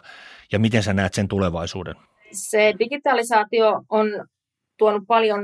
ja 0.51 0.59
miten 0.59 0.83
sä 0.83 0.93
näet 0.93 1.13
sen 1.13 1.27
tulevaisuuden? 1.27 1.95
Se 2.31 2.73
digitalisaatio 2.79 3.81
on 3.89 4.07
tuonut 4.81 5.03
paljon 5.07 5.41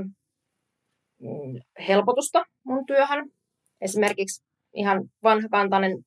mm, 1.21 1.61
helpotusta 1.87 2.45
mun 2.63 2.85
työhön. 2.85 3.29
Esimerkiksi 3.81 4.43
ihan 4.73 5.09
vanhakantainen 5.23 5.97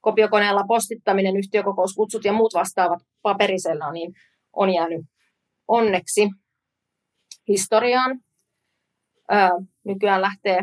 kopiokoneella 0.00 0.64
postittaminen, 0.68 1.36
yhtiökokouskutsut 1.36 2.24
ja 2.24 2.32
muut 2.32 2.54
vastaavat 2.54 3.02
paperisella, 3.22 3.92
niin 3.92 4.12
on 4.52 4.74
jäänyt 4.74 5.06
onneksi 5.68 6.28
historiaan. 7.48 8.18
Ää, 9.28 9.50
nykyään 9.84 10.20
lähtee 10.20 10.60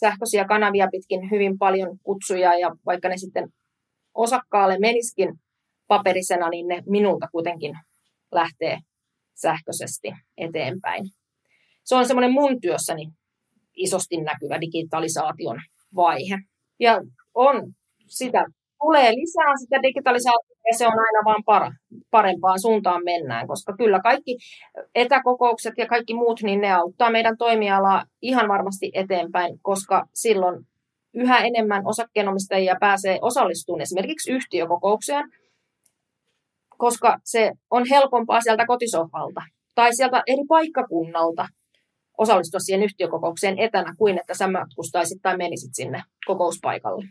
sähköisiä 0.00 0.44
kanavia 0.44 0.88
pitkin 0.92 1.30
hyvin 1.30 1.58
paljon 1.58 1.98
kutsuja 2.02 2.58
ja 2.58 2.76
vaikka 2.86 3.08
ne 3.08 3.16
sitten 3.16 3.48
osakkaalle 4.14 4.78
meniskin 4.78 5.28
paperisena, 5.86 6.48
niin 6.48 6.68
ne 6.68 6.82
minulta 6.86 7.28
kuitenkin 7.32 7.72
lähtee 8.32 8.78
sähköisesti 9.34 10.08
eteenpäin. 10.36 11.19
Se 11.90 11.96
on 11.96 12.06
semmoinen 12.06 12.32
mun 12.32 12.60
työssäni 12.60 13.08
isosti 13.76 14.16
näkyvä 14.16 14.60
digitalisaation 14.60 15.60
vaihe. 15.96 16.38
Ja 16.80 17.00
on 17.34 17.72
sitä 18.06 18.44
tulee 18.80 19.10
lisää 19.12 19.52
sitä 19.60 19.82
digitalisaatiota 19.82 20.68
ja 20.72 20.78
se 20.78 20.86
on 20.86 20.92
aina 20.92 21.24
vaan 21.24 21.42
para, 21.46 21.72
parempaan 22.10 22.60
suuntaan 22.60 23.04
mennään, 23.04 23.46
koska 23.46 23.76
kyllä 23.76 24.00
kaikki 24.00 24.36
etäkokoukset 24.94 25.74
ja 25.78 25.86
kaikki 25.86 26.14
muut, 26.14 26.42
niin 26.42 26.60
ne 26.60 26.72
auttaa 26.72 27.10
meidän 27.10 27.36
toimialaa 27.38 28.04
ihan 28.22 28.48
varmasti 28.48 28.90
eteenpäin, 28.94 29.58
koska 29.62 30.04
silloin 30.14 30.66
yhä 31.14 31.38
enemmän 31.38 31.82
osakkeenomistajia 31.86 32.76
pääsee 32.80 33.18
osallistumaan 33.22 33.80
esimerkiksi 33.80 34.32
yhtiökokoukseen, 34.32 35.24
koska 36.78 37.18
se 37.24 37.52
on 37.70 37.84
helpompaa 37.90 38.40
sieltä 38.40 38.66
kotisohvalta 38.66 39.42
tai 39.74 39.94
sieltä 39.96 40.22
eri 40.26 40.44
paikkakunnalta 40.48 41.46
osallistua 42.20 42.60
siihen 42.60 42.82
yhtiökokoukseen 42.82 43.58
etänä 43.58 43.94
kuin 43.98 44.18
että 44.18 44.34
sä 44.34 44.50
matkustaisit 44.50 45.22
tai 45.22 45.36
menisit 45.36 45.74
sinne 45.74 46.02
kokouspaikalle. 46.26 47.04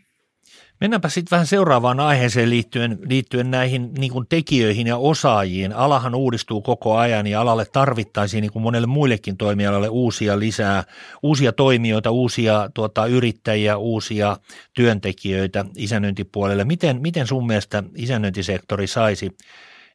Mennäänpä 0.80 1.08
sitten 1.08 1.30
vähän 1.30 1.46
seuraavaan 1.46 2.00
aiheeseen 2.00 2.50
liittyen, 2.50 2.98
liittyen 3.08 3.50
näihin 3.50 3.94
niin 3.98 4.12
kuin 4.12 4.26
tekijöihin 4.28 4.86
ja 4.86 4.96
osaajiin. 4.96 5.72
Alahan 5.72 6.14
uudistuu 6.14 6.62
koko 6.62 6.96
ajan 6.96 7.26
ja 7.26 7.40
alalle 7.40 7.64
tarvittaisiin 7.72 8.42
niin 8.42 8.52
kuin 8.52 8.62
monelle 8.62 8.86
muillekin 8.86 9.36
toimialalle 9.36 9.88
uusia 9.88 10.38
lisää, 10.38 10.84
uusia 11.22 11.52
toimijoita, 11.52 12.10
uusia 12.10 12.70
tuota, 12.74 13.06
yrittäjiä, 13.06 13.76
uusia 13.76 14.36
työntekijöitä 14.74 15.64
isännöintipuolelle. 15.76 16.64
Miten, 16.64 17.00
miten 17.00 17.26
sun 17.26 17.46
mielestä 17.46 17.82
isännöintisektori 17.96 18.86
saisi 18.86 19.30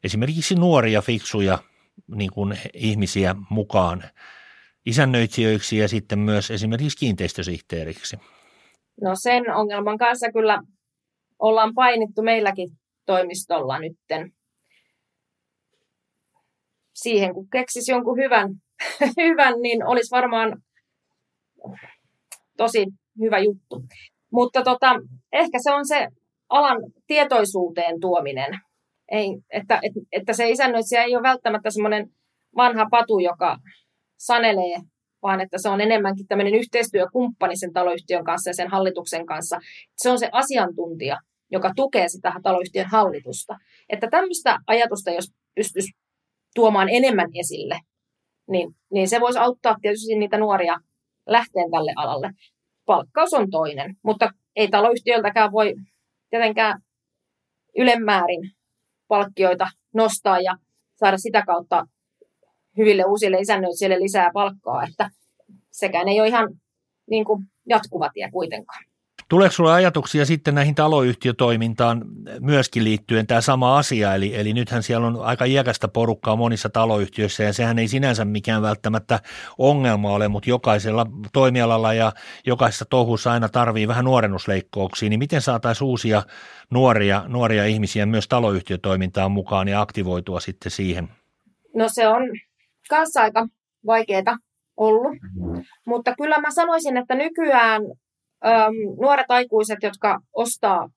esimerkiksi 0.04 0.54
nuoria 0.54 1.02
fiksuja 1.02 1.58
niin 2.14 2.30
kuin 2.30 2.58
ihmisiä 2.74 3.34
mukaan 3.50 4.04
isännöitsijöiksi 4.86 5.78
ja 5.78 5.88
sitten 5.88 6.18
myös 6.18 6.50
esimerkiksi 6.50 6.98
kiinteistösihteeriksi? 6.98 8.16
No 9.02 9.10
sen 9.22 9.54
ongelman 9.54 9.98
kanssa 9.98 10.32
kyllä 10.32 10.62
ollaan 11.38 11.74
painittu 11.74 12.22
meilläkin 12.22 12.68
toimistolla 13.06 13.78
nytten. 13.78 14.32
Siihen 16.94 17.34
kun 17.34 17.48
keksisi 17.50 17.92
jonkun 17.92 18.18
hyvän, 18.18 18.48
hyvän 19.22 19.54
niin 19.62 19.86
olisi 19.86 20.10
varmaan 20.10 20.62
tosi 22.56 22.86
hyvä 23.20 23.38
juttu. 23.38 23.82
Mutta 24.32 24.62
tota, 24.62 24.94
ehkä 25.32 25.58
se 25.62 25.72
on 25.72 25.86
se 25.86 26.08
alan 26.48 26.78
tietoisuuteen 27.06 28.00
tuominen. 28.00 28.60
Ei, 29.10 29.28
että, 29.50 29.80
että, 29.82 30.00
että 30.12 30.32
se 30.32 30.50
isännöitsijä 30.50 31.02
ei 31.02 31.16
ole 31.16 31.22
välttämättä 31.22 31.70
semmoinen 31.70 32.08
vanha 32.56 32.86
patu, 32.90 33.18
joka 33.18 33.56
sanelee 34.18 34.80
vaan 35.22 35.40
että 35.40 35.58
se 35.58 35.68
on 35.68 35.80
enemmänkin 35.80 36.26
tämmöinen 36.26 36.54
yhteistyökumppani 36.54 37.56
sen 37.56 37.72
taloyhtiön 37.72 38.24
kanssa 38.24 38.50
ja 38.50 38.54
sen 38.54 38.70
hallituksen 38.70 39.26
kanssa. 39.26 39.58
Se 39.96 40.10
on 40.10 40.18
se 40.18 40.28
asiantuntija, 40.32 41.18
joka 41.50 41.72
tukee 41.76 42.08
sitä 42.08 42.32
taloyhtiön 42.42 42.86
hallitusta. 42.90 43.56
Että 43.88 44.08
tämmöistä 44.10 44.58
ajatusta, 44.66 45.10
jos 45.10 45.32
pystyisi 45.54 45.92
tuomaan 46.54 46.88
enemmän 46.88 47.28
esille, 47.40 47.78
niin, 48.50 48.74
niin 48.92 49.08
se 49.08 49.20
voisi 49.20 49.38
auttaa 49.38 49.76
tietysti 49.82 50.14
niitä 50.18 50.38
nuoria 50.38 50.76
lähteen 51.26 51.70
tälle 51.70 51.92
alalle. 51.96 52.30
Palkkaus 52.86 53.34
on 53.34 53.50
toinen, 53.50 53.94
mutta 54.04 54.30
ei 54.56 54.68
taloyhtiöltäkään 54.68 55.52
voi 55.52 55.74
tietenkään 56.30 56.80
ylemmäärin 57.78 58.50
palkkioita 59.08 59.66
nostaa 59.94 60.40
ja 60.40 60.56
saada 60.96 61.18
sitä 61.18 61.42
kautta 61.46 61.84
hyville 62.76 63.04
uusille 63.04 63.38
isännöitsijöille 63.38 64.00
lisää 64.00 64.30
palkkaa, 64.34 64.84
että 64.84 65.10
sekään 65.70 66.08
ei 66.08 66.20
ole 66.20 66.28
ihan 66.28 66.48
niin 67.10 67.24
kuin 67.24 67.44
jatkuva 67.68 68.10
tie 68.14 68.30
kuitenkaan. 68.30 68.84
Tuleeko 69.28 69.52
sinulle 69.52 69.74
ajatuksia 69.74 70.26
sitten 70.26 70.54
näihin 70.54 70.74
taloyhtiötoimintaan 70.74 72.04
myöskin 72.40 72.84
liittyen 72.84 73.26
tämä 73.26 73.40
sama 73.40 73.78
asia, 73.78 74.14
eli, 74.14 74.36
eli 74.36 74.52
nythän 74.52 74.82
siellä 74.82 75.06
on 75.06 75.20
aika 75.22 75.44
iäkästä 75.44 75.88
porukkaa 75.88 76.36
monissa 76.36 76.68
taloyhtiöissä 76.68 77.42
ja 77.42 77.52
sehän 77.52 77.78
ei 77.78 77.88
sinänsä 77.88 78.24
mikään 78.24 78.62
välttämättä 78.62 79.20
ongelma 79.58 80.12
ole, 80.12 80.28
mutta 80.28 80.50
jokaisella 80.50 81.06
toimialalla 81.32 81.94
ja 81.94 82.12
jokaisessa 82.46 82.84
touhussa 82.84 83.32
aina 83.32 83.48
tarvii 83.48 83.88
vähän 83.88 84.04
nuorennusleikkouksia, 84.04 85.08
niin 85.08 85.18
miten 85.18 85.42
saataisiin 85.42 85.88
uusia 85.88 86.22
nuoria, 86.70 87.24
nuoria 87.28 87.64
ihmisiä 87.64 88.06
myös 88.06 88.28
taloyhtiötoimintaan 88.28 89.32
mukaan 89.32 89.68
ja 89.68 89.80
aktivoitua 89.80 90.40
sitten 90.40 90.72
siihen? 90.72 91.08
No 91.74 91.88
se 91.88 92.08
on 92.08 92.22
kanssa 92.88 93.22
aika 93.22 93.46
vaikeaa 93.86 94.36
ollut. 94.76 95.12
Mutta 95.86 96.14
kyllä 96.18 96.40
mä 96.40 96.50
sanoisin, 96.50 96.96
että 96.96 97.14
nykyään 97.14 97.82
äm, 98.46 98.74
nuoret 99.00 99.30
aikuiset, 99.30 99.78
jotka 99.82 100.20
ostaa 100.32 100.88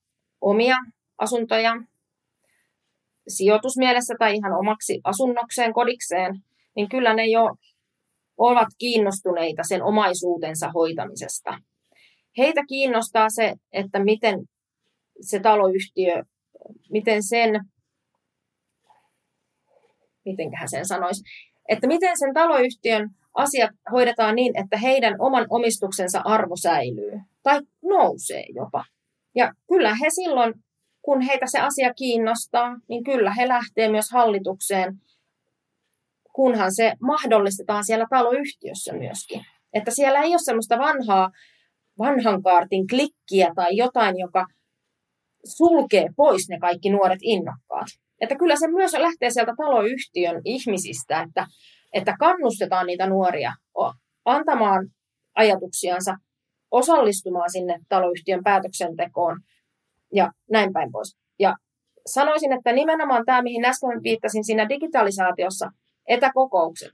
omia 0.42 0.76
asuntoja 1.18 1.74
sijoitusmielessä 3.28 4.16
tai 4.20 4.36
ihan 4.36 4.54
omaksi 4.54 5.02
asunnokseen, 5.04 5.74
kodikseen, 5.74 6.36
niin 6.76 6.90
kyllä 6.90 7.14
ne 7.14 7.28
jo 7.28 7.50
ovat 8.38 8.68
kiinnostuneita 8.78 9.64
sen 9.64 9.84
omaisuutensa 9.84 10.72
hoitamisesta. 10.72 11.58
Heitä 12.38 12.62
kiinnostaa 12.68 13.30
se, 13.30 13.54
että 13.72 14.04
miten 14.04 14.40
se 15.22 15.40
taloyhtiö, 15.40 16.24
miten 16.92 17.24
sen, 17.24 17.50
mitenköhän 20.26 20.70
sen 20.70 20.86
sanoisi, 20.86 21.24
että 21.70 21.88
miten 21.88 22.20
sen 22.20 22.34
taloyhtiön 22.34 23.10
asiat 23.34 23.72
hoidetaan 23.92 24.36
niin, 24.36 24.58
että 24.58 24.78
heidän 24.78 25.16
oman 25.20 25.46
omistuksensa 25.50 26.22
arvo 26.26 26.56
säilyy 26.56 27.12
tai 27.44 27.62
nousee 27.84 28.46
jopa. 28.56 28.86
Ja 29.36 29.54
kyllä 29.68 29.96
he 29.96 30.10
silloin, 30.10 30.54
kun 31.02 31.22
heitä 31.22 31.46
se 31.50 31.60
asia 31.60 31.94
kiinnostaa, 31.94 32.76
niin 32.90 33.04
kyllä 33.04 33.34
he 33.34 33.48
lähtee 33.48 33.90
myös 33.90 34.12
hallitukseen, 34.12 34.96
kunhan 36.34 36.76
se 36.76 36.94
mahdollistetaan 37.02 37.86
siellä 37.86 38.06
taloyhtiössä 38.10 38.94
myöskin. 38.94 39.42
Että 39.74 39.92
siellä 39.92 40.20
ei 40.20 40.30
ole 40.30 40.40
semmoista 40.40 40.78
vanhaa, 40.78 41.32
vanhan 42.00 42.44
kaartin 42.44 42.88
klikkiä 42.88 43.52
tai 43.56 43.78
jotain, 43.78 44.18
joka 44.18 44.46
sulkee 45.46 46.06
pois 46.16 46.50
ne 46.50 46.60
kaikki 46.60 46.90
nuoret 46.90 47.20
innokkaat. 47.22 47.88
Että 48.22 48.36
kyllä 48.36 48.56
se 48.56 48.68
myös 48.68 48.94
lähtee 48.94 49.30
sieltä 49.30 49.54
taloyhtiön 49.58 50.42
ihmisistä, 50.46 51.22
että, 51.22 51.46
että 51.94 52.16
kannustetaan 52.20 52.88
niitä 52.88 53.08
nuoria 53.08 53.54
antamaan 54.26 54.88
ajatuksiansa, 55.36 56.16
osallistumaan 56.72 57.52
sinne 57.52 57.80
taloyhtiön 57.90 58.44
päätöksentekoon 58.44 59.40
ja 60.14 60.32
näin 60.52 60.74
päin 60.74 60.92
pois. 60.92 61.18
Ja 61.40 61.56
sanoisin, 62.06 62.54
että 62.54 62.72
nimenomaan 62.72 63.26
tämä, 63.26 63.42
mihin 63.42 63.66
äsken 63.66 64.04
viittasin 64.04 64.44
siinä 64.44 64.70
digitalisaatiossa, 64.70 65.70
etäkokoukset, 66.08 66.92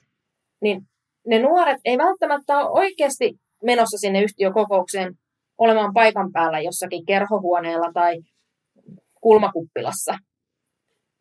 niin 0.62 0.82
ne 1.28 1.40
nuoret 1.40 1.78
ei 1.86 1.98
välttämättä 1.98 2.58
ole 2.58 2.70
oikeasti 2.70 3.34
menossa 3.64 3.98
sinne 3.98 4.22
yhtiökokoukseen 4.22 5.14
olemaan 5.58 5.94
paikan 5.94 6.32
päällä 6.32 6.60
jossakin 6.60 7.06
kerhohuoneella 7.06 7.92
tai 7.94 8.22
kulmakuppilassa, 9.22 10.18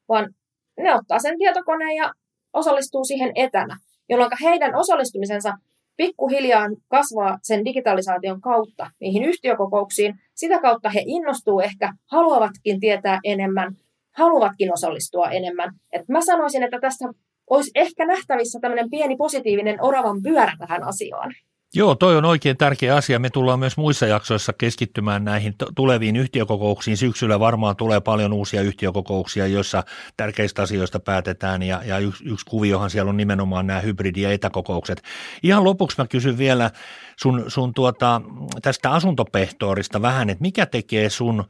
vaan 0.08 0.34
ne 0.78 0.94
ottaa 0.94 1.18
sen 1.18 1.38
tietokoneen 1.38 1.96
ja 1.96 2.12
osallistuu 2.52 3.04
siihen 3.04 3.32
etänä, 3.34 3.76
jolloin 4.08 4.30
heidän 4.42 4.74
osallistumisensa 4.74 5.52
pikkuhiljaa 5.96 6.66
kasvaa 6.88 7.38
sen 7.42 7.64
digitalisaation 7.64 8.40
kautta 8.40 8.90
niihin 9.00 9.24
yhtiökokouksiin. 9.24 10.14
Sitä 10.34 10.60
kautta 10.60 10.90
he 10.90 11.02
innostuu 11.06 11.60
ehkä, 11.60 11.92
haluavatkin 12.06 12.80
tietää 12.80 13.18
enemmän, 13.24 13.76
haluavatkin 14.16 14.72
osallistua 14.72 15.30
enemmän. 15.30 15.70
Et 15.92 16.08
mä 16.08 16.20
sanoisin, 16.20 16.62
että 16.62 16.78
tässä 16.80 17.08
olisi 17.50 17.70
ehkä 17.74 18.06
nähtävissä 18.06 18.58
tämmöinen 18.60 18.90
pieni 18.90 19.16
positiivinen 19.16 19.84
oravan 19.84 20.22
pyörä 20.22 20.52
tähän 20.58 20.84
asiaan. 20.84 21.34
Joo, 21.76 21.94
toi 21.94 22.16
on 22.16 22.24
oikein 22.24 22.56
tärkeä 22.56 22.96
asia. 22.96 23.18
Me 23.18 23.30
tullaan 23.30 23.58
myös 23.58 23.76
muissa 23.76 24.06
jaksoissa 24.06 24.52
keskittymään 24.52 25.24
näihin 25.24 25.54
tuleviin 25.74 26.16
yhtiökokouksiin. 26.16 26.96
Syksyllä 26.96 27.40
varmaan 27.40 27.76
tulee 27.76 28.00
paljon 28.00 28.32
uusia 28.32 28.62
yhtiökokouksia, 28.62 29.46
joissa 29.46 29.82
tärkeistä 30.16 30.62
asioista 30.62 31.00
päätetään 31.00 31.62
ja, 31.62 31.82
ja 31.84 31.98
yksi, 31.98 32.24
yksi 32.28 32.46
kuviohan 32.46 32.90
siellä 32.90 33.08
on 33.08 33.16
nimenomaan 33.16 33.66
nämä 33.66 33.80
hybridi- 33.80 34.20
ja 34.20 34.32
etäkokoukset. 34.32 35.02
Ihan 35.42 35.64
lopuksi 35.64 36.00
mä 36.02 36.06
kysyn 36.06 36.38
vielä 36.38 36.70
sun, 37.16 37.44
sun 37.48 37.74
tuota, 37.74 38.20
tästä 38.62 38.90
asuntopehtoorista 38.90 40.02
vähän, 40.02 40.30
että 40.30 40.42
mikä 40.42 40.66
tekee 40.66 41.10
sun 41.10 41.44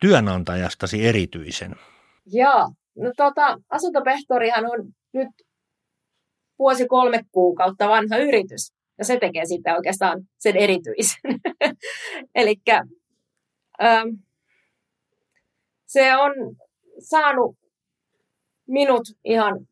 työnantajastasi 0.00 1.06
erityisen? 1.06 1.74
Joo, 2.26 2.70
no 2.98 3.12
tota, 3.16 3.58
asuntopehtorihan 3.70 4.64
on 4.64 4.92
nyt 5.12 5.28
vuosi 6.58 6.86
kolme 6.86 7.20
kuukautta 7.32 7.88
vanha 7.88 8.16
yritys. 8.16 8.79
Ja 9.00 9.04
se 9.04 9.18
tekee 9.20 9.44
sitten 9.44 9.74
oikeastaan 9.74 10.22
sen 10.38 10.56
erityisen. 10.56 11.20
Eli 12.34 12.54
ähm, 13.82 14.08
se 15.86 16.16
on 16.16 16.32
saanut 16.98 17.56
minut 18.66 19.02
ihan 19.24 19.66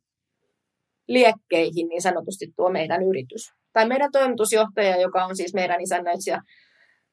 liekkeihin 1.09 1.89
niin 1.89 2.03
sanotusti 2.03 2.53
tuo 2.57 2.71
meidän 2.71 3.03
yritys. 3.03 3.53
Tai 3.73 3.89
meidän 3.89 4.13
toimitusjohtaja, 4.13 5.01
joka 5.01 5.25
on 5.25 5.37
siis 5.37 5.55
meidän 5.55 5.81
isännöitsijä 5.81 6.43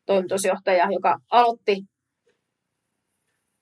toimitusjohtaja, 0.05 0.91
joka 0.91 1.19
aloitti 1.31 1.81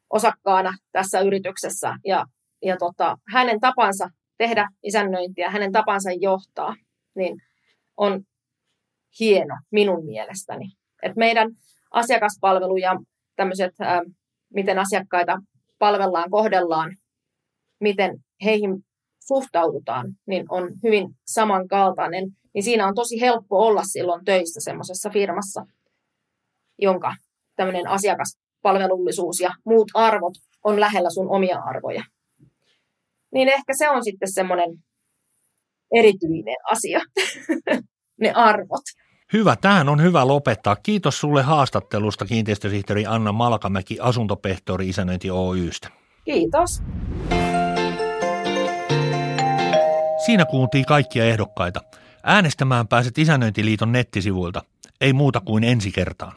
osakkaana 0.10 0.78
tässä 0.92 1.20
yrityksessä 1.20 1.96
ja, 2.06 2.26
ja 2.62 2.78
tota, 2.78 3.18
hänen 3.34 3.60
tapansa 3.60 4.10
tehdä 4.38 4.68
isännöintiä, 4.84 5.50
hänen 5.50 5.72
tapansa 5.72 6.10
johtaa, 6.12 6.76
niin 7.16 7.36
on 7.98 8.24
hieno 9.20 9.56
minun 9.72 10.06
mielestäni. 10.06 10.66
Et 11.04 11.16
meidän 11.16 11.52
asiakaspalvelu 11.92 12.78
ja 12.78 13.00
tämmöiset, 13.36 13.74
miten 14.54 14.80
asiakkaita 14.80 15.38
palvellaan, 15.80 16.30
kohdellaan, 16.30 16.98
miten 17.80 18.24
heihin 18.44 18.86
suhtaudutaan, 19.28 20.08
niin 20.26 20.46
on 20.50 20.70
hyvin 20.84 21.08
samankaltainen. 21.26 22.24
Niin 22.54 22.64
siinä 22.64 22.88
on 22.88 22.96
tosi 22.96 23.22
helppo 23.22 23.58
olla 23.58 23.84
silloin 23.84 24.26
töissä 24.26 24.62
semmoisessa 24.62 25.10
firmassa, 25.10 25.66
jonka 26.82 27.16
tämmöinen 27.56 27.88
asiakaspalvelullisuus 27.88 29.40
ja 29.40 29.50
muut 29.66 29.92
arvot 29.94 30.34
on 30.64 30.80
lähellä 30.80 31.10
sun 31.10 31.30
omia 31.30 31.60
arvoja. 31.60 32.04
Niin 33.34 33.50
ehkä 33.50 33.74
se 33.78 33.90
on 33.90 34.04
sitten 34.04 34.32
semmoinen 34.32 34.70
erityinen 35.94 36.58
asia, 36.72 37.00
ne 38.22 38.32
arvot. 38.36 38.84
Hyvä, 39.34 39.56
tähän 39.56 39.90
on 39.90 40.02
hyvä 40.02 40.28
lopettaa. 40.28 40.76
Kiitos 40.76 41.20
sulle 41.20 41.42
haastattelusta 41.42 42.26
kiinteistösihteeri 42.26 43.06
Anna 43.06 43.32
Malkamäki 43.32 43.98
asuntopehtori 44.00 44.90
Isännöinti 44.90 45.32
Oystä. 45.32 45.90
Kiitos. 46.26 46.84
Siinä 50.26 50.46
kuultiin 50.46 50.86
kaikkia 50.86 51.26
ehdokkaita. 51.26 51.82
Äänestämään 52.24 52.88
pääset 52.88 53.18
Isännöintiliiton 53.18 53.92
nettisivuilta. 53.92 54.62
Ei 55.02 55.14
muuta 55.14 55.40
kuin 55.40 55.64
ensi 55.64 55.92
kertaan. 55.92 56.34